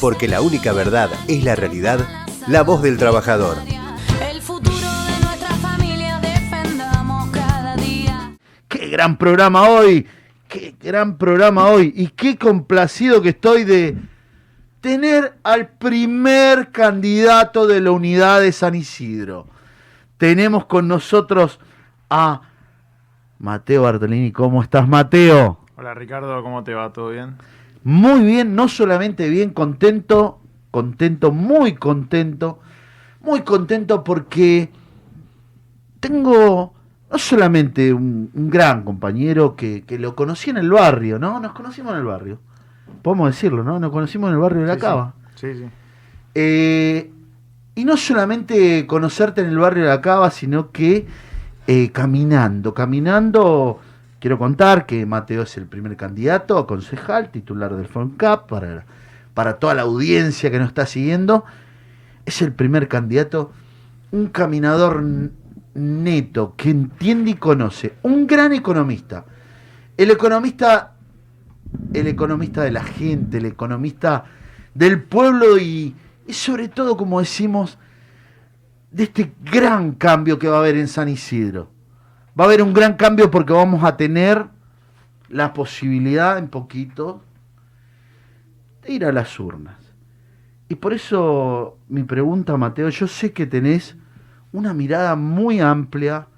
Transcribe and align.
Porque 0.00 0.28
la 0.28 0.40
única 0.40 0.72
verdad 0.72 1.10
es 1.26 1.42
la 1.42 1.56
realidad, 1.56 2.00
la 2.46 2.62
voz 2.62 2.82
del 2.82 2.98
trabajador. 2.98 3.56
El 4.30 4.40
futuro 4.40 4.76
de 4.76 5.24
nuestra 5.24 5.54
familia 5.56 6.20
defendamos 6.20 7.30
cada 7.30 7.74
día. 7.76 8.36
Qué 8.68 8.88
gran 8.88 9.18
programa 9.18 9.68
hoy, 9.68 10.06
qué 10.46 10.76
gran 10.80 11.18
programa 11.18 11.68
hoy 11.68 11.92
y 11.96 12.08
qué 12.08 12.38
complacido 12.38 13.20
que 13.22 13.30
estoy 13.30 13.64
de 13.64 13.96
tener 14.80 15.36
al 15.42 15.68
primer 15.68 16.70
candidato 16.70 17.66
de 17.66 17.80
la 17.80 17.90
unidad 17.90 18.40
de 18.40 18.52
San 18.52 18.76
Isidro. 18.76 19.48
Tenemos 20.16 20.66
con 20.66 20.86
nosotros 20.86 21.58
a 22.08 22.42
Mateo 23.38 23.82
Bartolini. 23.82 24.30
¿Cómo 24.30 24.62
estás, 24.62 24.86
Mateo? 24.88 25.58
Hola 25.76 25.94
Ricardo, 25.94 26.42
¿cómo 26.42 26.62
te 26.64 26.74
va? 26.74 26.92
¿Todo 26.92 27.10
bien? 27.10 27.36
Muy 27.84 28.20
bien, 28.24 28.54
no 28.54 28.68
solamente 28.68 29.28
bien, 29.28 29.50
contento, 29.50 30.40
contento, 30.70 31.32
muy 31.32 31.74
contento, 31.74 32.58
muy 33.20 33.42
contento 33.42 34.04
porque 34.04 34.70
tengo 36.00 36.74
no 37.10 37.18
solamente 37.18 37.92
un, 37.92 38.30
un 38.34 38.50
gran 38.50 38.84
compañero 38.84 39.56
que, 39.56 39.82
que 39.82 39.98
lo 39.98 40.14
conocí 40.14 40.50
en 40.50 40.58
el 40.58 40.70
barrio, 40.70 41.18
¿no? 41.18 41.40
Nos 41.40 41.52
conocimos 41.52 41.92
en 41.92 41.98
el 41.98 42.04
barrio, 42.04 42.38
podemos 43.02 43.30
decirlo, 43.30 43.64
¿no? 43.64 43.78
Nos 43.78 43.90
conocimos 43.90 44.28
en 44.28 44.34
el 44.34 44.40
barrio 44.40 44.62
de 44.62 44.66
la 44.66 44.74
Sí, 44.74 44.80
Cava. 44.80 45.14
Sí, 45.34 45.54
sí. 45.54 45.64
Eh, 46.34 47.10
y 47.74 47.84
no 47.84 47.96
solamente 47.96 48.86
conocerte 48.86 49.40
en 49.40 49.48
el 49.48 49.58
barrio 49.58 49.84
de 49.84 49.90
la 49.90 50.00
Cava, 50.00 50.30
sino 50.30 50.70
que 50.72 51.06
eh, 51.66 51.90
caminando, 51.92 52.74
caminando, 52.74 53.80
quiero 54.20 54.38
contar 54.38 54.86
que 54.86 55.06
Mateo 55.06 55.42
es 55.42 55.56
el 55.56 55.66
primer 55.66 55.96
candidato 55.96 56.58
a 56.58 56.66
concejal, 56.66 57.30
titular 57.30 57.74
del 57.74 57.86
FONCAP, 57.86 58.48
para, 58.48 58.86
para 59.34 59.58
toda 59.58 59.74
la 59.74 59.82
audiencia 59.82 60.50
que 60.50 60.58
nos 60.58 60.68
está 60.68 60.86
siguiendo. 60.86 61.44
Es 62.26 62.42
el 62.42 62.52
primer 62.52 62.88
candidato, 62.88 63.52
un 64.10 64.28
caminador 64.28 65.02
neto, 65.74 66.54
que 66.56 66.70
entiende 66.70 67.32
y 67.32 67.34
conoce, 67.34 67.94
un 68.02 68.26
gran 68.26 68.52
economista. 68.52 69.24
El 69.96 70.10
economista, 70.10 70.94
el 71.92 72.06
economista 72.06 72.62
de 72.62 72.72
la 72.72 72.82
gente, 72.82 73.38
el 73.38 73.46
economista 73.46 74.24
del 74.74 75.02
pueblo 75.02 75.58
y 75.58 75.94
sobre 76.28 76.68
todo, 76.68 76.96
como 76.96 77.20
decimos, 77.20 77.78
de 78.90 79.04
este 79.04 79.32
gran 79.50 79.92
cambio 79.92 80.38
que 80.38 80.48
va 80.48 80.56
a 80.56 80.60
haber 80.60 80.76
en 80.76 80.88
San 80.88 81.08
Isidro. 81.08 81.70
Va 82.38 82.44
a 82.44 82.46
haber 82.46 82.62
un 82.62 82.72
gran 82.72 82.94
cambio 82.94 83.30
porque 83.30 83.52
vamos 83.52 83.82
a 83.82 83.96
tener 83.96 84.46
la 85.28 85.52
posibilidad 85.52 86.38
en 86.38 86.48
poquito 86.48 87.22
de 88.82 88.92
ir 88.92 89.04
a 89.04 89.12
las 89.12 89.40
urnas. 89.40 89.76
Y 90.68 90.76
por 90.76 90.92
eso 90.92 91.78
mi 91.88 92.04
pregunta, 92.04 92.56
Mateo, 92.56 92.90
yo 92.90 93.06
sé 93.06 93.32
que 93.32 93.46
tenés 93.46 93.96
una 94.52 94.72
mirada 94.72 95.16
muy 95.16 95.60
amplia, 95.60 96.28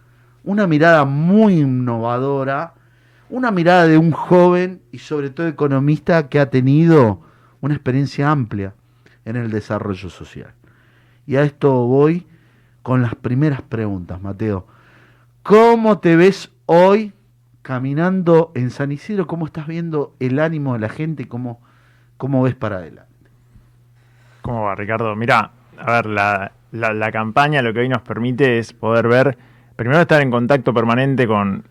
una 0.43 0.67
mirada 0.67 1.05
muy 1.05 1.61
innovadora, 1.61 2.75
una 3.29 3.51
mirada 3.51 3.87
de 3.87 3.99
un 3.99 4.11
joven 4.11 4.81
y 4.93 4.99
sobre 4.99 5.31
todo 5.31 5.49
economista 5.49 6.29
que 6.29 6.41
ha 6.41 6.49
tenido 6.51 7.21
una 7.61 7.75
experiencia 7.75 8.31
amplia 8.31 8.75
en 9.25 9.37
el 9.37 9.51
desarrollo 9.51 10.09
social. 10.09 10.55
Y 11.27 11.37
a 11.37 11.43
esto 11.43 11.87
voy 11.87 12.27
con 12.83 13.03
las 13.03 13.15
primeras 13.15 13.63
preguntas, 13.63 14.21
Mateo. 14.21 14.67
¿Cómo 15.43 15.99
te 15.99 16.17
ves 16.17 16.51
hoy 16.67 17.13
caminando 17.63 18.53
en 18.55 18.71
San 18.71 18.93
Isidro? 18.93 19.27
¿Cómo 19.27 19.47
estás 19.47 19.67
viendo 19.67 20.15
el 20.21 20.39
ánimo 20.39 20.75
de 20.75 20.81
la 20.81 20.89
gente? 20.89 21.29
¿Cómo, 21.29 21.61
cómo 22.17 22.43
ves 22.43 22.55
para 22.55 22.77
adelante? 22.77 23.11
¿Cómo 24.43 24.65
va 24.65 24.75
Ricardo? 24.75 25.15
Mira, 25.17 25.51
a 25.79 25.93
ver, 25.93 26.07
la, 26.07 26.53
la- 26.73 26.93
la 26.95 27.11
campaña 27.13 27.63
lo 27.63 27.73
que 27.73 27.81
hoy 27.81 27.89
nos 27.89 28.03
permite 28.03 28.59
es 28.59 28.73
poder 28.73 29.09
ver, 29.09 29.39
primero 29.77 30.01
estar 30.01 30.21
en 30.23 30.31
contacto 30.31 30.73
permanente 30.75 31.27
con, 31.27 31.65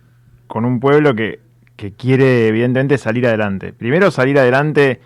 con 0.47 0.65
un 0.65 0.79
pueblo 0.79 1.15
que, 1.15 1.39
que 1.75 1.94
quiere 1.94 2.47
evidentemente 2.47 2.97
salir 2.97 3.27
adelante. 3.27 3.71
Primero 3.73 4.11
salir 4.11 4.38
adelante 4.39 4.99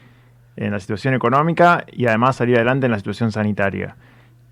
en 0.56 0.72
la 0.72 0.80
situación 0.80 1.14
económica 1.14 1.86
y 1.92 2.06
además 2.08 2.38
salir 2.38 2.56
adelante 2.56 2.86
en 2.86 2.92
la 2.92 2.98
situación 2.98 3.32
sanitaria. 3.32 3.96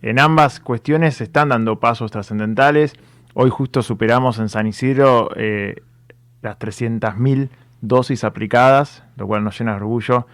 En 0.02 0.20
ambas 0.20 0.60
cuestiones 0.60 1.16
se 1.16 1.26
están 1.26 1.50
dando 1.50 1.80
pasos 1.80 2.12
trascendentales. 2.12 2.96
Hoy 3.34 3.50
justo 3.50 3.82
superamos 3.82 4.40
en 4.40 4.50
San 4.50 4.68
Isidro 4.68 5.30
eh, 5.38 5.82
las 6.42 6.60
300.000 6.60 7.50
dosis 7.80 8.26
aplicadas, 8.26 9.04
lo 9.16 9.26
cual 9.26 9.44
nos 9.44 9.58
llena 9.58 9.72
de 9.72 9.78
orgullo. 9.78 10.28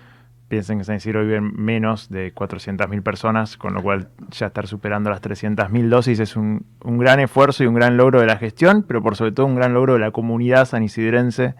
Piensen 0.47 0.77
que 0.77 0.81
en 0.81 0.85
San 0.85 0.95
Isidro 0.95 1.21
viven 1.21 1.53
menos 1.55 2.09
de 2.09 2.33
400.000 2.33 3.03
personas, 3.03 3.55
con 3.57 3.75
lo 3.75 3.83
cual 3.83 4.09
ya 4.31 4.47
estar 4.47 4.65
superando 4.65 5.11
las 5.11 5.21
300.000 5.21 5.89
dosis 5.89 6.19
es 6.19 6.35
un, 6.35 6.65
gran 6.81 7.19
esfuerzo 7.19 7.63
y 7.63 7.67
un 7.67 7.75
gran 7.75 7.97
logro 7.97 8.19
de 8.19 8.25
la 8.25 8.37
gestión, 8.37 8.83
pero 8.87 9.03
por 9.03 9.15
sobre 9.15 9.31
todo 9.31 9.45
un 9.45 9.55
gran 9.55 9.75
logro 9.75 9.93
de 9.93 9.99
la 9.99 10.11
comunidad 10.11 10.65
sanisidrense, 10.65 11.53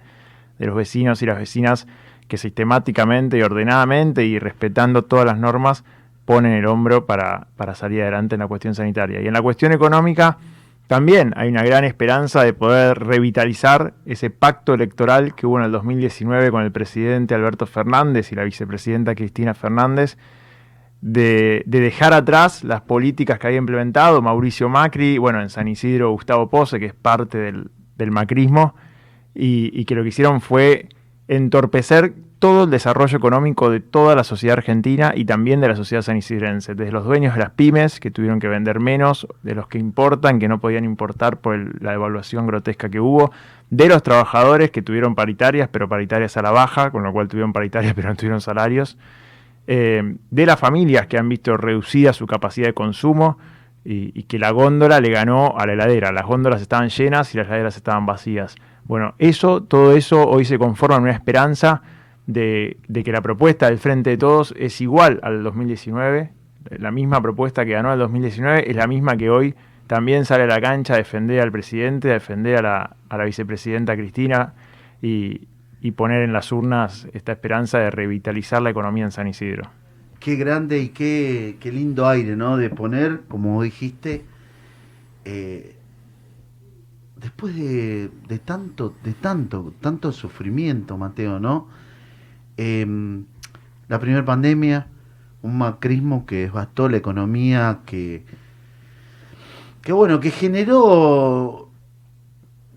de 0.58 0.66
los 0.66 0.76
vecinos 0.76 1.22
y 1.22 1.28
las 1.28 1.38
vecinas 1.38 1.88
que 2.28 2.38
sistemáticamente 2.38 3.38
y 3.38 3.44
ordenadamente 3.44 4.26
y 4.26 4.40
respetando 4.40 5.04
todas 5.04 5.26
las 5.26 5.38
normas 5.38 5.84
ponen 6.26 6.54
el 6.54 6.66
hombro 6.66 7.06
para 7.06 7.48
salir 7.76 8.02
adelante 8.02 8.36
en 8.36 8.40
la 8.40 8.48
cuestión 8.48 8.74
sanitaria. 8.74 9.22
Y 9.22 9.28
en 9.28 9.34
la 9.34 9.42
cuestión 9.42 9.72
económica 9.72 10.38
también 10.88 11.34
hay 11.36 11.50
una 11.50 11.64
gran 11.64 11.84
esperanza 11.84 12.44
de 12.44 12.54
poder 12.54 13.00
revitalizar 13.00 13.94
ese 14.06 14.30
pacto 14.30 14.74
electoral 14.74 15.36
que 15.36 15.46
hubo 15.46 15.60
en 15.60 15.66
el 15.66 15.72
2019 15.74 16.50
con 16.50 16.64
el 16.64 16.72
presidente 16.72 17.36
Alberto 17.36 17.66
Fernández 17.66 18.32
y 18.32 18.36
la 18.36 18.46
vicepresidenta 18.46 19.14
Cristina 19.14 19.54
Fernández, 19.54 20.18
de, 21.02 21.64
de 21.66 21.82
dejar 21.82 22.14
atrás 22.14 22.64
las 22.64 22.82
políticas 22.82 23.38
que 23.38 23.48
había 23.48 23.60
implementado 23.60 24.22
Mauricio 24.22 24.70
Macri, 24.70 25.18
bueno, 25.18 25.42
en 25.42 25.50
San 25.50 25.68
Isidro 25.68 26.12
Gustavo 26.12 26.50
Pose, 26.50 26.80
que 26.80 26.86
es 26.86 26.94
parte 26.94 27.38
del, 27.38 27.70
del 27.98 28.12
macrismo, 28.12 28.74
y, 29.36 29.70
y 29.78 29.84
que 29.84 29.94
lo 29.94 30.04
que 30.04 30.10
hicieron 30.10 30.40
fue 30.40 30.88
entorpecer 31.28 32.14
todo 32.40 32.66
el 32.66 32.70
desarrollo 32.70 33.18
económico 33.18 33.70
de 33.72 33.80
toda 33.80 34.16
la 34.16 34.24
sociedad 34.24 34.58
argentina 34.58 35.14
y 35.16 35.26
también 35.26 35.60
de 35.60 35.70
la 35.70 35.76
sociedad 35.76 36.04
sanisidrense, 36.04 36.76
desde 36.76 36.92
los 36.92 37.04
dueños 37.04 37.34
de 37.34 37.40
las 37.40 37.52
pymes 37.52 38.00
que 38.00 38.12
tuvieron 38.12 38.40
que 38.40 38.48
vender 38.48 38.80
menos, 38.80 39.28
de 39.42 39.56
los 39.56 39.68
que 39.68 39.80
importan 39.80 40.38
que 40.38 40.48
no 40.48 40.60
podían 40.60 40.86
importar 40.86 41.38
por 41.38 41.82
la 41.82 41.92
devaluación 41.92 42.46
grotesca 42.46 42.90
que 42.90 43.00
hubo, 43.00 43.32
de 43.70 43.88
los 43.88 44.04
trabajadores 44.04 44.70
que 44.70 44.82
tuvieron 44.84 45.16
paritarias, 45.16 45.68
pero 45.72 45.90
paritarias 45.90 46.38
a 46.38 46.44
la 46.44 46.52
baja, 46.52 46.92
con 46.92 47.04
lo 47.04 47.12
cual 47.12 47.28
tuvieron 47.28 47.54
paritarias 47.54 47.94
pero 47.96 48.10
no 48.10 48.16
tuvieron 48.16 48.42
salarios, 48.42 48.98
eh, 49.66 50.16
de 50.30 50.46
las 50.46 50.60
familias 50.60 51.08
que 51.08 51.18
han 51.18 51.28
visto 51.28 51.58
reducida 51.58 52.14
su 52.14 52.28
capacidad 52.28 52.68
de 52.68 52.74
consumo 52.74 53.38
y, 53.84 54.12
y 54.18 54.24
que 54.24 54.38
la 54.38 54.52
góndola 54.52 55.02
le 55.02 55.10
ganó 55.10 55.56
a 55.58 55.66
la 55.66 55.74
heladera. 55.74 56.12
Las 56.12 56.26
góndolas 56.26 56.62
estaban 56.62 56.90
llenas 56.90 57.34
y 57.34 57.38
las 57.38 57.48
heladeras 57.48 57.76
estaban 57.76 58.06
vacías. 58.06 58.56
Bueno, 58.86 59.16
eso, 59.18 59.64
todo 59.64 59.94
eso 59.94 60.28
hoy 60.28 60.46
se 60.46 60.58
conforma 60.58 60.98
en 60.98 61.04
una 61.04 61.12
esperanza 61.12 61.82
de, 62.28 62.78
que 63.04 63.12
la 63.12 63.22
propuesta 63.22 63.68
del 63.68 63.80
Frente 63.80 64.12
de 64.12 64.18
Todos 64.18 64.54
es 64.58 64.80
igual 64.82 65.20
al 65.24 65.44
2019. 65.44 66.32
La 66.78 66.92
misma 66.92 67.22
propuesta 67.22 67.66
que 67.66 67.72
ganó 67.72 67.92
el 67.94 68.00
2019 68.00 68.70
es 68.70 68.76
la 68.76 68.88
misma 68.88 69.16
que 69.16 69.30
hoy 69.30 69.56
también 69.88 70.26
sale 70.26 70.44
a 70.44 70.48
la 70.48 70.60
cancha 70.60 70.94
a 70.94 70.98
defender 70.98 71.40
al 71.40 71.52
presidente, 71.52 72.10
a 72.10 72.14
defender 72.14 72.58
a 72.66 72.96
la, 73.10 73.24
vicepresidenta 73.24 73.96
Cristina 73.96 74.54
y, 75.02 75.48
poner 75.96 76.24
en 76.24 76.34
las 76.34 76.52
urnas 76.52 77.08
esta 77.14 77.32
esperanza 77.32 77.80
de 77.80 77.90
revitalizar 77.90 78.62
la 78.62 78.72
economía 78.72 79.06
en 79.06 79.12
San 79.12 79.26
Isidro. 79.26 79.70
Qué 80.20 80.36
grande 80.36 80.80
y 80.80 80.90
qué, 80.90 81.56
qué 81.62 81.72
lindo 81.72 82.06
aire, 82.10 82.36
¿no? 82.36 82.58
De 82.58 82.70
poner, 82.70 83.22
como 83.30 83.64
dijiste, 83.64 84.26
eh, 85.24 85.78
después 87.16 87.56
de, 87.56 88.10
de 88.28 88.40
tanto, 88.40 88.96
de 89.02 89.14
tanto, 89.14 89.74
tanto 89.80 90.12
sufrimiento, 90.12 90.98
Mateo, 90.98 91.40
¿no? 91.40 91.70
Em, 92.58 93.26
la 93.88 94.00
primera 94.00 94.26
pandemia, 94.26 94.88
un 95.42 95.58
macrismo 95.58 96.26
que 96.26 96.42
devastó 96.42 96.90
la 96.90 96.98
economía, 96.98 97.80
que, 97.86 98.26
que 99.82 99.94
bueno, 99.94 100.20
que 100.20 100.32
generó, 100.32 101.70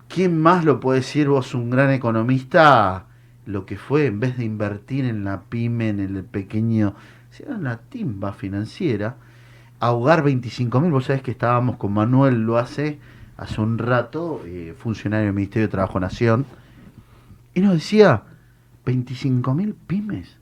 ¿quién 0.08 0.40
más 0.40 0.64
lo 0.64 0.78
puede 0.80 1.00
decir 1.00 1.28
vos, 1.28 1.54
un 1.54 1.70
gran 1.70 1.90
economista? 1.90 3.06
Lo 3.46 3.66
que 3.66 3.76
fue, 3.76 4.06
en 4.06 4.20
vez 4.20 4.36
de 4.36 4.44
invertir 4.44 5.04
en 5.06 5.24
la 5.24 5.42
pyme, 5.42 5.88
en 5.88 6.00
el 6.00 6.24
pequeño, 6.24 6.94
era 7.38 7.56
una 7.56 7.78
timba 7.78 8.32
financiera, 8.32 9.16
ahogar 9.80 10.22
25 10.22 10.80
mil, 10.80 10.92
vos 10.92 11.06
sabés 11.06 11.22
que 11.22 11.30
estábamos 11.30 11.76
con 11.76 11.92
Manuel 11.92 12.42
lo 12.42 12.58
hace 12.58 12.98
hace 13.40 13.58
un 13.62 13.78
rato, 13.78 14.42
eh, 14.44 14.74
funcionario 14.76 15.26
del 15.26 15.34
Ministerio 15.34 15.66
de 15.66 15.72
Trabajo 15.72 15.98
Nación, 15.98 16.44
y 17.54 17.60
nos 17.60 17.72
decía, 17.72 18.24
25 18.84 19.54
mil 19.54 19.74
pymes 19.74 20.38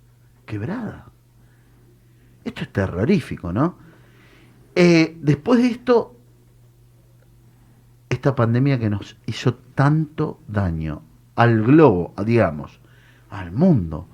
quebradas. 0.46 1.04
Esto 2.44 2.62
es 2.62 2.72
terrorífico, 2.72 3.52
¿no? 3.52 3.76
Eh, 4.74 5.16
después 5.20 5.60
de 5.60 5.68
esto, 5.68 6.16
esta 8.08 8.34
pandemia 8.34 8.78
que 8.78 8.88
nos 8.88 9.16
hizo 9.26 9.54
tanto 9.74 10.40
daño 10.48 11.02
al 11.34 11.62
globo, 11.62 12.14
digamos, 12.24 12.80
al 13.30 13.52
mundo, 13.52 14.06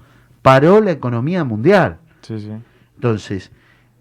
paró 0.43 0.81
la 0.81 0.91
economía 0.91 1.45
mundial. 1.45 1.99
Sí, 2.23 2.41
sí. 2.41 2.51
Entonces, 2.97 3.51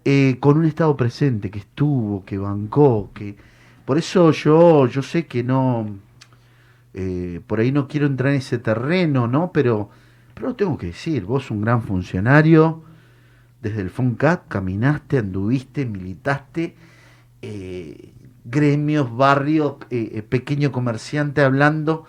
eh, 0.04 0.36
con 0.40 0.58
un 0.58 0.64
Estado 0.64 0.96
presente 0.96 1.50
que 1.50 1.60
estuvo, 1.60 2.24
que 2.24 2.38
bancó, 2.38 3.10
que... 3.14 3.36
Por 3.84 3.98
eso 3.98 4.30
yo, 4.30 4.86
yo 4.86 5.02
sé 5.02 5.26
que 5.26 5.42
no... 5.44 5.86
eh, 6.94 7.40
por 7.46 7.60
ahí 7.60 7.70
no 7.70 7.86
quiero 7.86 8.06
entrar 8.06 8.32
en 8.32 8.38
ese 8.38 8.58
terreno, 8.58 9.26
¿no? 9.26 9.52
Pero, 9.52 9.90
pero 10.34 10.48
lo 10.48 10.56
tengo 10.56 10.76
que 10.76 10.86
decir, 10.86 11.24
vos 11.24 11.50
un 11.50 11.62
gran 11.62 11.82
funcionario, 11.82 12.82
desde 13.62 13.80
el 13.80 13.90
FONCAT 13.90 14.48
caminaste, 14.48 15.18
anduviste, 15.18 15.86
militaste, 15.86 16.76
eh, 17.40 18.12
gremios, 18.44 19.16
barrios, 19.16 19.76
eh, 19.90 20.10
eh, 20.14 20.22
pequeño 20.22 20.72
comerciante 20.72 21.42
hablando. 21.42 22.04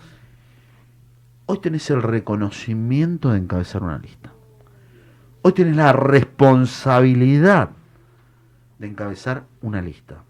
Hoy 1.46 1.60
tenés 1.60 1.88
el 1.90 2.02
reconocimiento 2.02 3.30
de 3.30 3.38
encabezar 3.38 3.82
una 3.82 3.98
lista. 3.98 4.32
Hoy 5.42 5.52
tenés 5.52 5.76
la 5.76 5.92
responsabilidad 5.92 7.70
de 8.78 8.88
encabezar 8.88 9.44
una 9.62 9.80
lista. 9.80 10.24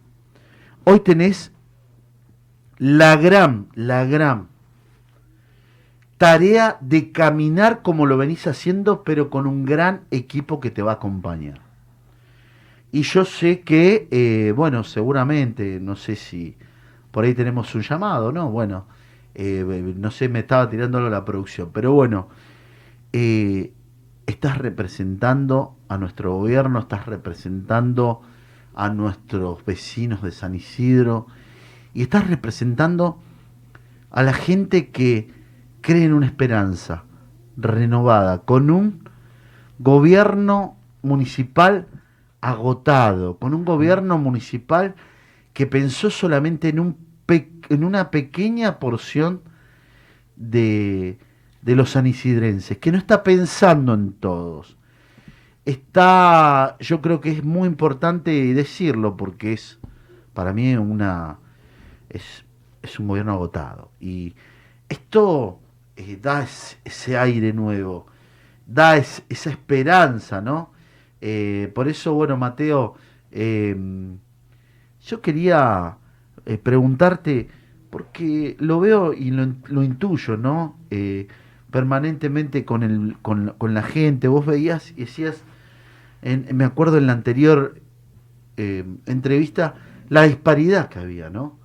Hoy 0.85 1.01
tenés 1.01 1.53
la 2.79 3.17
gran, 3.17 3.69
la 3.75 4.05
gran 4.05 4.49
tarea 6.19 6.79
de 6.81 7.13
caminar 7.13 7.83
como 7.83 8.07
lo 8.07 8.17
venís 8.17 8.47
haciendo, 8.47 9.05
pero 9.05 9.31
con 9.31 9.47
un 9.47 9.65
gran 9.65 10.03
equipo 10.11 10.61
que 10.61 10.71
te 10.71 10.83
va 10.83 10.93
a 10.93 10.95
acompañar. 10.95 11.61
Y 12.93 13.03
yo 13.03 13.25
sé 13.25 13.61
que, 13.61 14.09
eh, 14.11 14.53
bueno, 14.57 14.85
seguramente, 14.85 15.81
no 15.81 15.97
sé 15.97 16.17
si 16.17 16.57
por 17.11 17.25
ahí 17.25 17.35
tenemos 17.35 17.75
un 17.75 17.83
llamado, 17.83 18.33
¿no? 18.33 18.51
Bueno, 18.51 18.87
eh, 19.35 19.95
no 19.97 20.11
sé, 20.11 20.29
me 20.29 20.41
estaba 20.41 20.71
tirándolo 20.71 21.11
la 21.11 21.25
producción, 21.25 21.71
pero 21.73 21.93
bueno, 21.93 22.29
eh, 23.13 23.73
estás 24.27 24.59
representando 24.59 25.77
a 25.89 25.99
nuestro 25.99 26.35
gobierno, 26.35 26.79
estás 26.79 27.07
representando 27.07 28.23
a 28.75 28.89
nuestros 28.89 29.65
vecinos 29.65 30.23
de 30.23 30.31
San 30.33 30.55
Isidro 30.55 31.27
y 31.93 32.03
estás 32.03 32.29
representando 32.29 33.21
a 34.11 34.23
la 34.23 34.33
gente 34.33 34.91
que 34.91 35.36
cree 35.87 36.05
en 36.05 36.15
una 36.15 36.27
esperanza 36.27 37.05
renovada, 37.57 38.41
con 38.41 38.71
un 38.71 39.09
gobierno 39.79 40.77
municipal 41.03 41.87
agotado, 42.41 43.39
con 43.39 43.55
un 43.55 43.65
gobierno 43.65 44.19
municipal 44.19 44.97
que 45.53 45.69
pensó 45.69 46.11
solamente 46.11 46.71
en, 46.71 46.81
un 46.81 46.97
en 47.69 47.85
una 47.85 48.11
pequeña 48.11 48.81
porción 48.81 49.43
de, 50.35 51.21
de 51.63 51.77
los 51.77 51.91
sanisidrenses, 51.91 52.79
que 52.79 52.91
no 52.91 52.99
está 52.99 53.23
pensando 53.23 53.95
en 53.95 54.13
todos. 54.13 54.77
Está, 55.67 56.79
yo 56.81 57.01
creo 57.01 57.21
que 57.21 57.31
es 57.31 57.45
muy 57.45 57.69
importante 57.69 58.33
decirlo 58.55 59.17
porque 59.17 59.53
es 59.53 59.79
para 60.35 60.53
mí 60.53 60.75
una 60.75 61.39
es, 62.09 62.45
es 62.83 62.99
un 62.99 63.07
gobierno 63.07 63.35
agotado 63.35 63.93
y 64.01 64.35
esto 64.89 65.61
eh, 65.97 66.19
da 66.21 66.43
es- 66.43 66.79
ese 66.85 67.17
aire 67.19 67.53
nuevo, 67.53 68.07
da 68.67 68.97
es- 68.97 69.23
esa 69.29 69.51
esperanza, 69.51 70.41
¿no? 70.41 70.71
Eh, 71.21 71.71
por 71.75 71.89
eso, 71.89 72.15
bueno, 72.15 72.37
Mateo, 72.37 72.95
eh, 73.33 73.77
yo 75.07 75.21
quería 75.21 75.97
eh, 76.45 76.59
preguntarte, 76.59 77.49
porque 77.91 78.57
lo 78.61 78.79
veo 78.81 79.13
y 79.13 79.31
lo, 79.33 79.47
lo 79.69 79.83
intuyo, 79.83 80.37
¿no? 80.37 80.77
Permanentemente 81.71 82.65
con, 82.65 82.83
el, 82.85 83.17
con, 83.21 83.55
con 83.59 83.75
la 83.75 83.83
gente, 83.83 84.29
vos 84.29 84.47
veías 84.47 84.93
y 84.93 85.01
decías, 85.01 85.43
en- 86.23 86.47
me 86.57 86.65
acuerdo 86.65 86.99
en 86.99 87.07
la 87.07 87.13
anterior 87.13 87.81
eh, 88.57 88.85
entrevista, 89.07 89.75
la 90.09 90.23
disparidad 90.23 90.89
que 90.89 91.01
había, 91.01 91.29
¿no? 91.31 91.59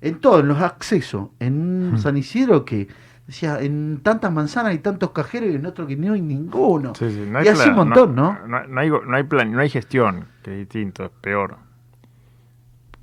En 0.00 0.18
todo, 0.20 0.40
en 0.40 0.48
los 0.48 0.60
accesos, 0.60 1.28
en 1.40 1.54
un 1.54 1.92
Hmm. 1.94 1.98
San 1.98 2.16
Isidro 2.16 2.64
que 2.64 2.88
decía, 3.26 3.60
en 3.60 4.00
tantas 4.02 4.32
manzanas 4.32 4.72
hay 4.72 4.78
tantos 4.78 5.10
cajeros 5.10 5.50
y 5.50 5.54
en 5.54 5.66
otro 5.66 5.86
que 5.86 5.96
no 5.96 6.12
hay 6.12 6.20
ninguno. 6.20 6.94
Sí, 6.94 7.10
sí, 7.10 7.26
no 7.28 7.42
y 7.42 7.48
así 7.48 7.68
un 7.68 7.76
montón, 7.76 8.14
¿no? 8.14 8.38
No, 8.46 8.66
no 8.66 8.80
hay, 8.80 8.90
no, 8.90 9.16
hay 9.16 9.22
plan, 9.24 9.52
no 9.52 9.60
hay 9.60 9.70
gestión, 9.70 10.26
que 10.42 10.52
es 10.52 10.58
distinto, 10.58 11.04
es 11.04 11.10
peor. 11.20 11.56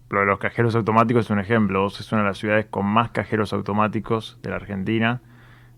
Lo 0.09 0.19
de 0.19 0.25
los 0.25 0.39
cajeros 0.39 0.75
automáticos 0.75 1.25
es 1.25 1.31
un 1.31 1.39
ejemplo. 1.39 1.83
Vos 1.83 2.00
es 2.00 2.12
una 2.12 2.21
de 2.21 2.27
las 2.27 2.38
ciudades 2.38 2.65
con 2.65 2.85
más 2.85 3.12
cajeros 3.12 3.53
automáticos 3.53 4.38
de 4.44 4.50
la 4.50 4.57
Argentina. 4.57 5.21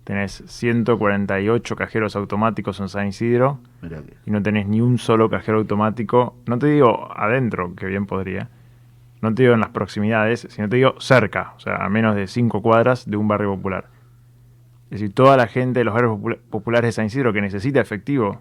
Tenés 0.03 0.43
148 0.47 1.75
cajeros 1.75 2.15
automáticos 2.15 2.79
en 2.79 2.89
San 2.89 3.07
Isidro 3.07 3.59
y 4.25 4.31
no 4.31 4.41
tenés 4.41 4.67
ni 4.67 4.81
un 4.81 4.97
solo 4.97 5.29
cajero 5.29 5.59
automático. 5.59 6.35
No 6.47 6.57
te 6.57 6.67
digo 6.67 7.09
adentro, 7.15 7.75
que 7.75 7.85
bien 7.85 8.07
podría. 8.07 8.49
No 9.21 9.33
te 9.33 9.43
digo 9.43 9.53
en 9.53 9.61
las 9.61 9.69
proximidades, 9.69 10.47
sino 10.49 10.67
te 10.67 10.77
digo 10.77 10.95
cerca, 10.99 11.53
o 11.55 11.59
sea, 11.59 11.77
a 11.77 11.89
menos 11.89 12.15
de 12.15 12.27
5 12.27 12.61
cuadras 12.61 13.09
de 13.09 13.15
un 13.15 13.27
barrio 13.27 13.55
popular. 13.55 13.92
Es 14.93 14.99
decir, 15.01 15.15
toda 15.15 15.37
la 15.37 15.47
gente 15.47 15.79
de 15.79 15.85
los 15.85 15.93
barrios 15.95 16.19
popula- 16.19 16.37
populares 16.51 16.89
de 16.89 16.91
San 16.91 17.05
Isidro 17.05 17.33
que 17.33 17.41
necesita 17.41 17.81
efectivo, 17.81 18.39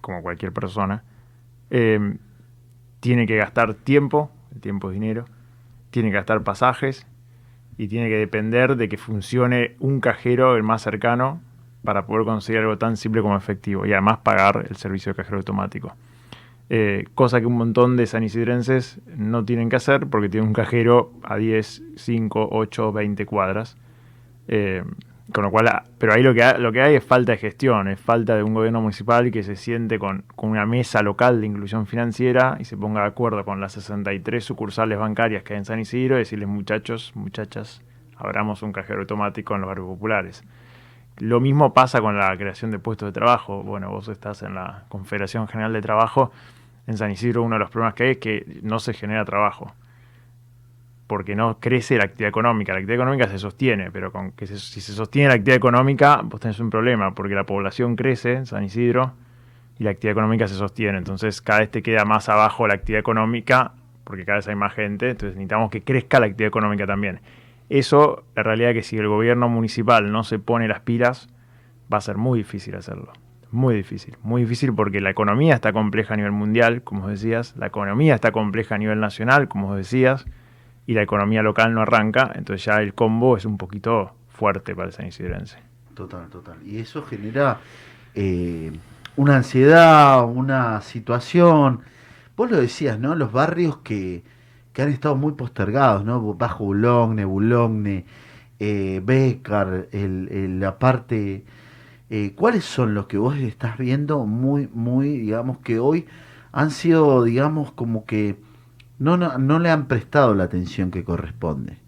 como 0.00 0.22
cualquier 0.22 0.50
persona, 0.52 1.02
eh, 1.68 2.16
tiene 3.00 3.26
que 3.26 3.36
gastar 3.36 3.74
tiempo, 3.74 4.30
el 4.54 4.62
tiempo 4.62 4.88
es 4.90 4.94
dinero, 4.94 5.26
tiene 5.90 6.08
que 6.08 6.14
gastar 6.16 6.42
pasajes 6.42 7.06
y 7.76 7.88
tiene 7.88 8.08
que 8.08 8.16
depender 8.16 8.76
de 8.76 8.88
que 8.88 8.96
funcione 8.96 9.76
un 9.78 10.00
cajero 10.00 10.56
el 10.56 10.62
más 10.62 10.80
cercano 10.80 11.42
para 11.84 12.06
poder 12.06 12.24
conseguir 12.24 12.62
algo 12.62 12.78
tan 12.78 12.96
simple 12.96 13.20
como 13.20 13.36
efectivo 13.36 13.84
y 13.84 13.92
además 13.92 14.18
pagar 14.22 14.64
el 14.70 14.76
servicio 14.76 15.12
de 15.12 15.16
cajero 15.16 15.36
automático. 15.36 15.94
Eh, 16.70 17.04
cosa 17.14 17.40
que 17.40 17.46
un 17.46 17.58
montón 17.58 17.98
de 17.98 18.06
sanisidrenses 18.06 19.00
no 19.18 19.44
tienen 19.44 19.68
que 19.68 19.76
hacer 19.76 20.06
porque 20.06 20.30
tienen 20.30 20.48
un 20.48 20.54
cajero 20.54 21.12
a 21.22 21.36
10, 21.36 21.82
5, 21.96 22.48
8, 22.50 22.90
20 22.92 23.26
cuadras. 23.26 23.76
Eh, 24.48 24.82
con 25.32 25.44
lo 25.44 25.50
cual, 25.50 25.82
pero 25.98 26.14
ahí 26.14 26.22
lo 26.22 26.32
que, 26.34 26.54
lo 26.58 26.70
que 26.72 26.82
hay 26.82 26.94
es 26.94 27.04
falta 27.04 27.32
de 27.32 27.38
gestión, 27.38 27.88
es 27.88 28.00
falta 28.00 28.36
de 28.36 28.42
un 28.42 28.54
gobierno 28.54 28.80
municipal 28.80 29.30
que 29.30 29.42
se 29.42 29.56
siente 29.56 29.98
con, 29.98 30.24
con 30.34 30.50
una 30.50 30.66
mesa 30.66 31.02
local 31.02 31.40
de 31.40 31.48
inclusión 31.48 31.86
financiera 31.86 32.56
y 32.60 32.64
se 32.64 32.76
ponga 32.76 33.02
de 33.02 33.08
acuerdo 33.08 33.44
con 33.44 33.60
las 33.60 33.72
63 33.72 34.44
sucursales 34.44 34.98
bancarias 34.98 35.42
que 35.42 35.54
hay 35.54 35.58
en 35.58 35.64
San 35.64 35.80
Isidro 35.80 36.16
y 36.16 36.20
decirles 36.20 36.48
muchachos, 36.48 37.12
muchachas, 37.14 37.82
abramos 38.16 38.62
un 38.62 38.72
cajero 38.72 39.00
automático 39.00 39.54
en 39.54 39.62
los 39.62 39.68
barrios 39.68 39.88
populares. 39.88 40.44
Lo 41.18 41.40
mismo 41.40 41.72
pasa 41.72 42.00
con 42.00 42.18
la 42.18 42.36
creación 42.36 42.70
de 42.70 42.78
puestos 42.78 43.08
de 43.08 43.12
trabajo. 43.12 43.62
Bueno, 43.62 43.90
vos 43.90 44.08
estás 44.08 44.42
en 44.42 44.54
la 44.54 44.84
Confederación 44.88 45.48
General 45.48 45.72
de 45.72 45.80
Trabajo. 45.80 46.30
En 46.86 46.98
San 46.98 47.10
Isidro 47.10 47.42
uno 47.42 47.56
de 47.56 47.60
los 47.60 47.70
problemas 47.70 47.94
que 47.94 48.04
hay 48.04 48.10
es 48.10 48.18
que 48.18 48.60
no 48.62 48.78
se 48.78 48.92
genera 48.92 49.24
trabajo. 49.24 49.72
Porque 51.06 51.36
no 51.36 51.60
crece 51.60 51.96
la 51.98 52.04
actividad 52.04 52.28
económica. 52.28 52.72
La 52.72 52.78
actividad 52.78 53.02
económica 53.02 53.28
se 53.28 53.38
sostiene, 53.38 53.90
pero 53.90 54.10
con 54.10 54.32
que 54.32 54.46
si 54.46 54.80
se 54.80 54.92
sostiene 54.92 55.28
la 55.28 55.34
actividad 55.34 55.56
económica, 55.56 56.20
vos 56.24 56.40
tenés 56.40 56.58
un 56.58 56.70
problema, 56.70 57.14
porque 57.14 57.34
la 57.34 57.44
población 57.44 57.94
crece 57.96 58.32
en 58.32 58.46
San 58.46 58.64
Isidro 58.64 59.12
y 59.78 59.84
la 59.84 59.90
actividad 59.90 60.12
económica 60.12 60.48
se 60.48 60.54
sostiene. 60.54 60.98
Entonces 60.98 61.40
cada 61.40 61.60
vez 61.60 61.70
te 61.70 61.82
queda 61.82 62.04
más 62.04 62.28
abajo 62.28 62.66
la 62.66 62.74
actividad 62.74 63.00
económica, 63.00 63.72
porque 64.04 64.24
cada 64.24 64.38
vez 64.38 64.48
hay 64.48 64.56
más 64.56 64.74
gente. 64.74 65.10
Entonces 65.10 65.36
necesitamos 65.36 65.70
que 65.70 65.82
crezca 65.82 66.18
la 66.18 66.26
actividad 66.26 66.48
económica 66.48 66.86
también. 66.86 67.20
Eso, 67.68 68.24
la 68.34 68.42
realidad 68.42 68.70
es 68.70 68.76
que 68.76 68.82
si 68.82 68.96
el 68.96 69.08
gobierno 69.08 69.48
municipal 69.48 70.12
no 70.12 70.24
se 70.24 70.38
pone 70.38 70.68
las 70.68 70.80
pilas, 70.80 71.28
va 71.92 71.98
a 71.98 72.00
ser 72.00 72.16
muy 72.16 72.38
difícil 72.38 72.76
hacerlo. 72.76 73.12
Muy 73.50 73.74
difícil, 73.76 74.16
muy 74.22 74.42
difícil 74.42 74.74
porque 74.74 75.00
la 75.00 75.10
economía 75.10 75.54
está 75.54 75.72
compleja 75.72 76.14
a 76.14 76.16
nivel 76.16 76.32
mundial, 76.32 76.82
como 76.82 77.08
decías, 77.08 77.54
la 77.56 77.66
economía 77.68 78.14
está 78.14 78.32
compleja 78.32 78.74
a 78.74 78.78
nivel 78.78 79.00
nacional, 79.00 79.48
como 79.48 79.76
decías, 79.76 80.26
y 80.86 80.94
la 80.94 81.02
economía 81.02 81.42
local 81.42 81.74
no 81.74 81.82
arranca, 81.82 82.32
entonces 82.34 82.64
ya 82.64 82.76
el 82.80 82.94
combo 82.94 83.36
es 83.36 83.44
un 83.44 83.58
poquito 83.58 84.12
fuerte 84.28 84.74
para 84.74 84.88
el 84.88 84.92
San 84.94 85.06
Isidrense. 85.06 85.58
Total, 85.94 86.28
total. 86.28 86.56
Y 86.64 86.78
eso 86.78 87.02
genera 87.04 87.60
eh, 88.14 88.72
una 89.16 89.36
ansiedad, 89.36 90.24
una 90.24 90.80
situación. 90.82 91.80
Vos 92.36 92.50
lo 92.50 92.58
decías, 92.60 92.98
¿no? 92.98 93.14
Los 93.14 93.32
barrios 93.32 93.78
que, 93.78 94.22
que 94.72 94.82
han 94.82 94.90
estado 94.90 95.16
muy 95.16 95.32
postergados, 95.32 96.04
¿no? 96.04 96.34
Bajo 96.34 96.64
Boulogne, 96.64 97.24
Boulogne, 97.24 98.04
eh, 98.58 99.00
el- 99.92 100.60
la 100.60 100.78
parte... 100.78 101.44
eh, 102.10 102.32
¿Cuáles 102.36 102.64
son 102.64 102.94
los 102.94 103.06
que 103.06 103.18
vos 103.18 103.36
estás 103.38 103.78
viendo 103.78 104.26
muy, 104.26 104.68
muy, 104.72 105.18
digamos, 105.18 105.58
que 105.58 105.78
hoy 105.78 106.06
han 106.52 106.70
sido, 106.70 107.24
digamos, 107.24 107.72
como 107.72 108.04
que 108.06 108.36
no, 108.98 109.16
no, 109.16 109.38
no 109.38 109.58
le 109.58 109.70
han 109.70 109.86
prestado 109.86 110.34
la 110.34 110.44
atención 110.44 110.90
que 110.90 111.04
corresponde? 111.04 111.78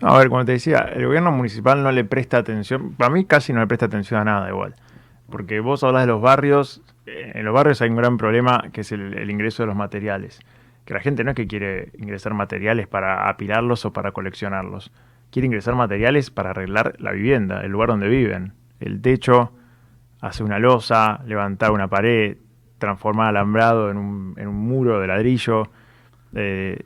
A 0.00 0.16
ver, 0.16 0.28
como 0.28 0.44
te 0.44 0.52
decía, 0.52 0.78
el 0.78 1.06
gobierno 1.06 1.32
municipal 1.32 1.82
no 1.82 1.90
le 1.90 2.04
presta 2.04 2.38
atención, 2.38 2.94
para 2.94 3.10
mí 3.10 3.24
casi 3.24 3.52
no 3.52 3.60
le 3.60 3.66
presta 3.66 3.86
atención 3.86 4.20
a 4.20 4.24
nada 4.24 4.48
igual, 4.48 4.74
porque 5.28 5.58
vos 5.60 5.82
hablas 5.82 6.02
de 6.02 6.06
los 6.06 6.22
barrios, 6.22 6.82
eh, 7.06 7.32
en 7.34 7.44
los 7.44 7.52
barrios 7.52 7.82
hay 7.82 7.90
un 7.90 7.96
gran 7.96 8.16
problema 8.16 8.64
que 8.72 8.82
es 8.82 8.92
el, 8.92 9.18
el 9.18 9.30
ingreso 9.30 9.64
de 9.64 9.66
los 9.66 9.76
materiales, 9.76 10.40
que 10.84 10.94
la 10.94 11.00
gente 11.00 11.24
no 11.24 11.30
es 11.30 11.36
que 11.36 11.48
quiere 11.48 11.90
ingresar 11.98 12.32
materiales 12.34 12.86
para 12.86 13.28
apilarlos 13.28 13.84
o 13.84 13.92
para 13.92 14.12
coleccionarlos, 14.12 14.92
quiere 15.30 15.46
ingresar 15.46 15.74
materiales 15.74 16.30
para 16.30 16.50
arreglar 16.50 16.94
la 16.98 17.10
vivienda, 17.10 17.62
el 17.62 17.72
lugar 17.72 17.88
donde 17.88 18.08
viven, 18.08 18.52
el 18.78 19.02
techo, 19.02 19.52
hacer 20.20 20.46
una 20.46 20.60
losa, 20.60 21.20
levantar 21.26 21.72
una 21.72 21.88
pared, 21.88 22.36
transformar 22.78 23.28
alambrado 23.28 23.90
en 23.90 23.96
un, 23.96 24.34
en 24.36 24.46
un 24.46 24.56
muro 24.56 25.00
de 25.00 25.08
ladrillo, 25.08 25.70
eh, 26.34 26.84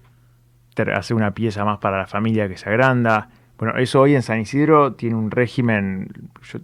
hacer 0.95 1.17
una 1.17 1.33
pieza 1.33 1.65
más 1.65 1.79
para 1.79 1.99
la 1.99 2.07
familia 2.07 2.49
que 2.49 2.57
se 2.57 2.69
agranda. 2.69 3.29
Bueno, 3.59 3.79
eso 3.79 4.01
hoy 4.01 4.15
en 4.15 4.23
San 4.23 4.41
Isidro 4.41 4.95
tiene 4.95 5.15
un 5.15 5.31
régimen, 5.31 6.09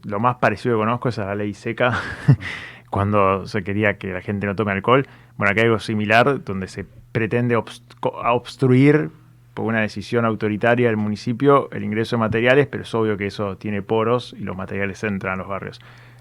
lo 0.05 0.19
más 0.19 0.37
parecido 0.37 0.77
que 0.77 0.81
conozco 0.81 1.11
es 1.11 1.19
a 1.19 1.27
la 1.27 1.35
ley 1.35 1.55
seca, 1.55 2.01
cuando 2.91 3.47
se 3.47 3.63
quería 3.63 3.99
que 3.99 4.13
la 4.13 4.21
gente 4.21 4.47
no 4.47 4.57
tome 4.57 4.73
alcohol. 4.73 5.07
Bueno, 5.37 5.53
acá 5.53 5.61
hay 5.61 5.67
algo 5.67 5.79
similar, 5.79 6.43
donde 6.43 6.67
se 6.67 6.87
pretende 7.13 7.57
obstruir 7.57 9.11
por 9.55 9.67
una 9.67 9.81
decisión 9.81 10.25
autoritaria 10.25 10.89
del 10.89 10.97
municipio 10.97 11.69
el 11.73 11.85
ingreso 11.85 12.17
de 12.17 12.21
materiales, 12.21 12.67
pero 12.67 12.83
es 12.83 12.95
obvio 12.95 13.17
que 13.17 13.27
eso 13.27 13.57
tiene 13.57 13.83
poros 13.83 14.35
y 14.39 14.43
los 14.43 14.57
materiales 14.57 15.03
entran 15.05 15.35
a 15.35 15.37
los 15.37 15.49
barrios. 15.49 15.81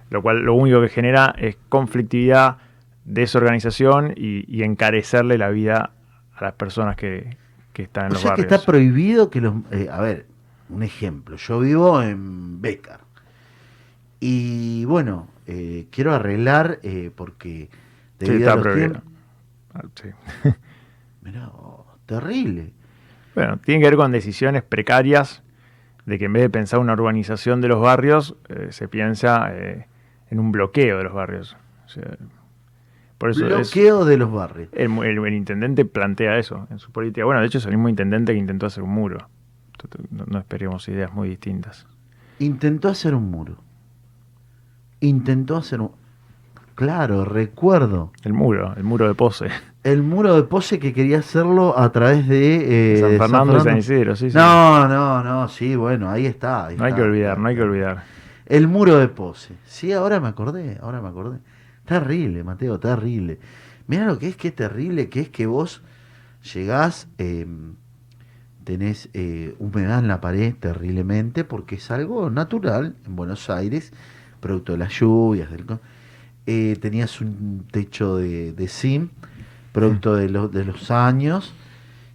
Lo 0.10 0.22
cual 0.22 0.42
lo 0.42 0.54
único 0.54 0.82
que 0.82 0.90
genera 0.90 1.34
es 1.38 1.58
conflictividad, 1.70 2.58
desorganización 3.06 4.14
y, 4.16 4.46
y 4.48 4.64
encarecerle 4.64 5.38
la 5.38 5.50
vida 5.50 5.92
a 6.38 6.46
las 6.46 6.54
personas 6.54 6.96
que, 6.96 7.38
que 7.74 7.84
están 7.84 8.08
en 8.08 8.12
O 8.12 8.14
los 8.14 8.22
sea 8.22 8.32
que 8.34 8.44
barrios. 8.44 8.46
está 8.46 8.66
prohibido 8.66 9.30
que 9.30 9.42
los... 9.42 9.56
eh, 9.72 9.90
a 9.92 10.02
ver, 10.02 10.28
un 10.70 10.84
ejemplo. 10.84 11.38
Yo 11.38 11.60
vivo 11.60 12.02
en 12.02 12.62
Becar. 12.62 13.02
Y 14.20 14.86
bueno, 14.86 15.30
eh, 15.46 15.88
quiero 15.92 16.14
arreglar 16.14 16.80
eh, 16.84 17.12
porque 17.16 17.70
Sí, 18.20 18.38
está 18.38 18.54
a 18.54 18.56
los 18.56 18.64
prohibido. 18.64 19.04
Ah, 19.74 19.84
sí. 19.96 20.10
Mirá, 21.22 21.50
oh, 21.50 21.86
terrible. 22.06 22.74
Bueno, 23.36 23.58
tiene 23.60 23.82
que 23.82 23.90
ver 23.90 23.98
con 23.98 24.12
decisiones 24.12 24.64
precarias 24.64 25.44
de 26.06 26.18
que 26.18 26.26
en 26.26 26.34
vez 26.34 26.44
de 26.44 26.50
pensar 26.50 26.80
una 26.80 26.94
urbanización 26.94 27.62
de 27.62 27.68
los 27.68 27.82
barrios, 27.82 28.36
eh, 28.50 28.70
se 28.72 28.88
piensa 28.88 29.50
eh, 29.54 29.88
en 30.30 30.40
un 30.40 30.52
bloqueo 30.52 30.98
de 30.98 31.04
los 31.04 31.14
barrios. 31.14 31.58
O 31.86 31.90
sea, 31.90 32.18
por 33.18 33.32
eso 33.32 33.46
es- 33.48 33.54
Bloqueo 33.74 34.06
de 34.06 34.18
los 34.18 34.32
barrios. 34.32 34.70
el, 34.74 34.90
mu- 34.90 35.04
el- 35.04 35.18
el 35.26 35.34
intendente 35.34 35.86
plantea 35.86 36.38
eso 36.38 36.68
en 36.70 36.80
su 36.80 36.92
política. 36.92 37.26
Bueno, 37.26 37.42
de 37.42 37.48
hecho 37.48 37.58
es 37.58 37.66
el 37.66 37.72
mismo 37.72 37.90
intendente 37.90 38.34
que 38.34 38.40
intentó 38.40 38.66
hacer 38.66 38.84
un 38.84 38.92
muro. 38.92 39.30
No, 40.12 40.26
no 40.28 40.40
esperemos 40.40 40.88
ideas 40.90 41.14
muy 41.14 41.30
distintas. 41.30 41.86
Intentó 42.40 42.90
hacer 42.90 43.14
un 43.16 43.30
muro. 43.32 43.56
Intentó 45.00 45.58
hacer 45.58 45.82
un... 45.82 45.92
Claro, 46.76 47.26
recuerdo. 47.26 48.12
El 48.24 48.34
muro, 48.34 48.74
el 48.78 48.84
muro 48.84 49.08
de 49.08 49.16
pose. 49.16 49.48
El 49.84 50.04
muro 50.04 50.36
de 50.36 50.44
pose 50.44 50.78
que 50.80 50.94
quería 50.94 51.20
hacerlo 51.20 51.78
a 51.78 51.92
través 51.92 52.28
de... 52.28 52.96
eh, 52.96 53.00
San 53.00 53.18
Fernando 53.18 53.58
y 53.58 53.62
San 53.62 53.78
Isidro, 53.78 54.16
sí, 54.16 54.30
sí. 54.30 54.38
No, 54.38 54.88
no, 54.88 55.24
no, 55.24 55.48
sí, 55.48 55.76
bueno, 55.76 56.10
ahí 56.10 56.26
está. 56.28 56.68
ahí 56.68 56.78
No 56.78 56.84
hay 56.86 56.94
que 56.94 57.02
olvidar, 57.02 57.40
no 57.40 57.48
hay 57.48 57.56
que 57.56 57.62
olvidar. 57.64 58.04
El 58.46 58.68
muro 58.68 58.98
de 58.98 59.08
pose. 59.08 59.56
Sí, 59.66 59.92
ahora 59.92 60.20
me 60.20 60.28
acordé, 60.28 60.78
ahora 60.82 61.02
me 61.02 61.08
acordé. 61.08 61.40
Terrible, 61.88 62.44
Mateo, 62.44 62.80
terrible. 62.80 63.40
Mira 63.88 64.06
lo 64.06 64.20
que 64.20 64.28
es 64.28 64.36
que 64.36 64.52
terrible, 64.52 65.10
que 65.10 65.22
es 65.22 65.30
que 65.30 65.48
vos 65.48 65.82
llegás, 66.54 67.08
eh, 67.18 67.48
tenés 68.66 69.10
eh, 69.14 69.56
humedad 69.60 70.00
en 70.00 70.10
la 70.10 70.20
pared 70.20 70.54
terriblemente, 70.60 71.46
porque 71.46 71.76
es 71.76 71.90
algo 71.90 72.30
natural 72.30 72.96
en 73.06 73.16
Buenos 73.16 73.50
Aires, 73.50 73.94
producto 74.42 74.74
de 74.74 74.80
las 74.80 74.92
lluvias, 74.92 75.50
del, 75.50 75.66
eh, 76.46 76.78
tenías 76.82 77.22
un 77.22 77.66
techo 77.72 78.18
de, 78.18 78.52
de 78.52 79.08
producto 79.72 80.16
de, 80.16 80.28
de 80.28 80.66
los 80.66 80.92
años, 80.92 81.54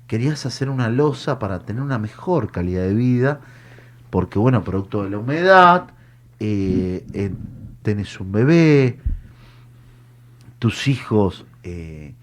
querías 0.06 0.44
hacer 0.44 0.68
una 0.68 0.90
losa 0.90 1.38
para 1.38 1.60
tener 1.60 1.82
una 1.82 1.98
mejor 1.98 2.50
calidad 2.50 2.82
de 2.82 2.94
vida, 2.94 3.40
porque 4.10 4.38
bueno, 4.38 4.62
producto 4.64 5.04
de 5.04 5.10
la 5.10 5.18
humedad, 5.18 5.88
eh, 6.40 7.06
eh, 7.14 7.32
tenés 7.82 8.20
un 8.20 8.32
bebé, 8.32 9.00
tus 10.62 10.86
hijos, 10.86 11.44
eh, 11.64 12.14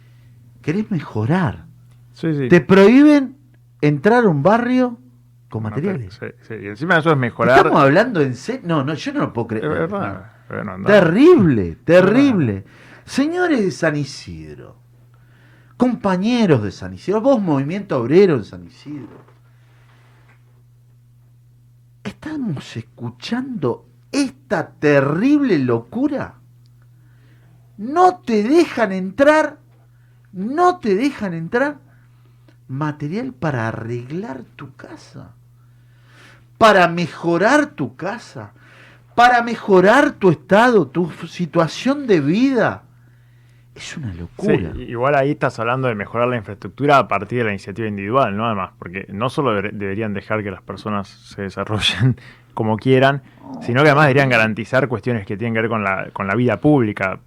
querés 0.61 0.89
mejorar. 0.89 1.65
Sí, 2.13 2.33
sí. 2.33 2.47
Te 2.47 2.61
prohíben 2.61 3.35
entrar 3.81 4.23
a 4.23 4.29
un 4.29 4.41
barrio 4.41 4.97
con 5.49 5.63
materiales. 5.63 6.17
sí, 6.17 6.27
sí. 6.47 6.53
Y 6.53 6.67
encima 6.67 6.93
de 6.93 6.99
eso 7.01 7.11
es 7.11 7.17
mejorar. 7.17 7.57
Estamos 7.57 7.81
hablando 7.81 8.21
en 8.21 8.33
serio. 8.35 8.61
No, 8.63 8.81
no, 8.85 8.93
yo 8.93 9.11
no 9.11 9.19
lo 9.19 9.33
puedo 9.33 9.53
Es 9.55 9.59
creer. 9.61 9.73
verdad. 9.73 10.31
No. 10.49 10.63
no, 10.63 10.77
no. 10.77 10.85
Terrible, 10.87 11.75
terrible. 11.83 12.63
Señores 13.03 13.59
de 13.59 13.71
San 13.71 13.97
Isidro, 13.97 14.77
compañeros 15.75 16.63
de 16.63 16.71
San 16.71 16.93
Isidro, 16.93 17.19
vos 17.19 17.41
movimiento 17.41 17.99
obrero 17.99 18.35
en 18.35 18.45
San 18.45 18.65
Isidro, 18.65 19.19
estamos 22.05 22.77
escuchando 22.77 23.85
esta 24.13 24.69
terrible 24.71 25.59
locura. 25.59 26.35
No 27.79 28.19
te 28.25 28.43
dejan 28.43 28.91
entrar, 28.91 29.55
no 30.33 30.79
te 30.79 30.95
dejan 30.95 31.33
entrar 31.33 31.77
material 32.67 33.31
para 33.31 33.69
arreglar 33.69 34.41
tu 34.57 34.75
casa, 34.75 35.31
para 36.57 36.89
mejorar 36.89 37.67
tu 37.67 37.95
casa, 37.95 38.51
para 39.15 39.41
mejorar 39.43 40.11
tu 40.11 40.29
estado, 40.29 40.87
tu 40.87 41.09
situación 41.27 42.05
de 42.05 42.19
vida. 42.19 42.83
Es 43.75 43.95
una 43.95 44.13
locura. 44.13 44.73
igual 44.75 45.15
ahí 45.15 45.31
estás 45.31 45.57
hablando 45.57 45.87
de 45.87 45.95
mejorar 45.95 46.27
la 46.27 46.35
infraestructura 46.35 46.97
a 46.97 47.07
partir 47.07 47.39
de 47.39 47.45
la 47.45 47.51
iniciativa 47.51 47.87
individual, 47.87 48.35
¿no? 48.35 48.45
Además, 48.45 48.71
porque 48.77 49.05
no 49.07 49.29
solo 49.29 49.53
deber- 49.57 49.71
deberían 49.71 50.13
dejar 50.13 50.43
que 50.43 50.51
las 50.51 50.61
personas 50.61 51.07
se 51.07 51.43
desarrollen 51.43 52.17
como 52.53 52.75
quieran, 52.75 53.21
sino 53.61 53.81
que 53.83 53.87
además 53.89 54.07
deberían 54.07 54.27
garantizar 54.27 54.89
cuestiones 54.89 55.25
que 55.25 55.37
tienen 55.37 55.53
que 55.53 55.61
ver 55.61 55.69
con 55.69 55.81
la, 55.85 56.09
con 56.11 56.27
la 56.27 56.35
vida 56.35 56.57
pública. 56.57 57.19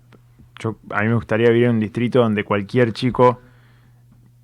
Yo, 0.62 0.76
a 0.90 1.02
mí 1.02 1.08
me 1.08 1.14
gustaría 1.14 1.50
vivir 1.50 1.64
en 1.64 1.72
un 1.72 1.80
distrito 1.80 2.20
donde 2.20 2.44
cualquier 2.44 2.92
chico 2.92 3.40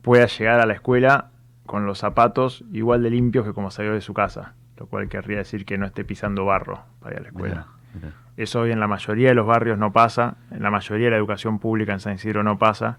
pueda 0.02 0.26
llegar 0.26 0.60
a 0.60 0.66
la 0.66 0.74
escuela 0.74 1.30
con 1.64 1.86
los 1.86 1.98
zapatos 1.98 2.64
igual 2.72 3.02
de 3.02 3.10
limpios 3.10 3.44
que 3.44 3.52
como 3.52 3.70
salió 3.70 3.92
de 3.92 4.00
su 4.00 4.14
casa, 4.14 4.54
lo 4.78 4.86
cual 4.86 5.08
querría 5.08 5.38
decir 5.38 5.64
que 5.64 5.78
no 5.78 5.86
esté 5.86 6.04
pisando 6.04 6.44
barro 6.44 6.80
para 7.00 7.14
ir 7.14 7.20
a 7.20 7.22
la 7.22 7.28
escuela. 7.28 7.66
Eso 8.36 8.60
hoy 8.60 8.72
en 8.72 8.80
la 8.80 8.88
mayoría 8.88 9.28
de 9.28 9.34
los 9.34 9.46
barrios 9.46 9.78
no 9.78 9.92
pasa, 9.92 10.36
en 10.50 10.62
la 10.62 10.70
mayoría 10.70 11.06
de 11.06 11.10
la 11.12 11.16
educación 11.18 11.58
pública 11.58 11.92
en 11.92 12.00
San 12.00 12.14
Isidro 12.14 12.42
no 12.42 12.58
pasa. 12.58 12.98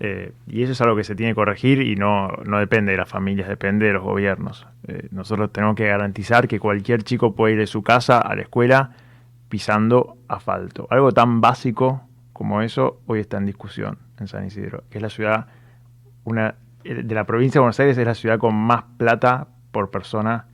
eh, 0.00 0.32
y 0.46 0.62
eso 0.62 0.72
es 0.72 0.80
algo 0.80 0.96
que 0.96 1.04
se 1.04 1.14
tiene 1.14 1.32
que 1.32 1.36
corregir 1.36 1.80
y 1.80 1.96
no, 1.96 2.28
no 2.44 2.58
depende 2.58 2.92
de 2.92 2.98
las 2.98 3.08
familias, 3.08 3.48
depende 3.48 3.86
de 3.86 3.94
los 3.94 4.02
gobiernos. 4.02 4.66
Eh, 4.86 5.08
nosotros 5.12 5.52
tenemos 5.52 5.76
que 5.76 5.86
garantizar 5.86 6.46
que 6.46 6.60
cualquier 6.60 7.04
chico 7.04 7.34
puede 7.34 7.54
ir 7.54 7.60
de 7.60 7.66
su 7.66 7.82
casa 7.82 8.18
a 8.18 8.34
la 8.36 8.42
escuela 8.42 8.90
pisando 9.48 10.18
asfalto. 10.28 10.88
Algo 10.90 11.12
tan 11.12 11.40
básico 11.40 12.02
como 12.34 12.60
eso 12.60 13.00
hoy 13.06 13.20
está 13.20 13.38
en 13.38 13.46
discusión 13.46 13.96
en 14.18 14.28
San 14.28 14.44
Isidro, 14.44 14.82
que 14.90 14.98
es 14.98 15.02
la 15.02 15.08
ciudad, 15.08 15.46
una 16.24 16.56
eh, 16.82 17.02
de 17.02 17.14
la 17.14 17.24
provincia 17.24 17.58
de 17.58 17.60
Buenos 17.60 17.80
Aires 17.80 17.96
es 17.96 18.06
la 18.06 18.14
ciudad 18.14 18.38
con 18.38 18.54
más 18.54 18.82
plata 18.98 19.46
por 19.70 19.90
persona 19.90 20.46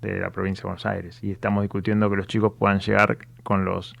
de 0.00 0.20
la 0.20 0.30
provincia 0.30 0.62
de 0.62 0.68
Buenos 0.68 0.86
Aires. 0.86 1.22
Y 1.22 1.32
estamos 1.32 1.62
discutiendo 1.62 2.08
que 2.08 2.16
los 2.16 2.28
chicos 2.28 2.52
puedan 2.58 2.78
llegar 2.78 3.18
con 3.42 3.64
los 3.64 3.94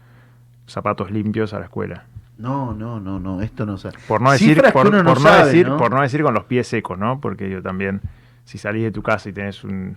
zapatos 0.66 1.10
limpios 1.10 1.52
a 1.52 1.58
la 1.58 1.64
escuela. 1.66 2.04
No, 2.38 2.72
no, 2.72 3.00
no, 3.00 3.18
no, 3.18 3.42
esto 3.42 3.66
no 3.66 3.78
se 3.78 3.90
Por 4.08 4.20
no 4.20 4.30
decir, 4.30 4.62
por, 4.72 4.90
por 4.90 5.04
no 5.04 5.16
sabe, 5.16 5.46
decir, 5.46 5.68
¿no? 5.68 5.76
por 5.76 5.92
no 5.92 6.02
decir 6.02 6.22
con 6.22 6.34
los 6.34 6.44
pies 6.44 6.68
secos, 6.68 6.98
¿no? 6.98 7.20
Porque 7.20 7.50
yo 7.50 7.62
también, 7.62 8.00
si 8.44 8.58
salís 8.58 8.84
de 8.84 8.92
tu 8.92 9.02
casa 9.02 9.28
y 9.28 9.32
tenés 9.32 9.64
un, 9.64 9.96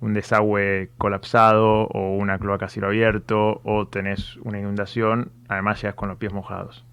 un 0.00 0.14
desagüe 0.14 0.90
colapsado 0.98 1.84
o 1.88 2.16
una 2.16 2.38
cloaca 2.38 2.66
a 2.66 2.68
cielo 2.68 2.88
abierto 2.88 3.60
o 3.64 3.86
tenés 3.86 4.36
una 4.44 4.58
inundación, 4.58 5.30
además 5.48 5.80
llegas 5.82 5.94
con 5.94 6.08
los 6.08 6.18
pies 6.18 6.32
mojados. 6.32 6.84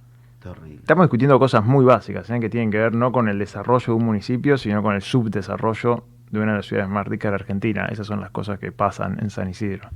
Terrible. 0.43 0.75
Estamos 0.75 1.05
discutiendo 1.05 1.39
cosas 1.39 1.63
muy 1.65 1.83
básicas, 1.85 2.29
¿eh? 2.29 2.39
que 2.39 2.49
tienen 2.49 2.69
que 2.71 2.77
ver 2.77 2.93
no 2.93 3.11
con 3.11 3.27
el 3.29 3.39
desarrollo 3.39 3.85
de 3.87 3.91
un 3.93 4.05
municipio, 4.05 4.57
sino 4.57 4.83
con 4.83 4.93
el 4.95 5.01
subdesarrollo 5.01 6.03
de 6.31 6.39
una 6.39 6.51
de 6.51 6.57
las 6.57 6.65
ciudades 6.67 6.89
más 6.89 7.07
ricas 7.07 7.29
de 7.31 7.37
la 7.37 7.41
Argentina. 7.43 7.85
Esas 7.85 8.07
son 8.07 8.19
las 8.21 8.31
cosas 8.31 8.59
que 8.59 8.71
pasan 8.71 9.17
en 9.21 9.29
San 9.29 9.49
Isidro. 9.49 9.89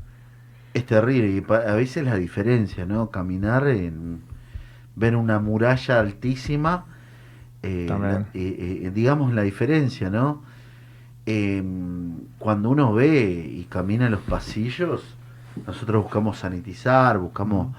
Es 0.74 0.86
terrible 0.86 1.27
y 1.30 1.46
a 1.53 1.75
veces 1.75 2.06
la 2.06 2.15
diferencia, 2.15 2.86
¿no? 2.86 3.10
Caminar 3.12 3.68
en 3.68 4.22
ver 4.96 5.18
una 5.18 5.39
muralla 5.39 6.00
altísima, 6.00 6.86
eh, 7.62 7.86
la- 7.89 8.25
eh, 8.34 8.82
eh, 8.86 8.91
digamos 8.94 9.34
la 9.34 9.41
diferencia, 9.41 10.10
¿no? 10.10 10.44
Eh, 11.33 11.63
cuando 12.39 12.69
uno 12.69 12.93
ve 12.93 13.47
y 13.59 13.63
camina 13.69 14.05
en 14.07 14.11
los 14.11 14.21
pasillos, 14.21 15.15
nosotros 15.65 16.03
buscamos 16.03 16.39
sanitizar, 16.39 17.17
buscamos 17.19 17.73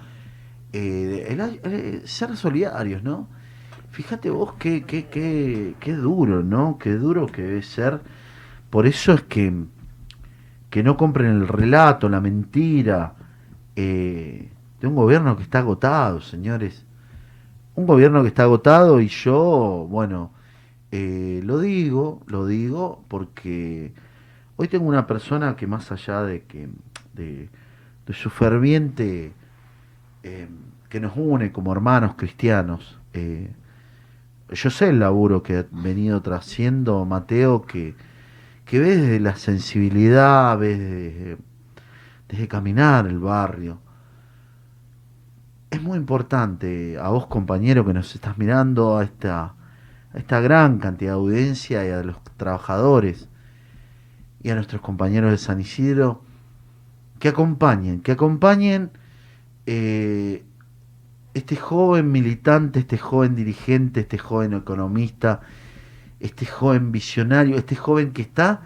eh, 0.72 1.26
el- 1.28 1.60
eh, 1.64 2.02
ser 2.06 2.34
solidarios, 2.36 3.02
¿no? 3.02 3.28
Fíjate 3.90 4.30
vos 4.30 4.54
qué, 4.58 4.84
qué, 4.84 5.06
qué, 5.08 5.74
qué 5.80 5.92
duro, 5.94 6.42
¿no? 6.42 6.78
Qué 6.78 6.94
duro 6.94 7.26
que 7.26 7.42
debe 7.42 7.62
ser. 7.62 8.00
Por 8.70 8.86
eso 8.86 9.12
es 9.12 9.22
que 9.22 9.52
que 10.70 10.82
no 10.82 10.96
compren 10.96 11.30
el 11.32 11.48
relato, 11.48 12.08
la 12.08 12.20
mentira 12.22 13.14
eh, 13.76 14.48
de 14.80 14.86
un 14.86 14.94
gobierno 14.94 15.36
que 15.36 15.42
está 15.42 15.58
agotado, 15.58 16.22
señores. 16.22 16.86
Un 17.74 17.86
gobierno 17.86 18.22
que 18.22 18.28
está 18.28 18.44
agotado 18.44 19.00
y 19.00 19.08
yo, 19.08 19.86
bueno, 19.90 20.30
eh, 20.92 21.40
lo 21.42 21.58
digo, 21.58 22.22
lo 22.26 22.46
digo 22.46 23.02
porque 23.08 23.92
hoy 24.56 24.68
tengo 24.68 24.84
una 24.84 25.06
persona 25.06 25.56
que 25.56 25.66
más 25.66 25.90
allá 25.90 26.22
de 26.22 26.42
que 26.42 26.68
de, 27.14 27.48
su 28.12 28.28
ferviente 28.28 29.32
eh, 30.22 30.48
que 30.90 31.00
nos 31.00 31.16
une 31.16 31.50
como 31.50 31.72
hermanos 31.72 32.14
cristianos, 32.16 32.98
Eh, 33.14 33.50
yo 34.50 34.70
sé 34.70 34.88
el 34.90 34.98
laburo 35.00 35.42
que 35.42 35.58
ha 35.58 35.66
venido 35.70 36.20
trayendo 36.22 37.04
Mateo, 37.04 37.62
que, 37.62 37.94
que 38.66 38.78
ves 38.80 39.00
desde 39.00 39.20
la 39.20 39.36
sensibilidad, 39.36 40.58
ves 40.58 40.78
desde, 40.78 41.38
desde 42.28 42.48
caminar 42.48 43.06
el 43.06 43.18
barrio. 43.18 43.80
Es 45.70 45.82
muy 45.82 45.98
importante 45.98 46.98
a 46.98 47.08
vos, 47.08 47.26
compañero, 47.26 47.84
que 47.86 47.94
nos 47.94 48.14
estás 48.14 48.36
mirando, 48.38 48.98
a 48.98 49.04
esta, 49.04 49.54
a 50.14 50.18
esta 50.18 50.40
gran 50.40 50.78
cantidad 50.78 51.12
de 51.12 51.16
audiencia 51.16 51.86
y 51.86 51.90
a 51.90 52.02
los 52.02 52.16
trabajadores 52.36 53.28
y 54.42 54.50
a 54.50 54.54
nuestros 54.54 54.82
compañeros 54.82 55.30
de 55.30 55.38
San 55.38 55.60
Isidro, 55.60 56.22
que 57.18 57.28
acompañen, 57.28 58.00
que 58.00 58.12
acompañen 58.12 58.90
eh, 59.66 60.42
este 61.34 61.56
joven 61.56 62.10
militante, 62.10 62.80
este 62.80 62.98
joven 62.98 63.36
dirigente, 63.36 64.00
este 64.00 64.18
joven 64.18 64.52
economista, 64.52 65.40
este 66.20 66.46
joven 66.46 66.92
visionario, 66.92 67.56
este 67.56 67.76
joven 67.76 68.12
que 68.12 68.22
está 68.22 68.62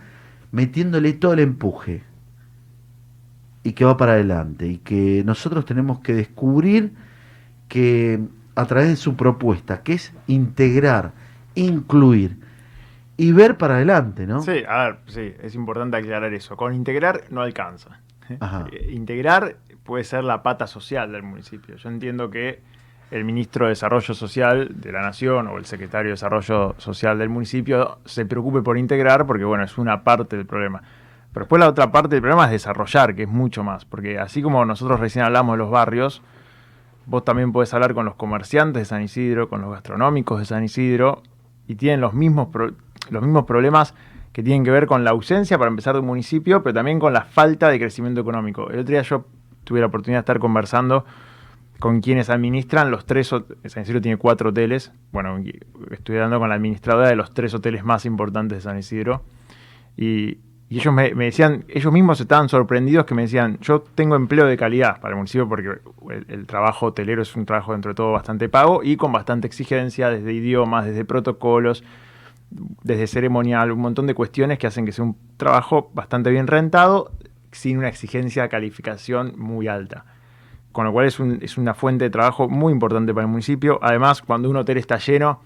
metiéndole 0.53 1.13
todo 1.13 1.35
el 1.35 1.41
empuje 1.41 2.03
y 3.63 3.73
que 3.73 3.85
va 3.85 3.97
para 3.97 4.13
adelante 4.13 4.67
y 4.67 4.79
que 4.79 5.23
nosotros 5.25 5.65
tenemos 5.65 6.01
que 6.01 6.15
descubrir 6.15 6.95
que 7.69 8.21
a 8.55 8.65
través 8.65 8.89
de 8.89 8.97
su 8.97 9.17
propuesta, 9.17 9.83
que 9.83 9.95
es 9.95 10.13
integrar, 10.27 11.13
incluir 11.57 12.39
y 13.17 13.33
ver 13.33 13.57
para 13.57 13.77
adelante, 13.77 14.27
¿no? 14.27 14.43
Sí, 14.43 14.63
a 14.69 14.85
ver, 14.85 14.99
sí, 15.07 15.35
es 15.43 15.55
importante 15.55 15.97
aclarar 15.97 16.33
eso. 16.35 16.57
Con 16.57 16.75
integrar 16.75 17.25
no 17.31 17.43
alcanza. 17.43 18.01
Ajá. 18.41 18.67
Eh, 18.71 18.93
Integrar 18.93 19.57
puede 19.83 20.05
ser 20.05 20.25
la 20.25 20.43
pata 20.43 20.67
social 20.67 21.13
del 21.13 21.23
municipio. 21.23 21.77
Yo 21.77 21.89
entiendo 21.89 22.31
que 22.31 22.61
el 23.11 23.25
ministro 23.25 23.67
de 23.67 23.71
Desarrollo 23.71 24.15
Social 24.15 24.69
de 24.81 24.93
la 24.93 25.01
Nación 25.01 25.47
o 25.47 25.59
el 25.59 25.65
secretario 25.65 26.09
de 26.09 26.15
Desarrollo 26.15 26.75
Social 26.79 27.19
del 27.19 27.29
municipio 27.29 27.99
se 28.05 28.27
preocupe 28.27 28.63
por 28.63 28.77
integrar 28.79 29.27
porque, 29.27 29.45
bueno, 29.45 29.65
es 29.65 29.79
una 29.79 30.03
parte 30.03 30.37
del 30.37 30.47
problema. 30.47 30.83
Pero 31.33 31.45
después 31.45 31.61
la 31.61 31.69
otra 31.69 31.93
parte 31.93 32.17
del 32.17 32.23
problema 32.23 32.47
es 32.47 32.51
desarrollar, 32.51 33.15
que 33.15 33.23
es 33.25 33.29
mucho 33.29 33.63
más. 33.63 33.85
Porque 33.85 34.19
así 34.19 34.43
como 34.43 34.65
nosotros 34.65 34.99
recién 34.99 35.25
hablamos 35.25 35.55
de 35.55 35.59
los 35.59 35.71
barrios, 35.71 36.23
vos 37.05 37.25
también 37.25 37.53
podés 37.53 37.73
hablar 37.75 37.95
con 37.95 38.07
los 38.07 38.17
comerciantes 38.17 38.81
de 38.81 38.85
San 38.87 39.03
Isidro, 39.03 39.49
con 39.49 39.61
los 39.61 39.71
gastronómicos 39.71 40.41
de 40.41 40.47
San 40.47 40.65
Isidro, 40.65 41.23
y 41.69 41.75
tienen 41.77 42.01
los 42.01 42.15
mismos, 42.15 42.49
los 43.11 43.23
mismos 43.23 43.45
problemas 43.45 43.95
que 44.33 44.43
tienen 44.43 44.65
que 44.65 44.71
ver 44.71 44.87
con 44.87 45.03
la 45.05 45.11
ausencia, 45.11 45.57
para 45.59 45.71
empezar, 45.71 45.95
de 45.95 46.01
un 46.01 46.07
municipio, 46.07 46.63
pero 46.63 46.75
también 46.75 46.99
con 46.99 47.13
la 47.13 47.23
falta 47.23 47.69
de 47.71 47.79
crecimiento 47.79 48.21
económico. 48.21 48.71
El 48.71 48.81
otro 48.81 48.93
día 48.93 49.03
yo 49.03 49.25
tuve 49.65 49.81
la 49.81 49.87
oportunidad 49.87 50.19
de 50.19 50.21
estar 50.21 50.39
conversando 50.39 51.05
con 51.79 52.01
quienes 52.01 52.31
administran 52.31 52.91
los 52.91 53.05
tres, 53.07 53.31
hot- 53.33 53.57
San 53.67 53.83
Isidro 53.83 54.01
tiene 54.01 54.17
cuatro 54.17 54.51
hoteles, 54.51 54.93
bueno, 55.13 55.39
estoy 55.91 56.17
hablando 56.17 56.39
con 56.39 56.49
la 56.49 56.55
administradora 56.55 57.09
de 57.09 57.17
los 57.17 57.35
tres 57.35 57.53
hoteles 57.55 57.85
más 57.85 58.07
importantes 58.07 58.59
de 58.59 58.63
San 58.63 58.79
Isidro, 58.79 59.23
y, 59.97 60.39
y 60.69 60.79
ellos 60.79 60.93
me, 60.93 61.11
decían, 61.15 61.65
ellos 61.69 61.93
mismos 61.93 62.21
estaban 62.21 62.49
sorprendidos 62.49 63.07
que 63.07 63.15
me 63.15 63.23
decían, 63.23 63.59
yo 63.61 63.83
tengo 63.95 64.17
empleo 64.17 64.47
de 64.47 64.57
calidad 64.57 65.01
para 65.01 65.11
el 65.13 65.17
municipio 65.17 65.49
porque 65.49 65.69
el, 66.11 66.27
el 66.29 66.47
trabajo 66.47 66.87
hotelero 66.87 67.23
es 67.23 67.37
un 67.37 67.47
trabajo 67.47 67.73
dentro 67.73 67.93
de 67.93 67.95
todo 67.95 68.13
bastante 68.13 68.49
pago 68.49 68.83
y 68.83 68.97
con 68.97 69.13
bastante 69.13 69.47
exigencia 69.47 70.09
desde 70.11 70.33
idiomas, 70.33 70.85
desde 70.87 71.05
protocolos, 71.05 71.85
desde 72.51 73.07
ceremonial, 73.07 73.71
un 73.73 73.81
montón 73.81 74.07
de 74.07 74.15
cuestiones 74.15 74.59
que 74.59 74.67
hacen 74.67 74.87
que 74.87 74.93
sea 74.93 75.05
un 75.05 75.17
trabajo 75.37 75.91
bastante 75.95 76.31
bien 76.31 76.47
rentado 76.47 77.13
sin 77.53 77.79
una 77.79 77.89
exigencia 77.89 78.43
de 78.43 78.49
calificación 78.49 79.35
muy 79.37 79.69
alta. 79.69 80.05
Con 80.73 80.85
lo 80.85 80.93
cual 80.93 81.07
es, 81.07 81.19
un- 81.21 81.39
es 81.43 81.57
una 81.59 81.75
fuente 81.75 82.05
de 82.05 82.11
trabajo 82.11 82.49
muy 82.49 82.73
importante 82.73 83.15
para 83.15 83.25
el 83.25 83.31
municipio. 83.31 83.79
Además, 83.83 84.21
cuando 84.21 84.51
un 84.51 84.57
hotel 84.57 84.77
está 84.79 84.99
lleno, 84.99 85.41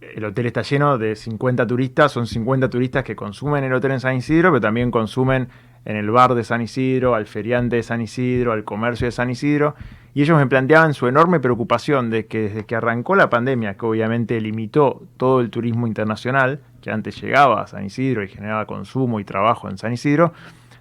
el 0.00 0.24
hotel 0.24 0.46
está 0.46 0.62
lleno 0.62 0.98
de 0.98 1.16
50 1.16 1.66
turistas, 1.66 2.12
son 2.12 2.26
50 2.26 2.68
turistas 2.68 3.04
que 3.04 3.16
consumen 3.16 3.64
el 3.64 3.72
hotel 3.72 3.92
en 3.92 4.00
San 4.00 4.16
Isidro, 4.16 4.50
pero 4.50 4.60
también 4.60 4.90
consumen 4.90 5.48
en 5.84 5.96
el 5.96 6.10
bar 6.10 6.34
de 6.34 6.44
San 6.44 6.62
Isidro, 6.62 7.14
al 7.14 7.26
feriante 7.26 7.76
de 7.76 7.82
San 7.82 8.00
Isidro, 8.00 8.52
al 8.52 8.64
comercio 8.64 9.06
de 9.06 9.12
San 9.12 9.30
Isidro, 9.30 9.74
y 10.14 10.22
ellos 10.22 10.38
me 10.38 10.46
planteaban 10.46 10.94
su 10.94 11.06
enorme 11.06 11.40
preocupación 11.40 12.10
de 12.10 12.26
que 12.26 12.42
desde 12.42 12.66
que 12.66 12.76
arrancó 12.76 13.16
la 13.16 13.30
pandemia, 13.30 13.74
que 13.74 13.86
obviamente 13.86 14.40
limitó 14.40 15.02
todo 15.16 15.40
el 15.40 15.50
turismo 15.50 15.86
internacional, 15.86 16.60
que 16.80 16.90
antes 16.90 17.20
llegaba 17.20 17.62
a 17.62 17.66
San 17.66 17.84
Isidro 17.84 18.22
y 18.22 18.28
generaba 18.28 18.66
consumo 18.66 19.20
y 19.20 19.24
trabajo 19.24 19.70
en 19.70 19.78
San 19.78 19.92
Isidro, 19.92 20.32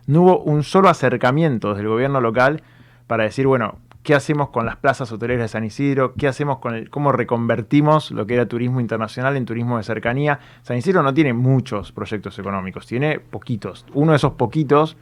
no 0.08 0.24
hubo 0.24 0.40
un 0.40 0.64
solo 0.64 0.90
acercamiento 0.90 1.70
desde 1.70 1.84
el 1.84 1.88
gobierno 1.88 2.20
local 2.20 2.64
para 3.08 3.24
decir, 3.24 3.48
bueno, 3.48 3.80
¿qué 4.04 4.16
hacemos 4.16 4.50
con 4.50 4.66
las 4.66 4.78
plazas 4.78 5.12
hoteleras 5.12 5.44
de 5.44 5.48
San 5.48 5.64
Isidro? 5.64 6.14
¿Qué 6.16 6.28
hacemos 6.28 6.60
con 6.60 6.76
el, 6.76 6.90
cómo 6.90 7.12
reconvertimos 7.12 8.12
lo 8.12 8.26
que 8.26 8.36
era 8.36 8.46
turismo 8.48 8.80
internacional 8.80 9.38
en 9.38 9.46
turismo 9.46 9.78
de 9.78 9.84
cercanía? 9.84 10.40
San 10.64 10.78
Isidro 10.78 11.04
no 11.04 11.14
tiene 11.14 11.34
muchos 11.34 11.92
proyectos 11.92 12.38
económicos, 12.40 12.88
tiene 12.88 13.20
poquitos. 13.20 13.86
Uno 13.94 14.12
de 14.12 14.18
esos 14.18 14.34
poquitos 14.34 14.98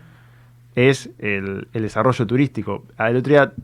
es 0.76 1.10
el, 1.20 1.68
desarrollo 1.74 2.26
turístico. 2.28 2.86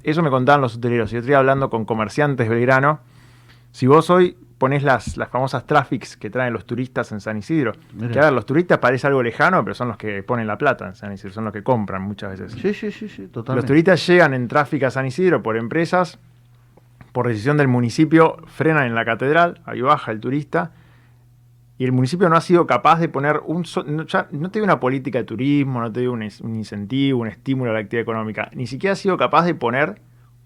Eso 0.04 0.24
me 0.24 0.30
contaban 0.30 0.62
los 0.62 0.76
hoteleros, 0.76 1.12
y 1.12 1.16
el 1.16 1.20
otro 1.20 1.28
día 1.28 1.38
hablando 1.38 1.70
con 1.70 1.86
comerciantes 1.86 2.50
Belgrano, 2.50 3.00
si 3.72 3.88
vos 3.88 4.10
hoy 4.10 4.38
ponés 4.58 4.84
las, 4.84 5.18
las 5.18 5.30
famosas 5.30 5.66
traffics 5.68 6.16
que 6.16 6.30
traen 6.30 6.54
los 6.54 6.66
turistas 6.66 7.12
en 7.12 7.20
San 7.20 7.38
Isidro, 7.38 7.74
Mira. 7.94 8.12
que 8.12 8.20
a 8.20 8.24
ver, 8.24 8.34
los 8.34 8.46
turistas 8.46 8.78
parece 8.80 9.06
algo 9.08 9.22
lejano, 9.22 9.64
pero 9.64 9.74
son 9.76 9.90
los 9.90 9.98
que 9.98 10.24
ponen 10.24 10.48
la 10.48 10.58
plata 10.58 10.88
en 10.88 10.96
San 10.96 11.12
Isidro, 11.12 11.34
son 11.34 11.44
los 11.44 11.54
que 11.54 11.62
compran 11.64 12.02
muchas 12.02 12.32
veces. 12.40 12.54
Sí, 12.54 12.74
sí, 12.74 12.92
sí, 12.92 13.10
sí, 13.10 13.24
Los 13.24 13.32
totalmente. 13.32 13.68
turistas 13.68 14.08
llegan 14.08 14.34
en 14.34 14.48
tráfico 14.48 14.86
a 14.86 14.92
San 14.92 15.06
Isidro 15.06 15.44
por 15.44 15.58
empresas, 15.58 16.20
por 17.12 17.28
decisión 17.28 17.58
del 17.58 17.68
municipio, 17.68 18.38
frenan 18.48 18.86
en 18.88 18.96
la 18.96 19.04
catedral, 19.06 19.62
ahí 19.66 19.82
baja 19.82 20.12
el 20.12 20.20
turista, 20.22 20.72
y 21.78 21.84
el 21.84 21.92
municipio 21.92 22.30
no 22.30 22.38
ha 22.38 22.42
sido 22.42 22.66
capaz 22.66 23.00
de 23.00 23.10
poner 23.10 23.42
un... 23.46 23.66
so- 23.66 23.84
no, 23.84 24.04
ya 24.06 24.28
no 24.32 24.50
te 24.50 24.60
dio 24.60 24.64
una 24.64 24.80
política 24.80 25.18
de 25.18 25.26
turismo, 25.26 25.82
no 25.82 25.92
te 25.92 26.00
dio 26.00 26.14
un 26.14 26.24
incentivo, 26.24 27.20
un 27.20 27.28
estímulo 27.28 27.72
a 27.72 27.74
la 27.74 27.80
actividad 27.82 28.04
económica, 28.04 28.50
ni 28.54 28.66
siquiera 28.68 28.94
ha 28.94 28.96
sido 28.96 29.18
capaz 29.18 29.44
de 29.44 29.56
poner 29.56 30.02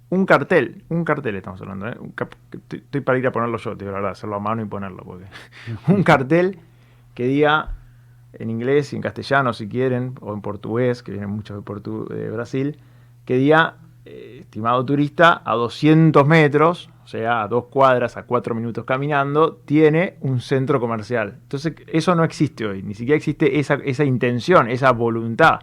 un 0.10 0.26
cartel, 0.26 0.84
un 0.90 1.04
cartel 1.04 1.36
estamos 1.36 1.62
hablando, 1.62 1.88
¿eh? 1.88 1.98
Estoy, 2.52 2.80
estoy 2.80 3.02
para 3.02 3.20
ir 3.20 3.28
a 3.28 3.32
ponerlo 3.32 3.58
yo, 3.58 3.76
digo 3.76 3.92
la 3.92 3.98
verdad, 3.98 4.12
hacerlo 4.12 4.38
a 4.38 4.40
mano 4.40 4.62
y 4.62 4.66
ponerlo, 4.66 5.04
porque 5.04 5.26
un 5.88 6.04
cartel 6.04 6.58
que 7.14 7.26
diga 7.28 7.76
en 8.34 8.50
inglés 8.50 8.94
y 8.94 8.96
en 8.96 9.02
castellano 9.02 9.54
si 9.54 9.68
quieren, 9.68 10.16
o 10.22 10.34
en 10.34 10.42
portugués, 10.42 11.04
que 11.04 11.12
vienen 11.12 11.30
muchos 11.30 11.58
de, 11.58 11.64
Portu- 11.64 12.08
de 12.08 12.30
Brasil, 12.32 12.78
que 13.26 13.36
diga, 13.38 13.78
eh, 14.06 14.40
estimado 14.42 14.84
turista, 14.86 15.42
a 15.46 15.54
200 15.56 16.26
metros, 16.28 16.90
o 17.04 17.08
sea, 17.08 17.42
a 17.44 17.48
dos 17.48 17.66
cuadras, 17.66 18.18
a 18.18 18.24
cuatro 18.24 18.54
minutos 18.56 18.86
caminando, 18.86 19.56
tiene 19.66 20.16
un 20.22 20.42
centro 20.42 20.80
comercial. 20.80 21.38
Entonces, 21.42 21.74
eso 21.88 22.14
no 22.16 22.24
existe 22.24 22.66
hoy, 22.66 22.84
ni 22.84 22.94
siquiera 22.94 23.18
existe 23.18 23.60
esa, 23.60 23.76
esa 23.84 24.04
intención, 24.06 24.70
esa 24.70 24.92
voluntad 24.92 25.60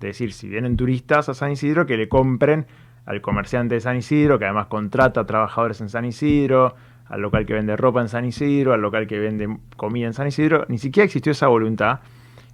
de 0.00 0.08
decir, 0.08 0.32
si 0.32 0.48
vienen 0.48 0.76
turistas 0.76 1.28
a 1.28 1.34
San 1.34 1.52
Isidro, 1.52 1.84
que 1.86 1.96
le 1.96 2.08
compren 2.08 2.66
al 3.08 3.22
comerciante 3.22 3.74
de 3.74 3.80
San 3.80 3.96
Isidro, 3.96 4.38
que 4.38 4.44
además 4.44 4.66
contrata 4.66 5.24
trabajadores 5.24 5.80
en 5.80 5.88
San 5.88 6.04
Isidro, 6.04 6.74
al 7.06 7.22
local 7.22 7.46
que 7.46 7.54
vende 7.54 7.74
ropa 7.74 8.02
en 8.02 8.10
San 8.10 8.26
Isidro, 8.26 8.74
al 8.74 8.82
local 8.82 9.06
que 9.06 9.18
vende 9.18 9.48
comida 9.78 10.06
en 10.06 10.12
San 10.12 10.28
Isidro, 10.28 10.66
ni 10.68 10.76
siquiera 10.76 11.06
existió 11.06 11.32
esa 11.32 11.46
voluntad. 11.46 12.00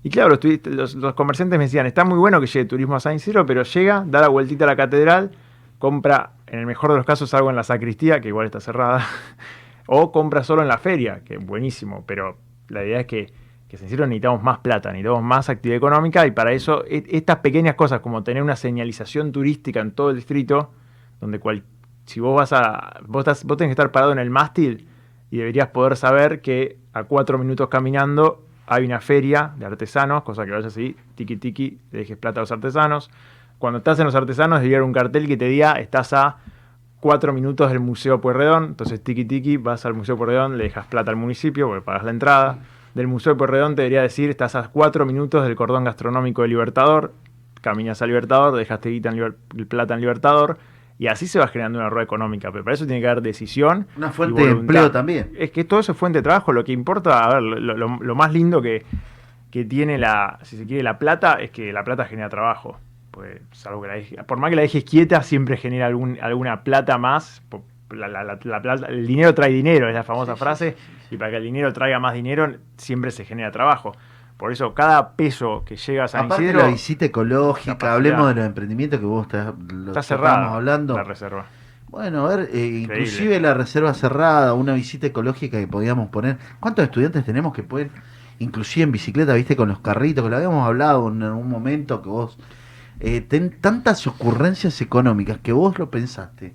Y 0.05 0.11
claro, 0.11 0.39
los, 0.67 1.15
comerciantes 1.15 1.59
me 1.59 1.65
decían, 1.65 1.87
está 1.87 2.05
muy 2.05 2.19
bueno 2.19 2.41
que 2.41 2.47
llegue 2.47 2.67
turismo 2.67 2.95
a 2.95 3.01
San 3.01 3.17
Isidro, 3.17 3.45
pero 3.45 3.65
llega, 3.65 4.05
da 4.07 4.21
la 4.21 4.29
vueltita 4.29 4.65
a 4.65 4.69
la 4.69 4.77
catedral, 4.77 5.33
compra, 5.81 6.35
en 6.47 6.61
el 6.61 6.67
mejor 6.67 6.93
de 6.93 6.99
los 6.99 7.07
casos, 7.07 7.35
algo 7.35 7.51
en 7.51 7.57
la 7.57 7.65
sacristía, 7.65 8.21
que 8.21 8.29
igual 8.29 8.47
está 8.47 8.61
cerrada, 8.61 9.05
o 9.89 10.13
compra 10.13 10.45
solo 10.45 10.63
en 10.63 10.69
la 10.69 10.79
feria, 10.79 11.23
que 11.25 11.37
buenísimo, 11.37 12.05
pero 12.07 12.37
la 12.69 12.85
idea 12.85 13.01
es 13.01 13.07
que, 13.07 13.33
que 13.81 13.87
Isidro 13.87 14.07
necesitamos 14.07 14.43
más 14.43 14.59
plata, 14.59 14.91
necesitamos 14.91 15.23
más 15.23 15.49
actividad 15.49 15.77
económica, 15.77 16.27
y 16.27 16.31
para 16.31 16.53
eso 16.53 16.85
e- 16.87 17.05
estas 17.11 17.37
pequeñas 17.37 17.75
cosas, 17.75 18.01
como 18.01 18.23
tener 18.23 18.43
una 18.43 18.57
señalización 18.57 19.33
turística 19.33 19.81
en 19.81 19.93
todo 19.93 20.11
el 20.11 20.17
distrito, 20.17 20.73
donde 21.21 21.39
cual, 21.39 21.63
si 22.07 22.21
vos 22.21 22.37
vas 22.37 22.53
a. 22.53 23.01
Vos, 23.07 23.21
estás, 23.21 23.45
vos 23.45 23.57
tenés 23.57 23.71
que 23.71 23.81
estar 23.81 23.91
parado 23.93 24.13
en 24.13 24.19
el 24.19 24.31
mástil 24.31 24.89
y 25.31 25.39
deberías 25.39 25.69
poder 25.69 25.97
saber 25.97 26.41
que 26.41 26.79
a 26.93 27.05
cuatro 27.05 27.39
minutos 27.39 27.69
caminando 27.69 28.47
hay 28.67 28.85
una 28.85 29.01
feria 29.01 29.53
de 29.57 29.67
artesanos, 29.67 30.23
cosa 30.23 30.45
que 30.45 30.51
vayas 30.51 30.67
así, 30.67 30.97
tiki 31.17 31.37
tiki, 31.37 31.79
le 31.93 32.01
dejes 32.01 32.17
plata 32.17 32.41
a 32.41 32.43
los 32.43 32.53
artesanos. 32.53 33.11
Cuando 33.59 33.79
estás 33.79 33.99
en 33.99 34.07
los 34.07 34.15
artesanos, 34.15 34.59
debería 34.59 34.79
haber 34.79 34.87
un 34.87 34.93
cartel 34.93 35.27
que 35.27 35.37
te 35.37 35.47
diga, 35.47 35.73
estás 35.73 36.13
a 36.13 36.37
cuatro 37.01 37.33
minutos 37.33 37.71
del 37.71 37.81
Museo 37.81 38.21
Pueyrredón, 38.21 38.65
entonces 38.65 39.03
tiki 39.03 39.25
tiki, 39.25 39.57
vas 39.57 39.85
al 39.87 39.95
Museo 39.95 40.17
Pueyrredón, 40.17 40.57
le 40.57 40.65
dejas 40.65 40.87
plata 40.87 41.11
al 41.11 41.17
municipio 41.17 41.67
porque 41.67 41.83
pagas 41.83 42.05
la 42.05 42.11
entrada. 42.11 42.59
Del 42.95 43.09
Museo 43.09 43.37
Pueyrredón 43.37 43.75
te 43.75 43.83
debería 43.83 44.03
decir, 44.03 44.31
estás 44.31 44.55
a 44.55 44.69
cuatro 44.69 45.05
minutos 45.05 45.45
del 45.45 45.57
cordón 45.57 45.85
gastronómico 45.85 46.43
de 46.43 46.49
Libertador, 46.49 47.13
caminas 47.61 48.01
a 48.03 48.07
Libertador, 48.07 48.55
dejaste 48.57 48.91
guita 48.91 49.09
en 49.09 49.17
Liber- 49.17 49.67
plata 49.69 49.95
en 49.95 50.01
Libertador, 50.01 50.59
y 50.97 51.09
así 51.09 51.27
se 51.27 51.41
va 51.41 51.49
generando 51.49 51.81
una 51.81 51.89
rueda 51.91 52.05
económica, 52.05 52.53
pero 52.53 52.63
para 52.63 52.75
eso 52.75 52.87
tiene 52.87 53.01
que 53.01 53.09
haber 53.09 53.23
decisión. 53.23 53.89
Una 53.97 54.09
y 54.09 54.11
fuente 54.13 54.43
de 54.43 54.51
empleo 54.51 54.91
también. 54.93 55.33
Es 55.37 55.51
que 55.51 55.65
todo 55.65 55.81
eso 55.81 55.91
es 55.93 55.99
fuente 55.99 56.19
de 56.19 56.23
trabajo, 56.23 56.53
lo 56.53 56.63
que 56.63 56.71
importa, 56.71 57.25
a 57.25 57.35
ver, 57.35 57.43
lo, 57.43 57.77
lo- 57.77 57.99
lo 58.01 58.15
más 58.15 58.33
lindo 58.33 58.63
que, 58.63 58.85
que 59.51 59.65
tiene 59.65 59.99
la, 59.99 60.39
si 60.43 60.57
se 60.57 60.65
quiere, 60.65 60.85
la 60.85 60.99
plata, 61.01 61.35
es 61.41 61.51
que 61.51 61.73
la 61.73 61.83
plata 61.83 62.05
genera 62.05 62.29
trabajo. 62.29 62.79
Pues, 63.11 63.41
salvo 63.53 63.83
que 63.83 63.89
la 63.89 63.95
deje- 63.95 64.23
por 64.25 64.39
más 64.39 64.51
que 64.51 64.57
la 64.57 64.63
dejes 64.63 64.85
quieta, 64.85 65.23
siempre 65.23 65.57
genera 65.57 65.87
algún, 65.87 66.19
alguna 66.23 66.63
plata 66.63 66.97
más, 66.99 67.43
la- 67.91 68.09
la- 68.09 68.25
la- 68.25 68.87
el 68.89 69.07
dinero 69.07 69.35
trae 69.35 69.51
dinero, 69.53 69.89
es 69.89 69.95
la 69.95 70.03
famosa 70.05 70.35
Sí, 70.35 70.39
frase, 70.41 70.71
sí, 70.73 70.77
sí, 70.79 70.93
sí. 71.03 71.04
Y 71.15 71.19
para 71.19 71.31
que 71.31 71.37
el 71.39 71.45
dinero 71.45 71.73
traiga 71.73 71.99
más 71.99 72.15
dinero 72.15 72.55
siempre 72.77 73.11
se 73.11 73.25
genera 73.25 73.51
trabajo. 73.51 73.93
Por 74.37 74.53
eso 74.53 74.75
cada 74.75 75.13
peso 75.13 75.65
que 75.65 75.77
llega 75.77 76.05
a 76.05 76.09
San 76.09 76.27
Aparte 76.27 76.45
Isidro 76.45 76.61
la 76.61 76.69
visita 76.69 77.05
ecológica, 77.05 77.95
hablemos 77.95 78.29
de 78.29 78.35
los 78.35 78.47
emprendimientos 78.47 79.01
que 79.01 79.07
vos 79.07 79.27
estás, 79.27 79.55
lo 79.73 79.93
está 79.93 80.03
cerrada 80.03 80.53
hablando. 80.55 80.97
la 80.97 81.05
reserva. 81.05 81.47
Bueno, 81.89 82.27
a 82.27 82.37
ver, 82.37 82.51
eh, 82.53 82.81
inclusive 82.83 83.39
la 83.39 83.55
reserva 83.55 83.95
cerrada, 83.95 84.55
una 84.55 84.75
visita 84.75 85.07
ecológica 85.07 85.61
que 85.61 85.69
podíamos 85.69 86.09
poner. 86.09 86.39
¿Cuántos 86.59 86.85
estudiantes 86.85 87.25
tenemos 87.25 87.53
que 87.53 87.63
pueden, 87.63 87.93
inclusive 88.41 88.83
en 88.83 88.91
bicicleta, 88.91 89.33
viste, 89.35 89.55
con 89.55 89.69
los 89.69 89.79
carritos, 89.79 90.25
que 90.25 90.31
lo 90.31 90.37
habíamos 90.37 90.67
hablado 90.67 91.09
en 91.09 91.23
algún 91.23 91.49
momento, 91.49 92.03
que 92.03 92.09
vos, 92.09 92.37
eh, 92.99 93.21
ten 93.21 93.61
tantas 93.61 94.09
ocurrencias 94.09 94.81
económicas 94.81 95.39
que 95.39 95.53
vos 95.53 95.79
lo 95.79 95.89
pensaste. 95.93 96.55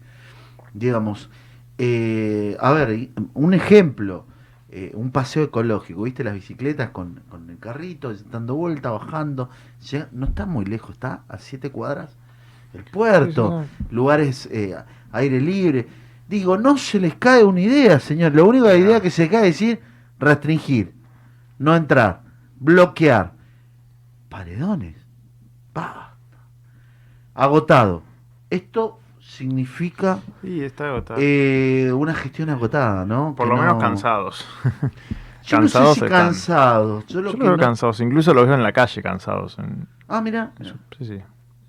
Digamos, 0.74 1.30
eh, 1.78 2.58
a 2.60 2.74
ver, 2.74 3.10
un 3.34 3.54
ejemplo, 3.54 4.26
eh, 4.72 4.92
un 4.96 5.12
paseo 5.12 5.44
ecológico, 5.44 6.04
viste, 6.04 6.24
las 6.24 6.34
bicicletas 6.36 6.90
con, 6.92 7.22
con 7.30 7.50
el 7.50 7.58
carrito, 7.58 8.14
dando 8.32 8.56
vuelta, 8.56 8.92
bajando, 8.92 9.50
llega- 9.90 10.10
no 10.12 10.28
está 10.28 10.46
muy 10.46 10.66
lejos, 10.66 10.92
está 10.92 11.24
a 11.28 11.38
siete 11.40 11.72
cuadras. 11.72 12.16
El 12.74 12.84
puerto, 12.84 13.66
lugares 13.90 14.48
eh, 14.52 14.76
aire 15.12 15.42
libre. 15.42 15.88
Digo, 16.28 16.56
no 16.58 16.78
se 16.78 17.00
les 17.00 17.16
cae 17.16 17.44
una 17.44 17.62
idea, 17.62 18.00
señor. 18.00 18.36
La 18.36 18.44
única 18.44 18.76
idea 18.76 19.02
que 19.02 19.10
se 19.10 19.28
cae 19.28 19.48
es 19.48 19.56
decir 19.60 19.80
restringir, 20.20 20.94
no 21.58 21.76
entrar, 21.76 22.22
bloquear. 22.60 23.34
Paredones. 24.30 24.96
Basta. 25.74 26.14
Agotado. 27.34 28.04
Esto 28.52 29.00
significa 29.39 30.19
Sí, 30.41 30.62
está 30.63 30.89
agotado. 30.89 31.19
eh, 31.23 31.91
una 31.93 32.13
gestión 32.13 32.49
agotada, 32.49 33.06
¿no? 33.06 33.34
Por 33.36 33.47
Que 33.47 33.54
lo 33.56 33.60
menos 33.62 33.75
no- 33.75 33.80
cansados. 33.80 34.45
Yo 35.43 35.60
no 35.60 35.67
sé 35.67 35.73
Cansados 35.73 35.93
si 35.97 36.04
están. 36.06 36.25
cansados. 36.25 37.06
Yo 37.08 37.21
lo 37.21 37.32
Yo 37.32 37.38
que 37.38 37.39
lo 37.39 37.45
veo 37.45 37.58
no- 37.58 37.63
cansados, 37.63 37.99
incluso 38.02 38.34
los 38.34 38.45
veo 38.45 38.56
en 38.56 38.63
la 38.63 38.71
calle 38.73 39.02
cansados. 39.02 39.58
en- 39.60 39.88
Ah, 40.08 40.21
mira. 40.21 40.52
Sí, 40.97 41.06
sí. 41.06 41.19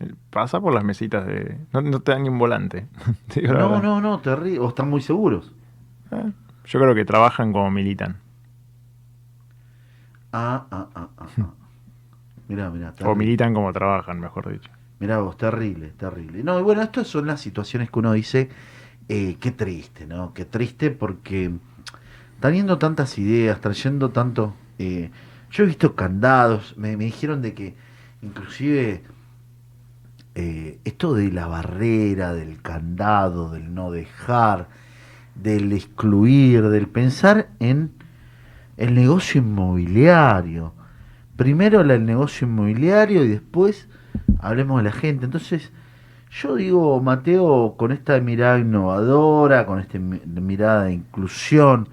Eh, 0.00 0.14
Pasa 0.30 0.60
por 0.60 0.72
las 0.74 0.82
mesitas 0.82 1.24
de... 1.26 1.58
No, 1.72 1.80
no 1.82 2.00
te 2.00 2.12
dan 2.12 2.22
ni 2.24 2.28
un 2.28 2.38
volante. 2.38 2.88
No, 3.42 3.80
no, 3.80 4.00
no, 4.00 4.18
terrible. 4.20 4.58
O 4.60 4.68
están 4.68 4.88
muy 4.90 5.00
seguros. 5.00 5.52
Eh, 6.10 6.32
Yo 6.66 6.80
creo 6.80 6.94
que 6.94 7.04
trabajan 7.04 7.52
como 7.52 7.70
militan. 7.70 8.16
Ah, 10.32 10.66
ah, 10.70 10.86
ah, 10.94 11.08
ah. 11.18 11.26
ah. 11.38 11.50
Mirá, 12.48 12.70
mirá. 12.70 12.92
O 13.04 13.14
militan 13.14 13.54
como 13.54 13.72
trabajan, 13.72 14.18
mejor 14.20 14.50
dicho. 14.52 14.70
Mirá 15.00 15.18
vos, 15.18 15.36
terrible, 15.36 15.92
terrible. 15.96 16.44
No, 16.44 16.60
y 16.60 16.62
bueno, 16.62 16.82
estas 16.82 17.08
son 17.08 17.26
las 17.26 17.40
situaciones 17.40 17.90
que 17.90 17.98
uno 17.98 18.12
dice, 18.12 18.50
eh, 19.08 19.36
qué 19.40 19.50
triste, 19.50 20.06
¿no? 20.06 20.34
Qué 20.34 20.44
triste 20.44 20.90
porque 20.90 21.50
teniendo 22.40 22.78
tantas 22.78 23.18
ideas, 23.18 23.60
trayendo 23.60 24.10
tanto... 24.10 24.54
eh, 24.78 25.10
yo 25.50 25.64
he 25.64 25.66
visto 25.66 25.96
candados, 25.96 26.76
me, 26.76 26.96
dijeron 26.96 27.42
de 27.42 27.54
que 27.54 27.74
inclusive 28.22 29.02
eh, 30.36 30.78
esto 30.84 31.14
de 31.14 31.32
la 31.32 31.46
barrera, 31.46 32.32
del 32.34 32.62
candado, 32.62 33.50
del 33.50 33.74
no 33.74 33.90
dejar, 33.90 34.68
del 35.34 35.72
excluir, 35.72 36.68
del 36.68 36.86
pensar 36.86 37.48
en 37.58 37.92
el 38.76 38.94
negocio 38.94 39.40
inmobiliario. 39.40 40.72
Primero 41.36 41.80
el 41.80 42.04
negocio 42.04 42.46
inmobiliario 42.46 43.24
y 43.24 43.28
después 43.28 43.88
hablemos 44.40 44.78
de 44.82 44.84
la 44.90 44.92
gente. 44.92 45.24
Entonces, 45.26 45.72
yo 46.30 46.56
digo, 46.56 47.00
Mateo, 47.02 47.74
con 47.78 47.92
esta 47.92 48.20
mirada 48.20 48.58
innovadora, 48.58 49.66
con 49.66 49.80
esta 49.80 49.98
mi- 49.98 50.20
mirada 50.26 50.84
de 50.84 50.92
inclusión, 50.94 51.88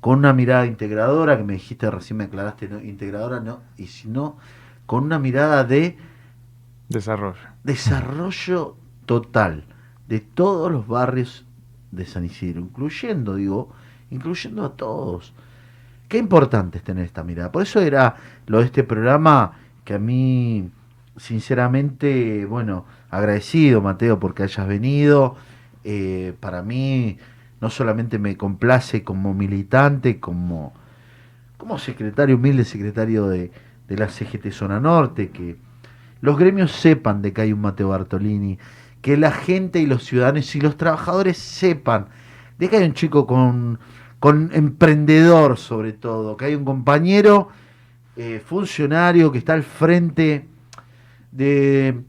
con 0.00 0.18
una 0.20 0.32
mirada 0.32 0.66
integradora, 0.66 1.36
que 1.38 1.44
me 1.44 1.54
dijiste 1.54 1.90
recién, 1.90 2.18
me 2.18 2.24
aclaraste, 2.24 2.68
¿no? 2.68 2.80
integradora, 2.80 3.40
no, 3.40 3.60
y 3.76 3.88
si 3.88 4.08
no, 4.08 4.38
con 4.86 5.04
una 5.04 5.18
mirada 5.18 5.64
de 5.64 5.98
Desarrollo. 6.88 7.48
desarrollo 7.64 8.76
total 9.06 9.64
de 10.08 10.20
todos 10.20 10.70
los 10.70 10.86
barrios 10.86 11.46
de 11.90 12.06
San 12.06 12.24
Isidro, 12.24 12.60
incluyendo, 12.60 13.34
digo, 13.36 13.70
incluyendo 14.10 14.64
a 14.64 14.76
todos. 14.76 15.32
Qué 16.08 16.18
importante 16.18 16.78
es 16.78 16.84
tener 16.84 17.04
esta 17.04 17.24
mirada. 17.24 17.52
Por 17.52 17.62
eso 17.62 17.80
era 17.80 18.16
lo 18.46 18.58
de 18.60 18.66
este 18.66 18.84
programa 18.84 19.52
que 19.84 19.94
a 19.94 19.98
mí, 19.98 20.70
sinceramente, 21.16 22.46
bueno, 22.46 22.84
agradecido, 23.10 23.80
Mateo, 23.80 24.18
porque 24.18 24.42
hayas 24.42 24.66
venido. 24.66 25.36
Eh, 25.84 26.34
para 26.40 26.62
mí, 26.62 27.18
no 27.60 27.70
solamente 27.70 28.18
me 28.18 28.36
complace 28.36 29.04
como 29.04 29.34
militante, 29.34 30.20
como, 30.20 30.72
como 31.56 31.78
secretario, 31.78 32.36
humilde 32.36 32.64
secretario 32.64 33.28
de, 33.28 33.50
de 33.88 33.96
la 33.96 34.08
CGT 34.08 34.50
Zona 34.50 34.80
Norte, 34.80 35.30
que 35.30 35.56
los 36.20 36.38
gremios 36.38 36.72
sepan 36.72 37.20
de 37.22 37.32
que 37.32 37.42
hay 37.42 37.52
un 37.52 37.60
Mateo 37.60 37.88
Bartolini, 37.88 38.58
que 39.00 39.16
la 39.16 39.32
gente 39.32 39.80
y 39.80 39.86
los 39.86 40.04
ciudadanos 40.04 40.54
y 40.54 40.60
los 40.60 40.76
trabajadores 40.76 41.36
sepan 41.36 42.06
de 42.58 42.68
que 42.68 42.76
hay 42.76 42.84
un 42.84 42.94
chico 42.94 43.26
con, 43.26 43.80
con 44.20 44.50
emprendedor 44.52 45.58
sobre 45.58 45.92
todo, 45.92 46.36
que 46.36 46.44
hay 46.46 46.54
un 46.54 46.64
compañero 46.64 47.48
eh, 48.16 48.40
funcionario 48.44 49.32
que 49.32 49.38
está 49.38 49.54
al 49.54 49.64
frente 49.64 50.46
de, 51.32 52.00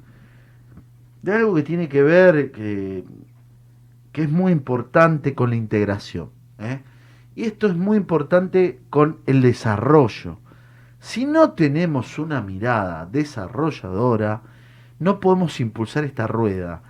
de 1.22 1.34
algo 1.34 1.56
que 1.56 1.64
tiene 1.64 1.90
que 1.90 2.04
ver, 2.04 2.52
que, 2.52 3.04
que 4.12 4.24
es 4.24 4.30
muy 4.30 4.52
importante 4.52 5.34
con 5.34 5.50
la 5.50 5.56
integración. 5.56 6.30
¿eh? 6.60 6.82
Y 7.36 7.44
esto 7.44 7.68
es 7.68 7.76
muy 7.76 7.98
importante 7.98 8.80
con 8.90 9.20
el 9.26 9.42
desarrollo. 9.42 10.38
Si 11.00 11.26
no 11.26 11.52
tenemos 11.52 12.20
una 12.20 12.42
mirada 12.42 13.06
desarrolladora, 13.06 14.44
no 15.00 15.20
podemos 15.20 15.60
impulsar 15.60 16.04
esta 16.06 16.28
rueda. 16.28 16.84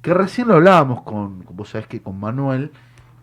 Que 0.00 0.14
recién 0.14 0.48
lo 0.48 0.54
hablábamos 0.54 1.02
con, 1.02 1.44
vos 1.50 1.70
sabés 1.70 1.88
que 1.88 2.00
con 2.00 2.18
Manuel, 2.20 2.70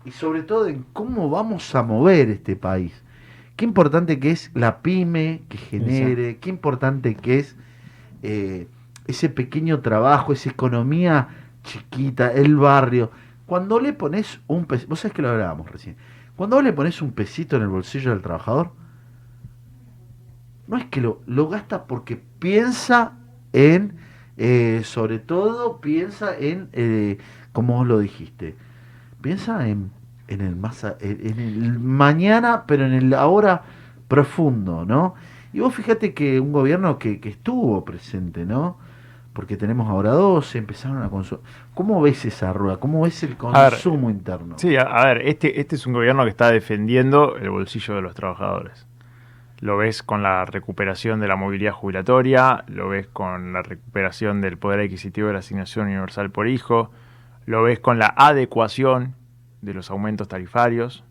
y 0.04 0.10
sobre 0.12 0.42
todo 0.42 0.68
en 0.68 0.84
cómo 0.92 1.30
vamos 1.30 1.74
a 1.74 1.82
mover 1.82 2.30
este 2.30 2.54
país. 2.54 3.02
Qué 3.56 3.64
importante 3.64 4.20
que 4.20 4.30
es 4.30 4.50
la 4.54 4.82
pyme 4.82 5.42
que 5.48 5.58
genere, 5.58 6.36
qué 6.36 6.50
importante 6.50 7.14
que 7.16 7.38
es 7.38 7.56
eh, 8.22 8.68
ese 9.06 9.28
pequeño 9.28 9.80
trabajo, 9.80 10.32
esa 10.32 10.50
economía 10.50 11.28
chiquita, 11.62 12.32
el 12.32 12.56
barrio. 12.56 13.10
Cuando 13.46 13.78
le 13.80 13.92
pones 13.92 14.40
un 14.48 14.64
pesito, 14.66 14.90
vos 14.90 15.00
sabés 15.00 15.14
que 15.14 15.22
lo 15.22 15.30
hablábamos 15.30 15.70
recién, 15.70 15.96
cuando 16.36 16.56
vos 16.56 16.64
le 16.64 16.72
pones 16.72 17.00
un 17.02 17.12
pesito 17.12 17.56
en 17.56 17.62
el 17.62 17.68
bolsillo 17.68 18.10
del 18.10 18.22
trabajador, 18.22 18.72
no 20.66 20.76
es 20.76 20.84
que 20.86 21.00
lo, 21.00 21.20
lo 21.26 21.48
gasta 21.48 21.84
porque 21.84 22.20
piensa 22.38 23.12
en, 23.52 23.96
eh, 24.36 24.82
sobre 24.84 25.18
todo 25.18 25.80
piensa 25.80 26.36
en, 26.36 26.68
eh, 26.72 27.18
como 27.52 27.74
vos 27.76 27.86
lo 27.86 27.98
dijiste, 28.00 28.56
piensa 29.20 29.68
en, 29.68 29.90
en 30.28 30.40
el 30.40 30.56
más, 30.56 30.84
a- 30.84 30.96
en, 31.00 31.24
en 31.26 31.38
el 31.38 31.78
mañana, 31.78 32.64
pero 32.66 32.84
en 32.84 32.92
el 32.92 33.14
ahora 33.14 33.62
profundo, 34.08 34.84
¿no? 34.84 35.14
Y 35.56 35.60
vos 35.60 35.74
fíjate 35.74 36.12
que 36.12 36.38
un 36.38 36.52
gobierno 36.52 36.98
que, 36.98 37.18
que 37.18 37.30
estuvo 37.30 37.82
presente, 37.82 38.44
¿no? 38.44 38.76
Porque 39.32 39.56
tenemos 39.56 39.88
ahora 39.88 40.10
dos, 40.10 40.54
empezaron 40.54 41.02
a 41.02 41.08
consumir. 41.08 41.46
¿Cómo 41.72 41.98
ves 42.02 42.26
esa 42.26 42.52
rueda? 42.52 42.76
¿Cómo 42.76 43.00
ves 43.00 43.22
el 43.22 43.30
ver, 43.30 43.38
consumo 43.38 44.10
interno? 44.10 44.58
Sí, 44.58 44.76
a, 44.76 44.82
a 44.82 45.06
ver, 45.06 45.26
este, 45.26 45.58
este 45.58 45.76
es 45.76 45.86
un 45.86 45.94
gobierno 45.94 46.24
que 46.24 46.28
está 46.28 46.50
defendiendo 46.50 47.36
el 47.38 47.48
bolsillo 47.48 47.94
de 47.94 48.02
los 48.02 48.14
trabajadores. 48.14 48.86
Lo 49.60 49.78
ves 49.78 50.02
con 50.02 50.22
la 50.22 50.44
recuperación 50.44 51.20
de 51.20 51.28
la 51.28 51.36
movilidad 51.36 51.72
jubilatoria, 51.72 52.66
lo 52.68 52.90
ves 52.90 53.06
con 53.06 53.54
la 53.54 53.62
recuperación 53.62 54.42
del 54.42 54.58
poder 54.58 54.80
adquisitivo 54.80 55.28
de 55.28 55.32
la 55.32 55.38
asignación 55.38 55.86
universal 55.86 56.30
por 56.30 56.48
hijo, 56.48 56.90
lo 57.46 57.62
ves 57.62 57.80
con 57.80 57.98
la 57.98 58.12
adecuación 58.14 59.14
de 59.62 59.72
los 59.72 59.90
aumentos 59.90 60.28
tarifarios. 60.28 61.02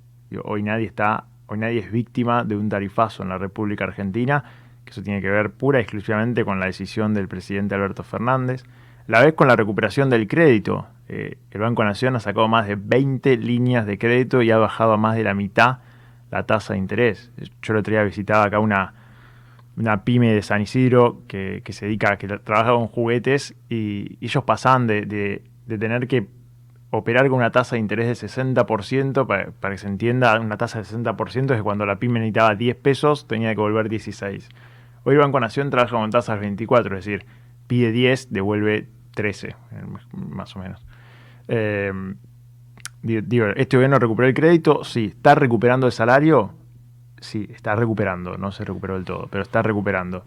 Hoy 0.44 0.62
nadie 0.62 0.86
está, 0.86 1.26
hoy 1.48 1.58
nadie 1.58 1.80
es 1.80 1.92
víctima 1.92 2.44
de 2.44 2.56
un 2.56 2.70
tarifazo 2.70 3.24
en 3.24 3.30
la 3.30 3.38
República 3.38 3.84
Argentina, 3.86 4.44
que 4.84 4.92
eso 4.92 5.02
tiene 5.04 5.22
que 5.22 5.30
ver 5.30 5.52
pura 5.52 5.80
y 5.80 5.84
exclusivamente 5.84 6.46
con 6.46 6.60
la 6.60 6.68
decisión 6.68 7.14
del 7.14 7.28
presidente 7.28 7.76
Alberto 7.76 8.04
Fernández. 8.04 8.64
La 9.08 9.22
ves 9.24 9.34
con 9.34 9.48
la 9.48 9.56
recuperación 9.56 10.10
del 10.10 10.28
crédito. 10.28 10.88
Eh, 11.08 11.38
el 11.52 11.62
Banco 11.62 11.84
Nación 11.84 12.16
ha 12.16 12.20
sacado 12.20 12.48
más 12.48 12.68
de 12.68 12.76
20 12.76 13.38
líneas 13.38 13.86
de 13.86 13.98
crédito 13.98 14.42
y 14.42 14.52
ha 14.52 14.58
bajado 14.58 14.94
a 14.94 14.98
más 14.98 15.16
de 15.16 15.24
la 15.24 15.34
mitad 15.34 15.80
la 16.32 16.44
tasa 16.44 16.74
de 16.74 16.80
interés. 16.80 17.32
Yo 17.62 17.74
el 17.74 17.80
otro 17.80 17.92
día 17.92 18.04
visitaba 18.04 18.46
acá 18.46 18.60
una, 18.60 18.94
una 19.78 20.04
pyme 20.04 20.34
de 20.34 20.42
San 20.42 20.62
Isidro 20.62 21.22
que, 21.28 21.62
se 21.70 21.86
dedica, 21.86 22.18
que 22.18 22.28
trabaja 22.28 22.72
con 22.72 22.88
juguetes 22.88 23.56
y, 23.70 24.18
ellos 24.22 24.44
pasaban 24.44 24.88
de- 24.88 25.06
de 25.06 25.78
tener 25.78 26.08
que 26.08 26.28
operar 26.92 27.28
con 27.28 27.38
una 27.38 27.52
tasa 27.52 27.76
de 27.76 27.80
interés 27.82 28.08
de 28.22 28.28
60%, 28.28 29.26
para, 29.28 29.52
para 29.52 29.74
que 29.74 29.78
se 29.80 29.88
entienda, 29.88 30.40
una 30.40 30.58
tasa 30.58 30.80
de 30.80 30.86
60% 30.86 31.52
es 31.52 31.58
que 31.58 31.64
cuando 31.64 31.86
la 31.86 31.98
pyme 31.98 32.20
necesitaba 32.20 32.56
10 32.56 32.76
pesos 32.78 33.28
tenía 33.28 33.50
que 33.50 33.56
devolver 33.56 33.90
16. 33.90 34.48
Hoy 35.04 35.18
Banco 35.18 35.40
Nación 35.40 35.70
trabaja 35.70 35.98
con 35.98 36.10
tasas 36.10 36.40
24, 36.40 36.98
es 36.98 37.06
decir, 37.06 37.26
pide 37.68 37.92
10, 37.92 38.32
devuelve 38.32 38.88
13, 39.14 39.50
eh, 39.50 39.56
más 40.14 40.56
o 40.56 40.60
menos. 40.60 40.86
Eh, 41.48 41.92
di- 43.02 43.22
digo, 43.22 43.48
este 43.56 43.78
gobierno 43.78 44.00
recuperó 44.00 44.28
el 44.28 44.34
crédito, 44.34 44.84
sí, 44.84 45.06
está 45.16 45.36
recuperando 45.36 45.86
el 45.88 45.92
salario, 45.92 46.54
sí, 47.20 47.48
está 47.54 47.76
recuperando, 47.76 48.38
no 48.38 48.52
se 48.52 48.64
recuperó 48.66 48.96
del 48.96 49.06
todo, 49.06 49.28
pero 49.30 49.44
está 49.44 49.62
recuperando. 49.62 50.26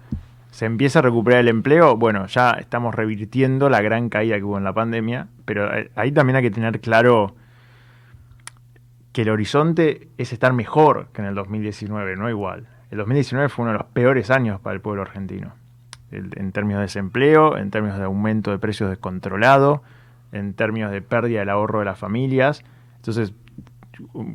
Se 0.50 0.66
empieza 0.66 1.00
a 1.00 1.02
recuperar 1.02 1.40
el 1.40 1.48
empleo, 1.48 1.96
bueno, 1.96 2.26
ya 2.26 2.52
estamos 2.52 2.94
revirtiendo 2.94 3.68
la 3.68 3.80
gran 3.82 4.08
caída 4.08 4.36
que 4.36 4.44
hubo 4.44 4.58
en 4.58 4.64
la 4.64 4.72
pandemia, 4.72 5.28
pero 5.44 5.72
eh, 5.74 5.90
ahí 5.94 6.10
también 6.10 6.36
hay 6.36 6.42
que 6.42 6.50
tener 6.50 6.80
claro 6.80 7.34
que 9.12 9.22
el 9.22 9.30
horizonte 9.30 10.08
es 10.16 10.32
estar 10.32 10.52
mejor 10.52 11.08
que 11.12 11.22
en 11.22 11.28
el 11.28 11.34
2019, 11.34 12.16
no 12.16 12.28
igual. 12.30 12.66
El 12.90 12.98
2019 12.98 13.48
fue 13.48 13.64
uno 13.64 13.72
de 13.72 13.78
los 13.78 13.86
peores 13.88 14.30
años 14.30 14.60
para 14.60 14.74
el 14.74 14.80
pueblo 14.80 15.02
argentino, 15.02 15.52
en 16.10 16.52
términos 16.52 16.78
de 16.78 16.82
desempleo, 16.82 17.58
en 17.58 17.70
términos 17.70 17.98
de 17.98 18.04
aumento 18.04 18.50
de 18.50 18.58
precios 18.58 18.88
descontrolado, 18.88 19.82
en 20.32 20.54
términos 20.54 20.90
de 20.90 21.02
pérdida 21.02 21.40
del 21.40 21.50
ahorro 21.50 21.80
de 21.80 21.84
las 21.84 21.98
familias. 21.98 22.64
Entonces, 22.96 23.34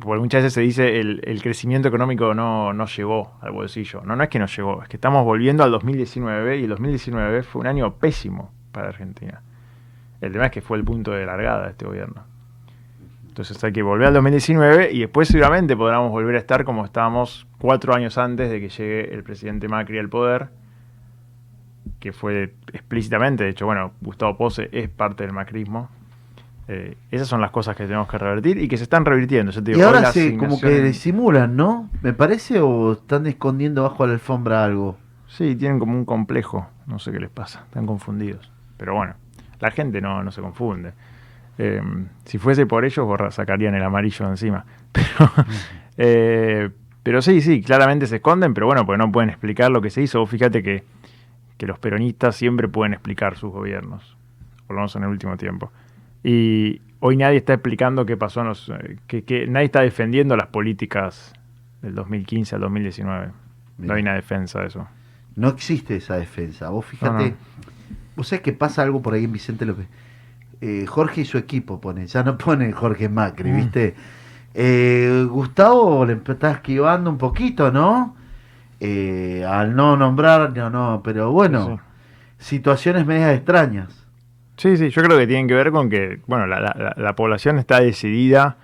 por 0.00 0.20
muchas 0.20 0.42
veces 0.42 0.52
se 0.52 0.60
dice 0.60 1.00
el, 1.00 1.20
el 1.24 1.42
crecimiento 1.42 1.88
económico 1.88 2.34
no, 2.34 2.72
no 2.72 2.86
llegó 2.86 3.38
al 3.40 3.52
bolsillo. 3.52 4.02
No, 4.04 4.16
no 4.16 4.22
es 4.22 4.28
que 4.28 4.38
no 4.38 4.46
llegó, 4.46 4.82
es 4.82 4.88
que 4.88 4.96
estamos 4.96 5.24
volviendo 5.24 5.64
al 5.64 5.70
2019 5.70 6.58
y 6.58 6.64
el 6.64 6.70
2019 6.70 7.42
fue 7.42 7.60
un 7.60 7.66
año 7.66 7.94
pésimo 7.94 8.52
para 8.72 8.88
Argentina. 8.88 9.42
El 10.20 10.32
tema 10.32 10.46
es 10.46 10.52
que 10.52 10.60
fue 10.60 10.78
el 10.78 10.84
punto 10.84 11.12
de 11.12 11.26
largada 11.26 11.64
de 11.64 11.70
este 11.70 11.86
gobierno. 11.86 12.24
Entonces 13.28 13.62
hay 13.64 13.72
que 13.72 13.82
volver 13.82 14.08
al 14.08 14.14
2019 14.14 14.92
y 14.92 15.00
después 15.00 15.28
seguramente 15.28 15.76
podremos 15.76 16.10
volver 16.10 16.36
a 16.36 16.38
estar 16.38 16.64
como 16.64 16.84
estábamos 16.84 17.48
cuatro 17.58 17.94
años 17.94 18.16
antes 18.16 18.48
de 18.48 18.60
que 18.60 18.68
llegue 18.68 19.12
el 19.12 19.24
presidente 19.24 19.66
Macri 19.66 19.98
al 19.98 20.08
poder, 20.08 20.50
que 21.98 22.12
fue 22.12 22.54
explícitamente, 22.72 23.44
de 23.44 23.50
hecho, 23.50 23.66
bueno, 23.66 23.92
Gustavo 24.00 24.36
Pose 24.36 24.68
es 24.72 24.88
parte 24.88 25.24
del 25.24 25.32
macrismo. 25.32 25.88
Eh, 26.66 26.96
esas 27.10 27.28
son 27.28 27.40
las 27.42 27.50
cosas 27.50 27.76
que 27.76 27.84
tenemos 27.84 28.08
que 28.08 28.16
revertir 28.16 28.58
y 28.58 28.68
que 28.68 28.76
se 28.78 28.84
están 28.84 29.04
revirtiendo. 29.04 29.52
Yo 29.52 29.62
te 29.62 29.72
digo, 29.72 29.80
y 29.80 29.82
ahora 29.82 30.12
se 30.12 30.36
como 30.36 30.58
que 30.60 30.80
disimulan, 30.82 31.56
¿no? 31.56 31.90
Me 32.02 32.12
parece 32.14 32.60
o 32.60 32.92
están 32.92 33.26
escondiendo 33.26 33.82
bajo 33.82 34.06
la 34.06 34.14
alfombra 34.14 34.64
algo. 34.64 34.96
Sí, 35.26 35.56
tienen 35.56 35.78
como 35.78 35.92
un 35.92 36.04
complejo, 36.04 36.66
no 36.86 36.98
sé 36.98 37.12
qué 37.12 37.20
les 37.20 37.30
pasa, 37.30 37.64
están 37.66 37.86
confundidos. 37.86 38.50
Pero 38.78 38.94
bueno, 38.94 39.14
la 39.60 39.70
gente 39.72 40.00
no, 40.00 40.22
no 40.22 40.30
se 40.30 40.40
confunde. 40.40 40.92
Eh, 41.58 41.82
si 42.24 42.38
fuese 42.38 42.66
por 42.66 42.84
ellos, 42.84 43.04
borra- 43.06 43.30
sacarían 43.30 43.74
el 43.74 43.82
amarillo 43.82 44.26
encima. 44.28 44.64
Pero, 44.92 45.30
eh, 45.98 46.70
pero 47.02 47.20
sí, 47.20 47.40
sí, 47.42 47.60
claramente 47.62 48.06
se 48.06 48.16
esconden, 48.16 48.54
pero 48.54 48.66
bueno, 48.66 48.86
porque 48.86 48.96
no 48.98 49.12
pueden 49.12 49.28
explicar 49.28 49.70
lo 49.70 49.82
que 49.82 49.90
se 49.90 50.00
hizo. 50.02 50.20
Vos 50.20 50.30
fíjate 50.30 50.62
que, 50.62 50.84
que 51.58 51.66
los 51.66 51.78
peronistas 51.78 52.34
siempre 52.36 52.66
pueden 52.68 52.94
explicar 52.94 53.36
sus 53.36 53.52
gobiernos, 53.52 54.16
por 54.66 54.74
lo 54.76 54.80
menos 54.80 54.96
en 54.96 55.02
el 55.02 55.10
último 55.10 55.36
tiempo. 55.36 55.70
Y 56.24 56.80
hoy 57.00 57.16
nadie 57.16 57.36
está 57.36 57.52
explicando 57.52 58.04
qué 58.06 58.16
pasó, 58.16 58.40
en 58.40 58.48
los, 58.48 58.68
eh, 58.70 58.96
que, 59.06 59.22
que 59.24 59.46
nadie 59.46 59.66
está 59.66 59.82
defendiendo 59.82 60.36
las 60.36 60.48
políticas 60.48 61.32
del 61.82 61.94
2015 61.94 62.54
al 62.56 62.62
2019. 62.62 63.20
Bien. 63.76 63.88
No 63.88 63.94
hay 63.94 64.02
una 64.02 64.14
defensa 64.14 64.60
de 64.60 64.66
eso. 64.68 64.88
No 65.36 65.48
existe 65.48 65.96
esa 65.96 66.16
defensa. 66.16 66.70
Vos 66.70 66.86
fíjate, 66.86 67.30
No, 67.30 67.36
vos 68.16 68.28
sabés 68.28 68.42
que 68.42 68.52
pasa 68.52 68.82
algo 68.82 69.02
por 69.02 69.14
ahí 69.14 69.24
en 69.24 69.32
Vicente 69.32 69.66
López. 69.66 69.86
Eh, 70.60 70.86
Jorge 70.88 71.20
y 71.22 71.24
su 71.26 71.36
equipo 71.36 71.80
pone, 71.80 72.06
ya 72.06 72.22
no 72.22 72.38
pone 72.38 72.72
Jorge 72.72 73.08
Macri, 73.08 73.50
Mm. 73.50 73.56
¿viste? 73.56 73.94
Eh, 74.54 75.26
Gustavo 75.28 76.06
le 76.06 76.14
está 76.26 76.52
esquivando 76.52 77.10
un 77.10 77.18
poquito, 77.18 77.70
¿no? 77.72 78.16
Eh, 78.80 79.44
al 79.48 79.74
no 79.74 79.96
nombrar, 79.96 80.56
no, 80.56 80.70
no, 80.70 81.00
pero 81.02 81.32
bueno, 81.32 81.80
situaciones 82.38 83.04
medias 83.06 83.34
extrañas. 83.34 84.03
Sí, 84.56 84.76
sí, 84.76 84.90
yo 84.90 85.02
creo 85.02 85.18
que 85.18 85.26
tienen 85.26 85.48
que 85.48 85.54
ver 85.54 85.70
con 85.72 85.90
que, 85.90 86.20
bueno, 86.26 86.46
la, 86.46 86.60
la- 86.60 86.74
la- 86.78 86.94
la 86.96 87.16
población 87.16 87.58
está 87.58 87.80
decidida 87.80 88.56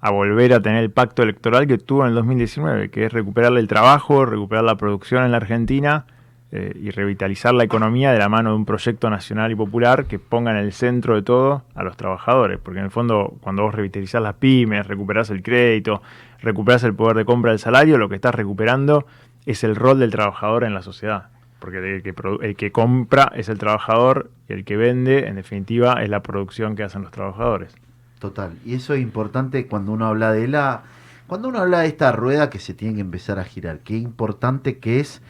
a 0.00 0.10
volver 0.10 0.52
a 0.52 0.60
tener 0.60 0.82
el 0.84 0.90
pacto 0.90 1.22
electoral 1.22 1.66
que 1.66 1.78
tuvo 1.78 2.02
en 2.02 2.10
el 2.10 2.14
2019, 2.14 2.90
que 2.90 3.06
es 3.06 3.12
recuperar 3.12 3.56
el 3.56 3.66
trabajo, 3.66 4.26
recuperar 4.26 4.64
la 4.64 4.76
producción 4.76 5.24
en 5.24 5.30
la 5.32 5.38
Argentina 5.38 6.04
eh, 6.52 6.72
y 6.80 6.90
revitalizar 6.90 7.52
la 7.54 7.64
economía 7.64 8.12
de 8.12 8.18
la 8.18 8.28
mano 8.28 8.50
de 8.50 8.56
un 8.56 8.64
proyecto 8.64 9.10
nacional 9.10 9.50
y 9.50 9.56
popular 9.56 10.04
que 10.04 10.18
ponga 10.20 10.52
en 10.52 10.58
el 10.58 10.72
centro 10.72 11.16
de 11.16 11.22
todo 11.22 11.64
a 11.74 11.82
los 11.82 11.96
trabajadores, 11.96 12.60
porque 12.62 12.78
en 12.78 12.84
el 12.84 12.90
fondo 12.92 13.34
cuando 13.40 13.62
vos 13.62 13.74
revitalizás 13.74 14.22
las 14.22 14.34
pymes, 14.34 14.86
recuperás 14.86 15.30
el 15.30 15.42
crédito, 15.42 16.00
recuperás 16.42 16.84
el 16.84 16.94
poder 16.94 17.16
de 17.16 17.24
compra 17.24 17.50
del 17.50 17.58
salario, 17.58 17.98
lo 17.98 18.08
que 18.08 18.14
estás 18.14 18.34
recuperando 18.36 19.06
es 19.46 19.64
el 19.64 19.74
rol 19.74 19.98
del 19.98 20.10
trabajador 20.12 20.62
en 20.64 20.74
la 20.74 20.82
sociedad. 20.82 21.30
Porque 21.64 21.96
el 21.96 22.02
que, 22.02 22.14
produ- 22.14 22.42
el 22.42 22.56
que 22.56 22.70
compra 22.72 23.32
es 23.34 23.48
el 23.48 23.56
trabajador 23.56 24.30
y 24.50 24.52
el 24.52 24.64
que 24.66 24.76
vende, 24.76 25.28
en 25.28 25.36
definitiva, 25.36 26.02
es 26.02 26.10
la 26.10 26.22
producción 26.22 26.76
que 26.76 26.82
hacen 26.82 27.00
los 27.00 27.10
trabajadores. 27.10 27.74
Total. 28.18 28.52
Y 28.66 28.74
eso 28.74 28.92
es 28.92 29.00
importante 29.00 29.66
cuando 29.66 29.92
uno 29.92 30.04
habla 30.06 30.30
de 30.32 30.46
la. 30.46 30.82
Cuando 31.26 31.48
uno 31.48 31.60
habla 31.60 31.80
de 31.80 31.86
esta 31.86 32.12
rueda 32.12 32.50
que 32.50 32.58
se 32.58 32.74
tiene 32.74 32.96
que 32.96 33.00
empezar 33.00 33.38
a 33.38 33.44
girar. 33.44 33.78
Qué 33.78 33.96
importante 33.96 34.76
que 34.78 35.00
es. 35.00 35.22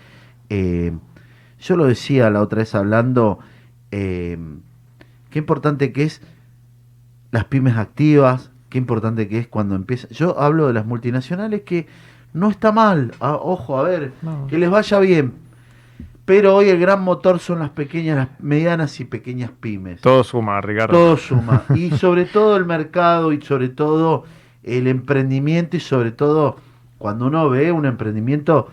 eh, 0.49 0.91
yo 1.61 1.77
lo 1.77 1.87
decía 1.87 2.29
la 2.31 2.41
otra 2.43 2.59
vez 2.59 2.75
hablando. 2.75 3.39
eh, 3.93 4.37
qué 5.31 5.39
importante 5.39 5.93
que 5.93 6.03
es 6.03 6.21
las 7.31 7.45
pymes 7.45 7.77
activas. 7.77 8.51
Qué 8.71 8.79
importante 8.79 9.29
que 9.29 9.39
es 9.39 9.47
cuando 9.47 9.77
empieza. 9.77 10.09
Yo 10.09 10.41
hablo 10.41 10.67
de 10.67 10.73
las 10.73 10.85
multinacionales 10.85 11.63
que 11.63 11.87
no 12.33 12.51
está 12.51 12.73
mal. 12.73 13.13
ah, 13.21 13.37
ojo, 13.41 13.79
a 13.79 13.85
ver, 13.85 14.13
No. 14.23 14.49
que 14.49 14.59
les 14.59 14.69
vaya 14.69 14.99
bien. 14.99 15.33
Pero 16.25 16.57
hoy 16.57 16.71
el 16.71 16.81
gran 16.81 17.03
motor 17.03 17.39
son 17.39 17.59
las 17.59 17.71
pequeñas, 17.71 18.17
las 18.17 18.41
medianas 18.41 18.99
y 19.01 19.05
pequeñas 19.05 19.51
pymes. 19.61 20.01
Todo 20.01 20.25
suma, 20.25 20.61
Ricardo. 20.61 20.95
Todo 20.97 21.17
suma. 21.19 21.65
Y 21.75 21.91
sobre 21.91 22.25
todo 22.25 22.57
el 22.57 22.65
mercado 22.65 23.33
y 23.33 23.43
sobre 23.43 23.69
todo 23.69 24.25
el 24.63 24.87
emprendimiento 24.87 25.77
y 25.77 25.81
sobre 25.81 26.13
todo 26.13 26.57
cuando 26.97 27.27
uno 27.27 27.51
ve 27.51 27.71
un 27.73 27.85
emprendimiento 27.85 28.69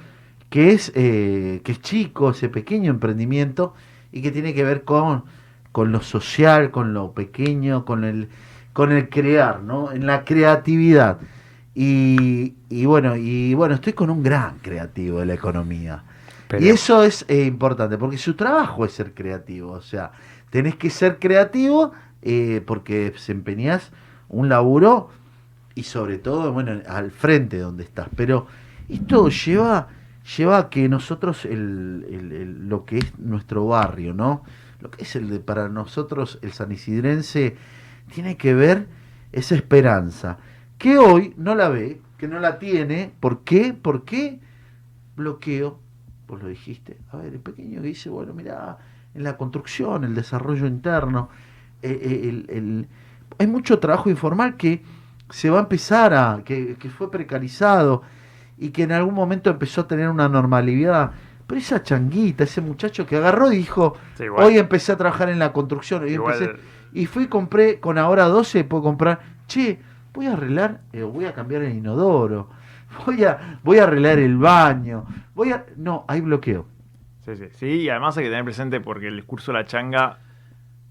que 0.49 0.71
es, 0.71 0.93
eh, 0.95 1.61
que 1.63 1.73
es 1.73 1.81
chico, 1.81 2.29
ese 2.29 2.47
pequeño 2.47 2.89
emprendimiento 2.89 3.73
y 4.13 4.21
que 4.21 4.31
tiene 4.31 4.53
que 4.53 4.63
ver 4.63 4.83
con, 4.83 5.25
con 5.73 5.91
lo 5.91 6.01
social, 6.01 6.71
con 6.71 6.93
lo 6.93 7.11
pequeño, 7.11 7.83
con 7.83 8.05
el, 8.05 8.29
con 8.71 8.93
el 8.93 9.09
crear, 9.09 9.61
¿no? 9.61 9.91
En 9.91 10.05
la 10.05 10.23
creatividad. 10.23 11.19
Y, 11.75 12.53
y 12.69 12.85
bueno, 12.85 13.17
y 13.17 13.53
bueno, 13.53 13.75
estoy 13.75 13.93
con 13.93 14.09
un 14.09 14.23
gran 14.23 14.59
creativo 14.59 15.19
de 15.19 15.25
la 15.25 15.33
economía. 15.33 16.03
Y 16.59 16.69
eso 16.69 17.03
es 17.03 17.25
eh, 17.27 17.45
importante, 17.45 17.97
porque 17.97 18.17
su 18.17 18.35
trabajo 18.35 18.85
es 18.85 18.93
ser 18.93 19.13
creativo. 19.13 19.71
O 19.71 19.81
sea, 19.81 20.11
tenés 20.49 20.75
que 20.75 20.89
ser 20.89 21.19
creativo 21.19 21.91
eh, 22.21 22.61
porque 22.65 23.11
desempeñás 23.11 23.91
un 24.27 24.49
laburo 24.49 25.09
y 25.75 25.83
sobre 25.83 26.17
todo, 26.17 26.51
bueno, 26.51 26.81
al 26.87 27.11
frente 27.11 27.57
donde 27.57 27.83
estás. 27.83 28.07
Pero 28.15 28.47
esto 28.89 29.29
lleva, 29.29 29.87
lleva 30.37 30.57
a 30.57 30.69
que 30.69 30.89
nosotros, 30.89 31.45
el, 31.45 32.67
lo 32.67 32.85
que 32.85 32.99
es 32.99 33.19
nuestro 33.19 33.67
barrio, 33.67 34.13
¿no? 34.13 34.43
Lo 34.81 34.91
que 34.91 35.03
es 35.03 35.15
el 35.15 35.29
de, 35.29 35.39
para 35.39 35.69
nosotros, 35.69 36.39
el 36.41 36.51
San 36.51 36.71
Isidrense, 36.71 37.55
tiene 38.13 38.35
que 38.35 38.53
ver 38.53 38.87
esa 39.31 39.55
esperanza. 39.55 40.39
Que 40.77 40.97
hoy 40.97 41.33
no 41.37 41.55
la 41.55 41.69
ve, 41.69 42.01
que 42.17 42.27
no 42.27 42.39
la 42.39 42.59
tiene. 42.59 43.13
¿Por 43.19 43.43
qué? 43.43 43.73
¿Por 43.73 44.03
qué? 44.03 44.39
Bloqueo 45.15 45.79
vos 46.31 46.41
lo 46.41 46.47
dijiste, 46.47 46.97
a 47.11 47.17
ver, 47.17 47.33
el 47.33 47.39
pequeño 47.41 47.81
que 47.81 47.87
dice, 47.89 48.09
bueno, 48.09 48.33
mira, 48.33 48.77
en 49.13 49.23
la 49.23 49.35
construcción, 49.35 50.05
el 50.05 50.15
desarrollo 50.15 50.65
interno, 50.65 51.27
eh, 51.81 51.99
eh, 52.01 52.29
el- 52.29 52.45
el- 52.49 52.87
hay 53.37 53.47
mucho 53.47 53.79
trabajo 53.79 54.09
informal 54.09 54.55
que 54.55 54.81
se 55.29 55.49
va 55.49 55.57
a 55.59 55.61
empezar 55.63 56.13
a, 56.13 56.41
que, 56.45 56.75
que 56.79 56.89
fue 56.89 57.11
precarizado 57.11 58.01
y 58.57 58.69
que 58.69 58.83
en 58.83 58.93
algún 58.93 59.13
momento 59.13 59.49
empezó 59.49 59.81
a 59.81 59.87
tener 59.87 60.07
una 60.07 60.29
normalidad. 60.29 61.11
Pero 61.47 61.59
esa 61.59 61.83
changuita, 61.83 62.45
ese 62.45 62.61
muchacho 62.61 63.05
que 63.05 63.17
agarró 63.17 63.51
y 63.51 63.57
dijo, 63.57 63.95
Sí, 64.17 64.23
hoy 64.45 64.57
empecé 64.57 64.93
a 64.93 64.97
trabajar 64.97 65.27
en 65.29 65.39
la 65.39 65.51
construcción, 65.51 66.03
hoy 66.03 66.13
empecé, 66.13 66.45
y 66.93 67.05
fui 67.07 67.23
y 67.23 67.27
compré, 67.27 67.81
con 67.81 67.97
ahora 67.97 68.25
12 68.25 68.63
puedo 68.63 68.83
comprar, 68.83 69.19
che, 69.47 69.79
voy 70.13 70.27
a 70.27 70.33
arreglar, 70.33 70.79
eh, 70.93 71.03
voy 71.03 71.25
a 71.25 71.33
cambiar 71.33 71.63
el 71.63 71.75
inodoro, 71.75 72.49
voy 73.05 73.23
a, 73.23 73.59
voy 73.63 73.77
a 73.79 73.83
arreglar 73.83 74.19
el 74.19 74.37
baño, 74.37 75.05
voy 75.33 75.51
a... 75.51 75.65
No, 75.77 76.05
hay 76.07 76.21
bloqueo. 76.21 76.65
Sí, 77.25 77.35
sí, 77.35 77.45
sí, 77.53 77.65
y 77.67 77.89
además 77.89 78.17
hay 78.17 78.23
que 78.25 78.29
tener 78.29 78.43
presente 78.45 78.79
porque 78.81 79.07
el 79.07 79.15
discurso 79.15 79.51
de 79.51 79.59
la 79.59 79.65
changa 79.65 80.17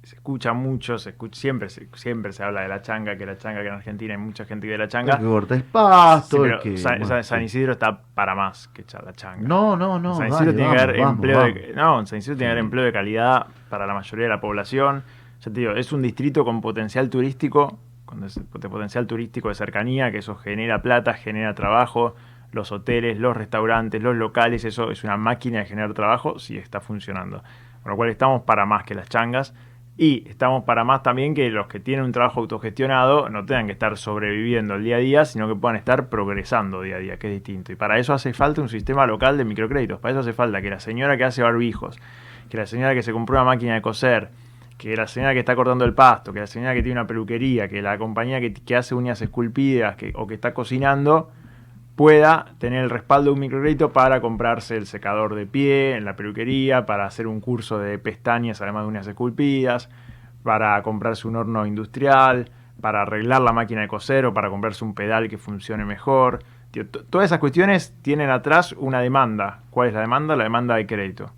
se 0.03 0.15
escucha 0.17 0.53
mucho, 0.55 0.97
se 0.99 1.11
escucha, 1.11 1.39
siempre, 1.39 1.69
se, 1.69 1.89
siempre 1.95 2.33
se 2.33 2.43
habla 2.43 2.63
de 2.63 2.69
la 2.69 2.81
changa, 2.81 3.17
que 3.17 3.27
la 3.27 3.37
changa, 3.37 3.61
que 3.61 3.69
en 3.69 3.75
Argentina 3.75 4.15
hay 4.15 4.21
mucha 4.21 4.45
gente 4.47 4.67
que 4.67 4.73
de 4.73 4.79
la 4.79 4.85
El 4.85 4.91
changa. 4.91 5.19
que 5.19 5.25
corta 5.25 5.55
el 5.57 5.63
pasto, 5.65 6.37
Sí, 6.39 6.43
el 6.45 6.49
pero 6.51 6.63
que- 6.63 6.77
San, 6.79 7.01
bueno. 7.01 7.43
Isidro 7.43 7.73
está 7.73 8.01
para 8.15 8.35
más 8.35 8.69
que 8.69 8.85
la 9.05 9.13
changa. 9.13 9.47
No, 9.47 9.77
no, 9.77 9.99
no. 9.99 10.15
San 10.15 10.31
dale, 10.31 10.37
Isidro 10.51 10.55
tiene 10.57 10.93
que 10.95 11.01
vamos, 11.01 11.15
empleo 11.17 11.39
vamos. 11.39 11.55
de, 11.55 11.73
no, 11.75 12.07
San 12.07 12.19
Isidro 12.19 12.37
tiene 12.39 12.49
que 12.49 12.53
haber 12.53 12.65
empleo 12.65 12.85
de 12.85 12.93
calidad 12.93 13.47
para 13.69 13.87
la 13.87 13.93
mayoría 13.95 14.25
de 14.25 14.31
la 14.31 14.41
población. 14.41 15.03
Ya 15.41 15.53
te 15.53 15.61
digo, 15.61 15.73
es 15.73 15.93
un 15.93 16.01
distrito 16.03 16.45
con 16.45 16.61
potencial 16.63 17.11
turístico, 17.11 17.79
con 18.11 18.61
de 18.61 18.69
potencial 18.69 19.07
turístico 19.07 19.49
de 19.49 19.55
cercanía, 19.55 20.11
que 20.11 20.19
eso 20.19 20.35
genera 20.35 20.83
plata, 20.83 21.15
genera 21.15 21.55
trabajo, 21.55 22.17
los 22.51 22.73
hoteles, 22.73 23.19
los 23.19 23.37
restaurantes, 23.37 24.03
los 24.03 24.17
locales, 24.17 24.65
eso 24.65 24.91
es 24.91 25.05
una 25.05 25.17
máquina 25.17 25.61
de 25.61 25.67
generar 25.67 25.95
trabajo 25.95 26.39
si 26.41 26.59
está 26.59 26.81
funcionando. 26.81 27.43
Con 27.83 27.91
lo 27.91 27.97
cual 27.97 28.11
estamos 28.11 28.43
para 28.43 28.67
más 28.67 28.85
que 28.85 28.95
las 28.95 29.09
changas 29.09 29.55
Y 29.97 30.29
estamos 30.29 30.65
para 30.65 30.83
más 30.85 31.03
también 31.03 31.35
que 31.35 31.49
los 31.51 31.67
que 31.67 31.79
tienen 31.79 32.05
un 32.05 32.13
trabajo 32.13 32.41
autogestionado 32.41 33.29
no 33.29 33.45
tengan 33.47 33.67
que 33.67 33.73
estar 33.73 33.97
sobreviviendo 33.97 34.75
el 34.75 34.85
día 34.85 34.97
a 34.97 34.99
día, 34.99 35.25
sino 35.25 35.47
que 35.47 35.55
puedan 35.55 35.77
estar 35.77 36.09
progresando 36.09 36.83
día 36.83 36.97
a 36.97 36.99
día, 36.99 37.19
que 37.19 37.29
es 37.29 37.35
distinto. 37.35 37.73
Y 37.73 37.77
para 37.77 37.99
eso 37.99 38.13
hace 38.13 38.33
falta 38.33 38.61
un 38.61 38.69
sistema 38.69 39.07
local 39.07 39.39
de 39.39 39.45
microcréditos. 39.45 40.01
Para 40.01 40.13
eso 40.13 40.21
hace 40.21 40.33
falta 40.33 40.61
que 40.61 40.71
la 40.71 40.81
señora 40.81 41.17
que 41.17 41.25
hace 41.25 41.43
barbijos, 41.43 41.99
que 42.49 42.57
la 42.57 42.67
señora 42.67 42.95
que 42.95 43.03
se 43.03 43.13
compró 43.13 43.37
una 43.37 43.45
máquina 43.45 43.75
de 43.75 43.83
coser, 43.83 44.31
que 44.81 44.97
la 44.97 45.07
señora 45.07 45.35
que 45.35 45.41
está 45.41 45.55
cortando 45.55 45.85
el 45.85 45.93
pasto, 45.93 46.33
que 46.33 46.41
la 46.41 46.47
señora 46.47 46.73
que 46.73 46.83
tiene 46.83 46.99
una 46.99 47.07
peluquería, 47.07 47.69
que 47.69 47.83
la 47.83 47.99
compañía 47.99 48.41
que, 48.41 48.55
que 48.55 48.77
hace 48.77 48.95
uñas 48.95 49.21
esculpidas 49.21 49.95
que, 49.97 50.15
o 50.17 50.27
que 50.27 50.33
está 50.33 50.55
cocinando, 50.55 51.31
pueda 51.97 52.55
tener 52.57 52.83
el 52.83 52.89
respaldo 52.89 53.27
de 53.27 53.35
un 53.35 53.41
microcrédito 53.41 53.93
para 53.93 54.23
comprarse 54.23 54.79
el 54.79 54.87
secador 54.87 55.35
de 55.35 55.45
pie 55.45 55.97
en 55.97 56.07
la 56.07 56.17
peluquería, 56.17 56.87
para 56.87 57.05
hacer 57.05 57.27
un 57.27 57.41
curso 57.41 57.79
de 57.79 57.99
pestañas 57.99 58.63
además 58.63 58.85
de 58.85 58.89
uñas 58.89 59.07
esculpidas, 59.07 59.91
para 60.43 60.83
comprarse 60.83 61.29
un 61.29 61.37
horno 61.37 61.67
industrial, 61.67 62.51
para 62.81 63.03
arreglar 63.03 63.43
la 63.43 63.53
máquina 63.53 63.83
de 63.83 63.89
coser 63.89 64.25
o 64.25 64.33
para 64.33 64.49
comprarse 64.49 64.83
un 64.83 64.95
pedal 64.95 65.29
que 65.29 65.37
funcione 65.37 65.85
mejor. 65.85 66.39
Todas 67.11 67.27
esas 67.27 67.39
cuestiones 67.39 67.95
tienen 68.01 68.31
atrás 68.31 68.75
una 68.79 69.01
demanda. 69.01 69.61
¿Cuál 69.69 69.89
es 69.89 69.95
la 69.95 70.01
demanda? 70.01 70.37
La 70.37 70.45
demanda 70.45 70.77
de 70.77 70.87
crédito. 70.87 71.33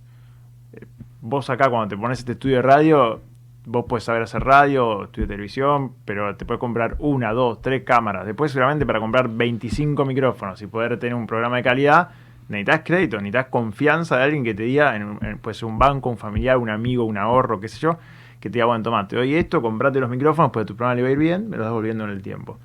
Eh, 0.74 0.86
Vos 1.20 1.50
acá 1.50 1.68
cuando 1.70 1.88
te 1.88 2.00
pones 2.00 2.20
este 2.20 2.32
estudio 2.32 2.56
de 2.56 2.62
radio, 2.62 3.20
vos 3.64 3.84
puedes 3.88 4.04
saber 4.04 4.22
hacer 4.22 4.42
radio, 4.42 5.04
estudio 5.04 5.26
de 5.26 5.34
televisión, 5.34 5.92
pero 6.04 6.36
te 6.36 6.44
puedes 6.44 6.58
comprar 6.58 6.96
una, 6.98 7.32
dos, 7.32 7.62
tres 7.62 7.84
cámaras. 7.84 8.26
Después 8.26 8.50
seguramente 8.52 8.84
para 8.86 9.00
comprar 9.00 9.28
25 9.28 10.04
micrófonos 10.04 10.60
y 10.62 10.66
poder 10.66 10.98
tener 10.98 11.14
un 11.14 11.26
programa 11.26 11.56
de 11.56 11.62
calidad, 11.62 12.10
necesitas 12.48 12.80
crédito, 12.84 13.16
necesitas 13.18 13.46
confianza 13.46 14.16
de 14.16 14.24
alguien 14.24 14.44
que 14.44 14.54
te 14.54 14.64
diga, 14.64 14.96
en, 14.96 15.18
ser 15.52 15.64
un 15.64 15.78
banco, 15.78 16.10
un 16.10 16.18
familiar, 16.18 16.58
un 16.58 16.70
amigo, 16.70 17.04
un 17.04 17.18
ahorro, 17.18 17.60
qué 17.60 17.68
sé 17.68 17.78
yo, 17.78 17.98
que 18.40 18.50
te 18.50 18.54
diga, 18.54 18.66
bueno, 18.66 18.82
toma, 18.82 19.06
te 19.06 19.16
doy 19.16 19.34
esto, 19.36 19.62
comprate 19.62 20.00
los 20.00 20.10
micrófonos, 20.10 20.50
pues 20.50 20.66
tu 20.66 20.74
programa 20.74 20.96
le 20.96 21.02
va 21.02 21.08
a 21.08 21.12
ir 21.12 21.18
bien, 21.18 21.48
me 21.48 21.56
lo 21.56 21.62
vas 21.62 21.72
volviendo 21.72 22.04
en 22.04 22.10
el 22.10 22.22
tiempo. 22.22 22.58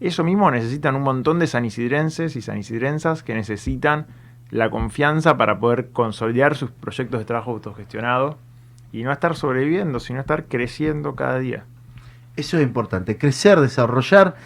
Eso 0.00 0.24
mismo 0.24 0.50
necesitan 0.50 0.94
un 0.94 1.02
montón 1.02 1.40
de 1.40 1.46
sanisidrenses 1.46 2.36
y 2.36 2.40
sanisidrensas 2.40 3.22
que 3.22 3.34
necesitan 3.34 4.06
la 4.50 4.70
confianza 4.70 5.36
para 5.36 5.58
poder 5.58 5.90
consolidar 5.90 6.54
sus 6.54 6.70
proyectos 6.70 7.20
de 7.20 7.26
trabajo 7.26 7.50
autogestionado 7.50 8.38
y 8.92 9.02
no 9.02 9.12
estar 9.12 9.36
sobreviviendo, 9.36 10.00
sino 10.00 10.20
estar 10.20 10.46
creciendo 10.46 11.14
cada 11.14 11.38
día. 11.38 11.64
Eso 12.36 12.56
es 12.56 12.62
importante, 12.62 13.18
crecer, 13.18 13.60
desarrollar 13.60 14.36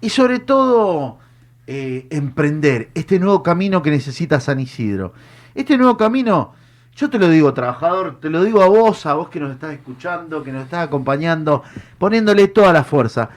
y 0.00 0.10
sobre 0.10 0.38
todo 0.38 1.18
eh, 1.66 2.06
emprender 2.10 2.90
este 2.94 3.18
nuevo 3.18 3.42
camino 3.42 3.82
que 3.82 3.90
necesita 3.90 4.40
San 4.40 4.60
Isidro. 4.60 5.12
Este 5.54 5.76
nuevo 5.76 5.96
camino, 5.96 6.54
yo 6.96 7.10
te 7.10 7.18
lo 7.18 7.28
digo, 7.28 7.52
trabajador, 7.52 8.20
te 8.20 8.30
lo 8.30 8.42
digo 8.44 8.62
a 8.62 8.68
vos, 8.68 9.04
a 9.06 9.14
vos 9.14 9.28
que 9.28 9.40
nos 9.40 9.52
estás 9.52 9.72
escuchando, 9.72 10.42
que 10.42 10.52
nos 10.52 10.64
estás 10.64 10.86
acompañando, 10.86 11.62
poniéndole 11.98 12.48
toda 12.48 12.72
la 12.72 12.84
fuerza. 12.84 13.30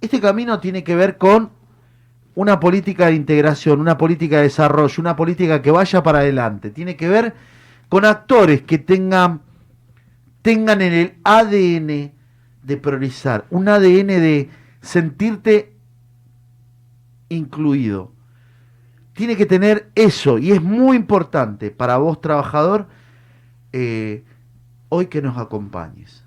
Este 0.00 0.20
camino 0.20 0.60
tiene 0.60 0.84
que 0.84 0.94
ver 0.94 1.16
con 1.18 1.50
una 2.34 2.60
política 2.60 3.06
de 3.06 3.14
integración, 3.14 3.80
una 3.80 3.96
política 3.96 4.36
de 4.36 4.44
desarrollo, 4.44 4.94
una 4.98 5.16
política 5.16 5.62
que 5.62 5.70
vaya 5.70 6.02
para 6.02 6.18
adelante. 6.18 6.70
Tiene 6.70 6.96
que 6.96 7.08
ver 7.08 7.34
con 7.88 8.04
actores 8.04 8.62
que 8.62 8.78
tengan, 8.78 9.40
tengan 10.44 10.82
en 10.82 10.92
el 10.92 11.14
ADN 11.24 12.12
de 12.62 12.76
priorizar, 12.76 13.46
un 13.48 13.66
ADN 13.66 14.08
de 14.08 14.50
sentirte 14.82 15.74
incluido. 17.30 18.12
Tiene 19.14 19.36
que 19.36 19.46
tener 19.46 19.90
eso 19.94 20.36
y 20.36 20.52
es 20.52 20.60
muy 20.60 20.98
importante 20.98 21.70
para 21.70 21.96
vos 21.96 22.20
trabajador 22.20 22.88
eh, 23.72 24.22
hoy 24.90 25.06
que 25.06 25.22
nos 25.22 25.38
acompañes. 25.38 26.26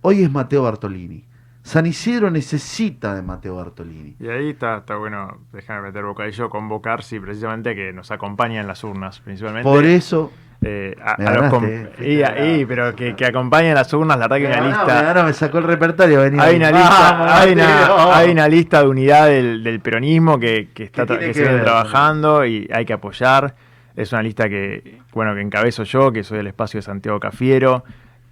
Hoy 0.00 0.22
es 0.22 0.30
Mateo 0.30 0.62
Bartolini. 0.62 1.24
San 1.62 1.86
Isidro 1.86 2.30
necesita 2.30 3.16
de 3.16 3.22
Mateo 3.22 3.56
Bartolini. 3.56 4.14
Y 4.20 4.28
ahí 4.28 4.50
está, 4.50 4.76
está 4.76 4.94
bueno, 4.94 5.38
déjame 5.52 5.88
meter 5.88 6.04
bocadillo, 6.04 6.48
convocar, 6.50 7.02
sí, 7.02 7.18
precisamente 7.18 7.74
que 7.74 7.92
nos 7.92 8.12
acompañen 8.12 8.58
en 8.58 8.68
las 8.68 8.84
urnas, 8.84 9.18
principalmente. 9.18 9.68
Por 9.68 9.84
eso 9.84 10.30
Eh, 10.66 10.96
a, 11.04 11.16
Me 11.18 11.24
ganaste, 11.26 11.88
eh, 11.98 12.60
y, 12.60 12.64
pero 12.64 12.94
que, 12.94 13.14
que 13.14 13.26
acompañen 13.26 13.74
las 13.74 13.92
urnas, 13.92 14.18
la 14.18 14.28
verdad 14.28 14.36
que 14.36 14.48
me, 14.48 14.54
hay 14.54 14.60
una 14.60 14.70
ganó, 14.70 14.84
lista. 14.86 15.00
me 15.00 15.06
ganó, 15.06 15.24
me 15.24 15.32
sacó 15.34 15.58
el 15.58 15.64
repertorio. 15.64 16.20
vení, 16.20 16.38
Hay 16.40 16.56
una, 16.56 16.70
lista, 16.70 17.12
Vamos, 17.12 17.32
hay, 17.32 17.52
una, 17.52 18.16
hay 18.16 18.30
una 18.30 18.48
lista 18.48 18.82
de 18.82 18.88
unidad 18.88 19.26
del, 19.26 19.62
del 19.62 19.80
peronismo 19.80 20.38
que, 20.38 20.68
que 20.72 20.84
está 20.84 21.06
Que 21.06 21.18
que 21.18 21.34
se 21.34 21.42
viene 21.42 21.58
trabajando 21.58 22.44
y 22.46 22.68
hay 22.72 22.84
que 22.84 22.92
apoyar. 22.94 23.54
Es 23.96 24.12
una 24.12 24.22
lista 24.22 24.48
que, 24.48 25.00
bueno, 25.12 25.34
que 25.34 25.40
encabezo 25.42 25.84
yo, 25.84 26.10
que 26.12 26.24
soy 26.24 26.38
del 26.38 26.46
espacio 26.48 26.78
de 26.78 26.82
Santiago 26.82 27.20
Cafiero, 27.20 27.84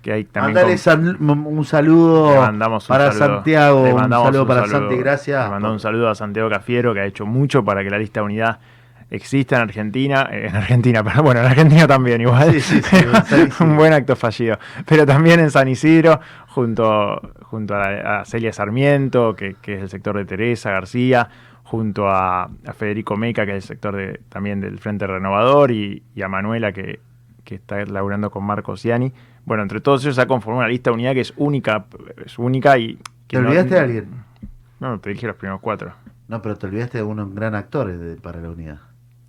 que 0.02 0.12
hay 0.12 0.24
también 0.24 0.54
Mandale 0.54 1.16
con- 1.18 1.46
un 1.46 1.64
saludo 1.64 2.40
mandamos 2.40 2.88
un 2.88 2.88
para 2.88 3.12
saludo. 3.12 3.36
Santiago, 3.36 3.82
un 3.82 4.10
saludo 4.10 4.42
un 4.42 4.48
para 4.48 4.60
saludo. 4.66 4.78
Santi, 4.88 4.96
gracias. 4.96 5.44
Le 5.44 5.50
mandamos 5.50 5.74
un 5.74 5.80
saludo 5.80 6.08
a 6.08 6.14
Santiago 6.16 6.50
Cafiero, 6.50 6.92
que 6.94 7.00
ha 7.00 7.04
hecho 7.04 7.26
mucho 7.26 7.62
para 7.64 7.84
que 7.84 7.90
la 7.90 7.98
lista 7.98 8.18
de 8.20 8.24
unidad 8.26 8.58
exista 9.14 9.56
en 9.56 9.62
Argentina. 9.62 10.28
eh, 10.32 10.46
en 10.48 10.56
Argentina, 10.56 11.02
pero 11.04 11.22
bueno, 11.22 11.40
en 11.40 11.46
Argentina 11.46 11.86
también 11.86 12.20
igual. 12.20 12.52
Sí, 12.52 12.60
sí, 12.60 12.82
sí, 12.82 12.96
un 13.62 13.76
buen 13.76 13.92
acto 13.92 14.16
fallido. 14.16 14.58
Pero 14.86 15.06
también 15.06 15.38
en 15.40 15.50
San 15.50 15.68
Isidro, 15.68 16.20
junto, 16.48 17.20
junto 17.42 17.74
a, 17.74 18.20
a 18.20 18.24
Celia 18.24 18.52
Sarmiento, 18.52 19.34
que, 19.36 19.54
que 19.60 19.74
es 19.74 19.82
el 19.82 19.88
sector 19.88 20.16
de 20.16 20.24
Teresa 20.24 20.70
García, 20.70 21.28
junto 21.62 22.08
a, 22.08 22.44
a 22.44 22.72
Federico 22.74 23.16
Meca, 23.16 23.44
que 23.46 23.52
es 23.52 23.64
el 23.64 23.68
sector 23.68 23.94
de, 23.96 24.20
también 24.28 24.60
del 24.60 24.78
Frente 24.78 25.06
Renovador, 25.06 25.70
y, 25.70 26.02
y 26.14 26.22
a 26.22 26.28
Manuela, 26.28 26.72
que, 26.72 27.00
que 27.44 27.54
está 27.56 27.84
laburando 27.84 28.30
con 28.30 28.44
Marcos 28.44 28.82
Ciani. 28.82 29.12
Bueno, 29.44 29.62
entre 29.62 29.80
todos 29.80 30.02
ellos 30.04 30.14
se 30.16 30.22
ha 30.22 30.26
conformado 30.26 30.60
una 30.60 30.68
lista 30.68 30.90
de 30.90 30.94
unidad 30.94 31.14
que 31.14 31.20
es 31.22 31.32
única, 31.36 31.86
es 32.24 32.38
única 32.38 32.78
y... 32.78 32.96
que 33.26 33.36
¿Te 33.36 33.42
no- 33.42 33.48
olvidaste 33.48 33.74
de 33.74 33.80
alguien? 33.80 34.08
No, 34.80 34.98
te 35.00 35.10
dije 35.10 35.26
los 35.26 35.36
primeros 35.36 35.60
cuatro, 35.60 35.92
No, 36.28 36.42
pero 36.42 36.56
te 36.56 36.66
olvidaste 36.66 36.98
de 36.98 37.04
un 37.04 37.34
gran 37.34 37.54
actor 37.54 37.90
de- 37.96 38.16
para 38.16 38.40
la 38.40 38.50
unidad. 38.50 38.78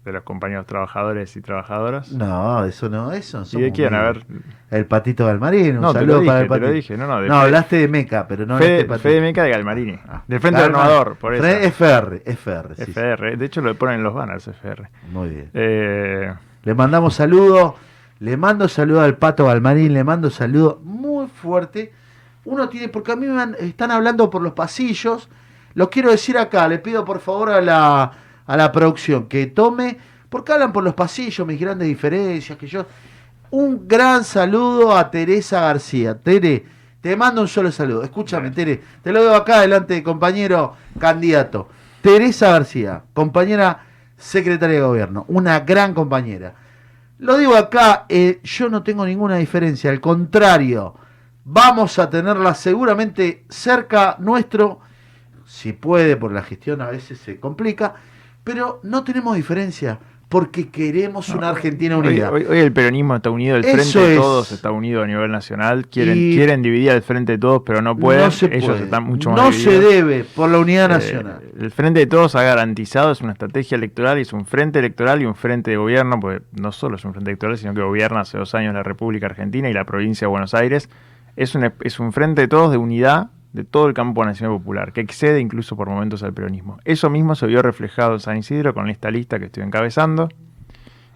De 0.05 0.11
los 0.11 0.23
compañeros 0.23 0.65
trabajadores 0.65 1.35
y 1.37 1.41
trabajadoras. 1.41 2.11
No, 2.11 2.65
eso 2.65 2.89
no, 2.89 3.13
eso 3.13 3.39
no 3.53 3.59
¿Y 3.59 3.61
de 3.63 3.71
quién? 3.71 3.93
A 3.93 4.01
ver, 4.01 4.25
El 4.69 4.85
Patito 4.85 5.25
Galmarín, 5.25 5.75
un 5.77 5.81
No, 5.81 5.93
saludo 5.93 6.19
dije, 6.19 6.27
para 6.27 6.39
el 6.41 6.47
te 6.47 6.49
lo 6.49 6.55
Patito. 6.59 6.73
dije, 6.73 6.97
no, 6.97 7.07
no, 7.07 7.21
no, 7.21 7.35
hablaste 7.35 7.77
de 7.77 7.87
Meca, 7.87 8.27
pero 8.27 8.45
no 8.45 8.57
Fede, 8.57 8.81
hablaste 8.81 9.07
de 9.09 9.13
Patito. 9.15 9.21
Meca 9.21 9.43
de 9.43 9.49
Galmarini, 9.51 9.99
Ah, 10.09 10.23
del 10.27 10.39
Frente 10.41 10.59
Galma- 10.59 10.67
Renovador, 10.83 11.15
por 11.15 11.33
eso. 11.35 11.45
FR, 11.45 12.21
FR, 12.25 12.75
sí, 12.75 12.83
sí. 12.85 12.91
FR, 12.91 13.37
de 13.37 13.45
hecho 13.45 13.61
lo 13.61 13.75
ponen 13.75 13.95
en 13.97 14.03
los 14.03 14.13
banners, 14.13 14.47
FR. 14.47 14.89
Muy 15.11 15.29
bien. 15.29 15.49
Eh, 15.53 16.33
Le 16.63 16.73
mandamos 16.75 17.13
saludos, 17.15 17.75
le 18.19 18.35
mando 18.37 18.67
saludo 18.67 19.01
al 19.01 19.15
Pato 19.17 19.45
Galmarín, 19.45 19.93
le 19.93 20.03
mando 20.03 20.29
saludo 20.29 20.81
muy 20.83 21.27
fuerte. 21.27 21.93
Uno 22.45 22.67
tiene, 22.67 22.89
porque 22.89 23.13
a 23.13 23.15
mí 23.15 23.25
me 23.27 23.55
están 23.65 23.91
hablando 23.91 24.29
por 24.29 24.41
los 24.41 24.51
pasillos, 24.51 25.29
lo 25.75 25.89
quiero 25.89 26.11
decir 26.11 26.37
acá, 26.37 26.67
le 26.67 26.79
pido 26.79 27.05
por 27.05 27.19
favor 27.21 27.49
a 27.51 27.61
la, 27.61 28.11
a 28.45 28.57
la 28.57 28.71
producción 28.71 29.27
que 29.27 29.47
tome, 29.47 29.97
porque 30.29 30.51
hablan 30.51 30.73
por 30.73 30.83
los 30.83 30.93
pasillos, 30.93 31.45
mis 31.47 31.59
grandes 31.59 31.87
diferencias, 31.87 32.57
que 32.57 32.67
yo... 32.67 32.85
Un 33.51 33.87
gran 33.87 34.23
saludo 34.23 34.97
a 34.97 35.11
Teresa 35.11 35.61
García. 35.61 36.17
Tere, 36.17 36.65
te 37.01 37.15
mando 37.15 37.41
un 37.41 37.47
solo 37.47 37.71
saludo. 37.71 38.01
Escúchame, 38.01 38.49
Tere, 38.49 38.81
te 39.03 39.11
lo 39.11 39.21
veo 39.21 39.35
acá 39.35 39.61
delante, 39.61 40.01
compañero 40.01 40.75
candidato. 40.97 41.69
Teresa 42.01 42.49
García, 42.49 43.03
compañera 43.13 43.85
secretaria 44.17 44.77
de 44.77 44.81
gobierno, 44.81 45.25
una 45.27 45.59
gran 45.59 45.93
compañera. 45.93 46.55
Lo 47.19 47.37
digo 47.37 47.55
acá, 47.55 48.05
eh, 48.09 48.39
yo 48.43 48.69
no 48.69 48.83
tengo 48.83 49.05
ninguna 49.05 49.35
diferencia, 49.37 49.91
al 49.91 50.01
contrario, 50.01 50.95
vamos 51.45 51.99
a 51.99 52.09
tenerla 52.09 52.55
seguramente 52.55 53.45
cerca 53.49 54.15
nuestro, 54.19 54.79
si 55.45 55.73
puede, 55.73 56.17
por 56.17 56.31
la 56.31 56.41
gestión 56.41 56.81
a 56.81 56.87
veces 56.87 57.19
se 57.19 57.39
complica, 57.39 57.95
pero 58.43 58.79
no 58.83 59.03
tenemos 59.03 59.35
diferencia, 59.35 59.99
porque 60.29 60.69
queremos 60.69 61.29
una 61.29 61.49
Argentina 61.49 61.95
unida. 61.95 62.31
hoy- 62.31 62.45
hoy 62.49 62.57
el 62.57 62.73
peronismo 62.73 63.15
está 63.15 63.29
unido, 63.29 63.55
el 63.55 63.65
Eso 63.65 63.73
Frente 63.75 63.99
de 63.99 64.15
es. 64.15 64.19
Todos 64.19 64.51
está 64.51 64.71
unido 64.71 65.03
a 65.03 65.07
nivel 65.07 65.29
nacional. 65.31 65.85
Quieren, 65.87 66.17
Y- 66.17 66.35
quieren 66.35 66.63
dividir 66.63 66.89
al 66.89 67.03
Frente 67.03 67.33
de 67.33 67.37
Todos, 67.37 67.61
pero 67.63 67.83
no 67.83 67.95
pueden. 67.95 68.23
no 68.25 68.31
se 68.31 68.47
Ellos 68.47 68.65
puede. 68.71 68.83
están 68.85 69.03
mucho 69.03 69.29
más 69.29 69.39
No 69.39 69.51
se 69.51 69.79
debe 69.79 70.23
por 70.23 70.49
la 70.49 70.57
unidad 70.57 70.85
Eh, 70.85 70.93
nacional. 70.95 71.39
el 71.59 71.69
Frente 71.69 71.99
de 71.99 72.07
Todos 72.07 72.33
ha 72.35 72.41
garantizado, 72.41 73.11
es 73.11 73.21
una 73.21 73.33
estrategia 73.33 73.75
electoral, 73.75 74.17
y 74.17 74.21
es 74.23 74.33
un 74.33 74.45
frente 74.47 74.79
electoral 74.79 75.21
y 75.21 75.25
un 75.25 75.35
frente 75.35 75.69
de 75.69 75.77
gobierno, 75.77 76.19
porque 76.19 76.41
no 76.59 76.71
solo 76.71 76.95
es 76.95 77.05
un 77.05 77.11
frente 77.13 77.29
electoral, 77.29 77.55
sino 77.59 77.75
que 77.75 77.81
gobierna 77.83 78.21
hace 78.21 78.39
dos 78.39 78.55
años 78.55 78.73
la 78.73 78.81
República 78.81 79.27
Argentina 79.27 79.69
y 79.69 79.73
la 79.73 79.85
provincia 79.85 80.25
de 80.25 80.29
Buenos 80.31 80.55
Aires. 80.55 80.89
Es 81.35 81.53
un, 81.53 81.71
es 81.81 81.99
un 81.99 82.11
frente 82.11 82.41
de 82.41 82.47
todos 82.47 82.71
de 82.71 82.77
unidad 82.77 83.29
de 83.53 83.63
todo 83.63 83.87
el 83.87 83.93
campo 83.93 84.25
nacional 84.25 84.57
popular, 84.57 84.93
que 84.93 85.01
excede 85.01 85.39
incluso 85.39 85.77
por 85.77 85.87
momentos 85.87 86.23
al 86.23 86.33
peronismo. 86.33 86.79
Eso 86.85 87.09
mismo 87.09 87.35
se 87.35 87.47
vio 87.47 87.61
reflejado 87.61 88.13
en 88.13 88.19
San 88.19 88.37
Isidro 88.37 88.73
con 88.73 88.89
esta 88.89 89.11
lista 89.11 89.39
que 89.39 89.45
estoy 89.45 89.63
encabezando, 89.63 90.29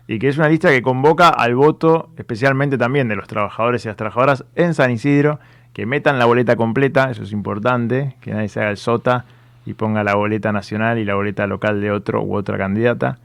y 0.08 0.20
que 0.20 0.30
es 0.30 0.38
una 0.38 0.48
lista 0.48 0.70
que 0.70 0.82
convoca 0.82 1.30
al 1.30 1.56
voto, 1.56 2.12
especialmente 2.16 2.78
también 2.78 3.10
de 3.10 3.16
los 3.16 3.28
trabajadores 3.28 3.84
y 3.84 3.90
las 3.90 3.98
trabajadoras 3.98 4.46
en 4.56 4.74
San 4.74 4.92
Isidro, 4.92 5.40
que 5.74 5.86
metan 5.86 6.18
la 6.18 6.26
boleta 6.26 6.56
completa, 6.56 7.12
eso 7.12 7.24
es 7.24 7.32
importante, 7.34 8.16
que 8.22 8.32
nadie 8.32 8.48
se 8.48 8.62
haga 8.62 8.70
el 8.70 8.78
sota 8.78 9.26
y 9.66 9.74
ponga 9.74 10.04
la 10.04 10.16
boleta 10.16 10.54
nacional 10.54 10.98
y 10.98 11.06
la 11.06 11.16
boleta 11.16 11.46
local 11.46 11.82
de 11.82 11.92
otro 11.92 12.24
u 12.24 12.36
otra 12.36 12.58
candidata, 12.58 13.20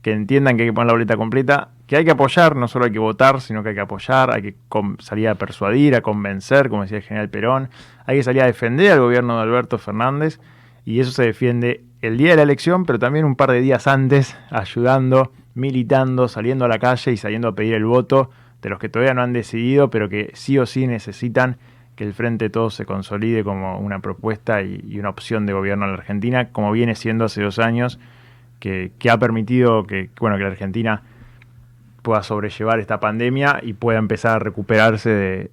que 0.00 0.12
entiendan 0.12 0.56
que 0.56 0.62
hay 0.62 0.68
que 0.70 0.72
poner 0.72 0.86
la 0.86 0.94
boleta 0.94 1.16
completa, 1.16 1.68
que 1.86 1.96
hay 1.96 2.04
que 2.04 2.12
apoyar, 2.12 2.56
no 2.56 2.66
solo 2.66 2.86
hay 2.86 2.92
que 2.92 2.98
votar, 2.98 3.40
sino 3.40 3.62
que 3.62 3.70
hay 3.70 3.74
que 3.74 3.82
apoyar, 3.82 4.34
hay 4.34 4.42
que 4.42 4.54
salir 5.00 5.28
a 5.28 5.34
persuadir, 5.34 5.94
a 5.94 6.00
convencer, 6.00 6.70
como 6.70 6.82
decía 6.82 6.98
el 6.98 7.04
general 7.04 7.28
Perón, 7.28 7.68
hay 8.06 8.16
que 8.18 8.22
salir 8.22 8.42
a 8.42 8.46
defender 8.46 8.92
al 8.92 9.00
gobierno 9.00 9.36
de 9.36 9.42
Alberto 9.42 9.78
Fernández 9.78 10.40
y 10.84 11.00
eso 11.00 11.10
se 11.12 11.24
defiende 11.24 11.82
el 12.00 12.18
día 12.18 12.30
de 12.30 12.36
la 12.36 12.42
elección, 12.42 12.84
pero 12.84 12.98
también 12.98 13.24
un 13.24 13.36
par 13.36 13.50
de 13.52 13.60
días 13.60 13.86
antes, 13.86 14.36
ayudando, 14.50 15.32
militando, 15.54 16.26
saliendo 16.28 16.64
a 16.64 16.68
la 16.68 16.78
calle 16.78 17.12
y 17.12 17.16
saliendo 17.16 17.48
a 17.48 17.54
pedir 17.54 17.74
el 17.74 17.84
voto 17.84 18.30
de 18.60 18.70
los 18.70 18.78
que 18.78 18.88
todavía 18.88 19.14
no 19.14 19.22
han 19.22 19.32
decidido, 19.32 19.90
pero 19.90 20.08
que 20.08 20.30
sí 20.34 20.58
o 20.58 20.66
sí 20.66 20.86
necesitan 20.86 21.58
que 21.94 22.04
el 22.04 22.14
Frente 22.14 22.46
de 22.46 22.50
Todos 22.50 22.74
se 22.74 22.86
consolide 22.86 23.44
como 23.44 23.78
una 23.78 24.00
propuesta 24.00 24.62
y, 24.62 24.82
y 24.88 24.98
una 24.98 25.10
opción 25.10 25.46
de 25.46 25.52
gobierno 25.52 25.84
en 25.84 25.92
la 25.92 25.98
Argentina, 25.98 26.48
como 26.50 26.72
viene 26.72 26.94
siendo 26.94 27.26
hace 27.26 27.42
dos 27.42 27.58
años, 27.58 27.98
que, 28.60 28.92
que 28.98 29.10
ha 29.10 29.18
permitido 29.18 29.84
que, 29.86 30.08
bueno, 30.18 30.36
que 30.36 30.42
la 30.44 30.48
Argentina 30.50 31.02
pueda 32.02 32.22
sobrellevar 32.22 32.80
esta 32.80 32.98
pandemia 32.98 33.60
y 33.62 33.74
pueda 33.74 33.98
empezar 33.98 34.36
a 34.36 34.38
recuperarse 34.38 35.10
de- 35.10 35.50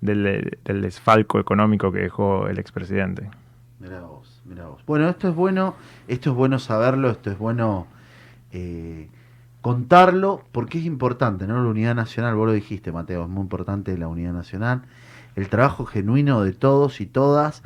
del, 0.00 0.58
del 0.64 0.82
desfalco 0.82 1.38
económico 1.38 1.92
que 1.92 2.00
dejó 2.00 2.48
el 2.48 2.58
expresidente. 2.58 3.30
Mirá 3.78 4.02
vos, 4.02 4.42
mirá 4.44 4.66
vos. 4.66 4.82
Bueno, 4.86 5.08
esto 5.08 5.28
es 5.28 5.34
bueno, 5.34 5.74
esto 6.06 6.30
es 6.30 6.36
bueno 6.36 6.58
saberlo, 6.58 7.10
esto 7.10 7.30
es 7.30 7.38
bueno 7.38 7.86
eh, 8.52 9.08
contarlo, 9.62 10.44
porque 10.52 10.78
es 10.78 10.84
importante, 10.84 11.46
¿no? 11.46 11.62
La 11.62 11.68
unidad 11.70 11.94
nacional, 11.94 12.34
vos 12.34 12.46
lo 12.46 12.52
dijiste, 12.52 12.92
Mateo, 12.92 13.24
es 13.24 13.28
muy 13.28 13.42
importante 13.42 13.96
la 13.96 14.08
unidad 14.08 14.32
nacional, 14.32 14.82
el 15.36 15.48
trabajo 15.48 15.86
genuino 15.86 16.42
de 16.42 16.52
todos 16.52 17.00
y 17.00 17.06
todas, 17.06 17.62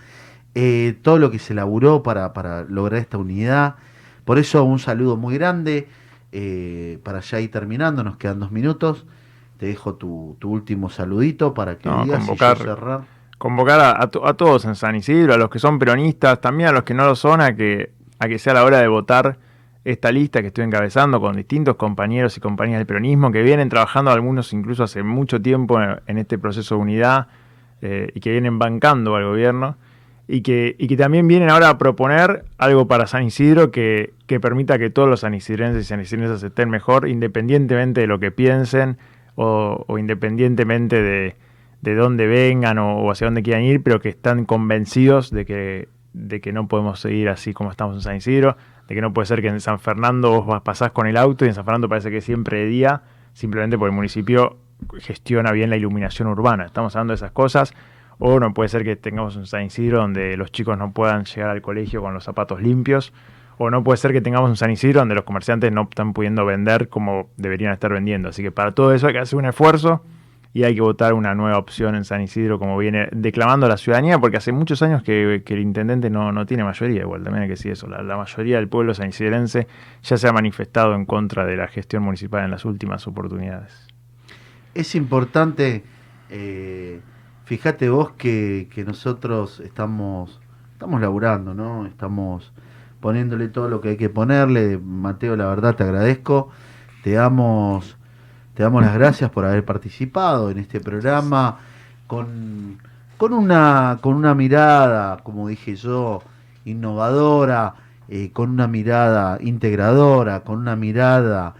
eh, 0.55 0.97
todo 1.03 1.18
lo 1.18 1.30
que 1.32 1.41
se 1.41 1.55
laburó 1.55 2.03
para, 2.03 2.32
para 2.32 2.62
lograr 2.62 3.01
esta 3.01 3.18
unidad. 3.18 3.74
Por 4.24 4.39
eso 4.39 4.62
un 4.64 4.78
saludo 4.78 5.16
muy 5.16 5.35
grande, 5.35 5.89
eh, 6.30 6.99
para 7.03 7.20
ya 7.20 7.41
ir 7.41 7.51
terminando, 7.51 8.05
nos 8.05 8.16
quedan 8.18 8.39
dos 8.41 8.53
minutos. 8.53 9.05
Te 9.59 9.66
dejo 9.66 9.94
tu, 9.94 10.36
tu 10.38 10.50
último 10.50 10.90
saludito 10.90 11.55
para 11.55 11.78
que 11.78 11.88
No, 11.88 12.05
digas 12.05 12.18
y 12.18 12.20
yo 12.22 12.26
convocar. 12.28 12.59
cerrar. 12.59 13.00
convocar 13.38 13.80
a, 13.80 14.02
a 14.02 14.07
to- 14.11 14.26
a 14.26 14.34
todos 14.34 14.64
en 14.64 14.74
San 14.74 14.96
Isidro, 14.96 15.34
a 15.34 15.36
los 15.36 15.48
que 15.50 15.59
son 15.59 15.78
peronistas, 15.78 16.40
también 16.40 16.70
a 16.70 16.72
los 16.72 16.82
que 16.84 16.94
no 16.94 17.05
lo 17.05 17.14
son, 17.14 17.40
a 17.40 17.55
que, 17.55 17.90
a 18.18 18.28
que 18.28 18.38
sea 18.38 18.55
la 18.55 18.64
hora 18.64 18.78
de 18.80 18.88
votar 18.88 19.38
esta 19.84 20.11
lista 20.11 20.40
que 20.40 20.46
estoy 20.48 20.64
encabezando 20.64 21.20
con 21.20 21.36
distintos 21.36 21.76
compañeros 21.76 22.36
y 22.38 22.40
compañeras 22.40 22.80
del 22.80 22.86
peronismo 22.86 23.30
que 23.30 23.42
vienen 23.42 23.68
trabajando 23.68 24.11
algunos 24.11 24.52
incluso 24.55 24.82
hace 24.82 25.02
mucho 25.02 25.42
tiempo 25.42 25.78
en, 25.80 26.00
en 26.07 26.16
este 26.18 26.38
proceso 26.38 26.76
de 26.76 26.80
unidad 26.80 27.26
eh, 27.82 28.11
y 28.14 28.20
que 28.20 28.30
vienen 28.32 28.59
bancando 28.59 29.14
al 29.14 29.24
gobierno 29.24 29.76
y 30.26 30.40
que, 30.40 30.74
y 30.78 30.86
que 30.88 30.96
también 30.96 31.28
vienen 31.28 31.50
ahora 31.50 31.68
a 31.68 31.76
proponer 31.76 32.46
algo 32.57 32.88
para 32.88 33.07
San 33.07 33.24
Isidro 33.24 33.70
que, 33.70 34.14
que 34.26 34.40
permita 34.40 34.78
que 34.78 34.88
todos 34.88 35.07
los 35.07 35.20
sanisidrenses 35.20 35.84
y 35.84 35.86
sanisidrensas 35.86 36.42
estén 36.42 36.70
mejor 36.70 37.07
independientemente 37.07 38.00
de 38.00 38.07
lo 38.07 38.18
que 38.18 38.30
piensen 38.30 38.96
o, 39.37 39.85
independientemente 39.99 41.03
de, 41.03 41.37
de 41.82 41.95
dónde 41.95 42.26
vengan 42.26 42.78
o, 42.78 43.11
hacia 43.11 43.26
dónde 43.26 43.43
quieran 43.43 43.62
ir, 43.62 43.82
pero 43.82 44.01
que 44.01 44.11
están 44.11 44.45
convencidos 44.45 45.30
de 45.30 45.45
que, 45.45 45.89
de 46.12 46.41
que 46.41 46.53
no 46.53 46.68
podemos 46.68 47.01
seguir 47.01 47.28
así 47.28 47.53
como 47.53 47.70
estamos 47.70 47.97
en 47.97 48.03
San 48.03 48.16
Isidro, 48.16 48.57
de 48.89 48.95
que 48.95 49.01
no 49.01 49.12
puede 49.12 49.26
ser 49.26 49.41
que 49.41 49.49
en 49.49 49.61
San 49.61 49.80
Fernando 49.80 50.43
vos 50.43 50.62
pasás 50.62 50.93
con 50.93 51.07
el 51.07 51.16
auto 51.16 51.45
y 51.45 51.49
en 51.49 51.55
San 51.55 51.64
Fernando 51.64 51.89
parece 51.89 52.11
que 52.11 52.20
siempre 52.20 52.61
de 52.61 52.66
día, 52.66 53.03
simplemente 53.32 53.78
porque 53.78 53.91
el 53.91 53.97
municipio 53.97 54.59
gestiona 54.99 55.53
bien 55.53 55.70
la 55.70 55.76
iluminación 55.76 56.28
urbana. 56.28 56.66
Estamos 56.66 56.95
hablando 56.95 57.12
de 57.12 57.16
esas 57.16 57.32
cosas. 57.32 57.74
O 58.18 58.39
no 58.39 58.55
puede 58.55 58.68
ser 58.68 58.85
que 58.85 58.97
tengamos 58.97 59.37
un 59.37 59.47
San 59.47 59.64
Isidro 59.64 59.99
donde 59.99 60.37
los 60.37 60.53
chicos 60.53 60.78
no 60.78 60.93
puedan 60.93 61.24
llegar 61.24 61.51
al 61.51 61.62
colegio 61.62 62.01
con 62.01 62.14
los 62.14 62.24
zapatos 62.24 62.62
limpios. 62.62 63.12
O 63.59 63.70
no 63.70 63.84
puede 63.84 63.96
ser 63.96 64.12
que 64.12 64.20
tengamos 64.20 64.50
un 64.50 64.57
San 64.57 64.70
Isidro 64.70 65.00
donde 65.00 65.14
los 65.14 65.24
comerciantes 65.24 65.72
no 65.72 65.82
están 65.82 66.12
pudiendo 66.12 66.44
vender 66.44 66.88
como 66.88 67.28
deberían 67.36 67.72
estar 67.72 67.92
vendiendo. 67.92 68.28
Así 68.28 68.42
que 68.42 68.50
para 68.50 68.72
todo 68.72 68.92
eso 68.92 69.07
hay 69.07 69.12
que 69.12 69.20
hacer 69.20 69.38
un 69.38 69.46
esfuerzo 69.46 70.02
y 70.55 70.62
hay 70.62 70.76
que 70.76 70.80
votar 70.80 71.14
una 71.14 71.34
nueva 71.34 71.59
opción 71.59 71.96
en 71.96 72.05
San 72.05 72.20
Isidro 72.22 72.61
como 72.61 72.78
viene 72.78 73.09
declamando 73.11 73.68
la 73.68 73.76
ciudadanía, 73.76 74.20
porque 74.20 74.36
hace 74.36 74.52
muchos 74.52 74.82
años 74.82 75.02
que, 75.02 75.42
el 75.44 75.59
intendente 75.59 76.11
no, 76.11 76.30
no 76.30 76.46
tiene 76.46 76.62
mayoría, 76.62 77.00
igual 77.00 77.24
también 77.24 77.42
hay 77.42 77.48
que 77.48 77.55
decir 77.55 77.72
eso. 77.72 77.88
La, 77.88 78.02
la 78.05 78.16
mayoría 78.16 78.59
del 78.59 78.68
pueblo 78.68 78.94
sanisidrense 78.94 79.66
ya 80.02 80.16
se 80.16 80.28
ha 80.28 80.32
manifestado 80.32 80.94
en 80.94 81.07
contra 81.07 81.44
de 81.44 81.57
la 81.57 81.66
gestión 81.66 82.05
municipal 82.05 82.44
en 82.44 82.52
las 82.52 82.64
últimas 82.64 83.07
oportunidades. 83.09 83.88
es 84.74 84.94
importante, 84.94 85.82
eh, 86.30 87.00
fíjate 87.44 87.88
vos 87.88 88.12
que, 88.12 88.68
que 88.72 88.84
nosotros 88.84 89.59
estamos, 89.59 90.40
estamos 90.72 91.00
laburando, 91.00 91.52
¿no? 91.52 91.84
Estamos 91.86 92.52
poniéndole 93.05 93.48
todo 93.48 93.68
lo 93.68 93.82
que 93.82 93.90
hay 93.90 93.96
que 93.98 94.09
ponerle. 94.09 94.78
Mateo, 94.78 95.36
la 95.36 95.44
verdad 95.44 95.74
te 95.74 95.82
agradezco. 95.82 96.48
Te 97.02 97.12
damos, 97.12 97.98
te 98.55 98.62
damos 98.62 98.80
las 98.80 98.94
gracias 98.94 99.30
por 99.30 99.44
haber 99.44 99.62
participado 99.62 100.50
en 100.50 100.57
este 100.57 100.80
programa 100.80 101.59
con, 102.07 102.78
con, 103.18 103.34
una, 103.34 103.98
con 104.00 104.14
una 104.14 104.34
mirada, 104.34 105.18
como 105.22 105.48
dije 105.48 105.76
yo, 105.76 106.22
innovadora, 106.64 107.74
eh, 108.09 108.30
con 108.32 108.48
una 108.48 108.68
mirada 108.68 109.36
integradora, 109.38 110.40
con 110.40 110.59
una 110.59 110.74
mirada 110.74 111.57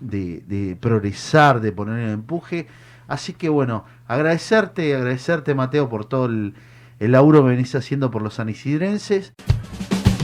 de, 0.00 0.74
progresar, 0.80 1.60
de 1.60 1.70
poner 1.70 1.98
el 1.98 2.10
empuje. 2.12 2.66
Así 3.08 3.34
que 3.34 3.50
bueno, 3.50 3.84
agradecerte, 4.06 4.96
agradecerte 4.96 5.54
Mateo 5.54 5.90
por 5.90 6.06
todo 6.06 6.24
el, 6.24 6.54
el 6.98 7.12
laburo 7.12 7.42
que 7.42 7.50
venís 7.50 7.74
haciendo 7.74 8.10
por 8.10 8.22
los 8.22 8.32
sanisidrenses. 8.32 9.34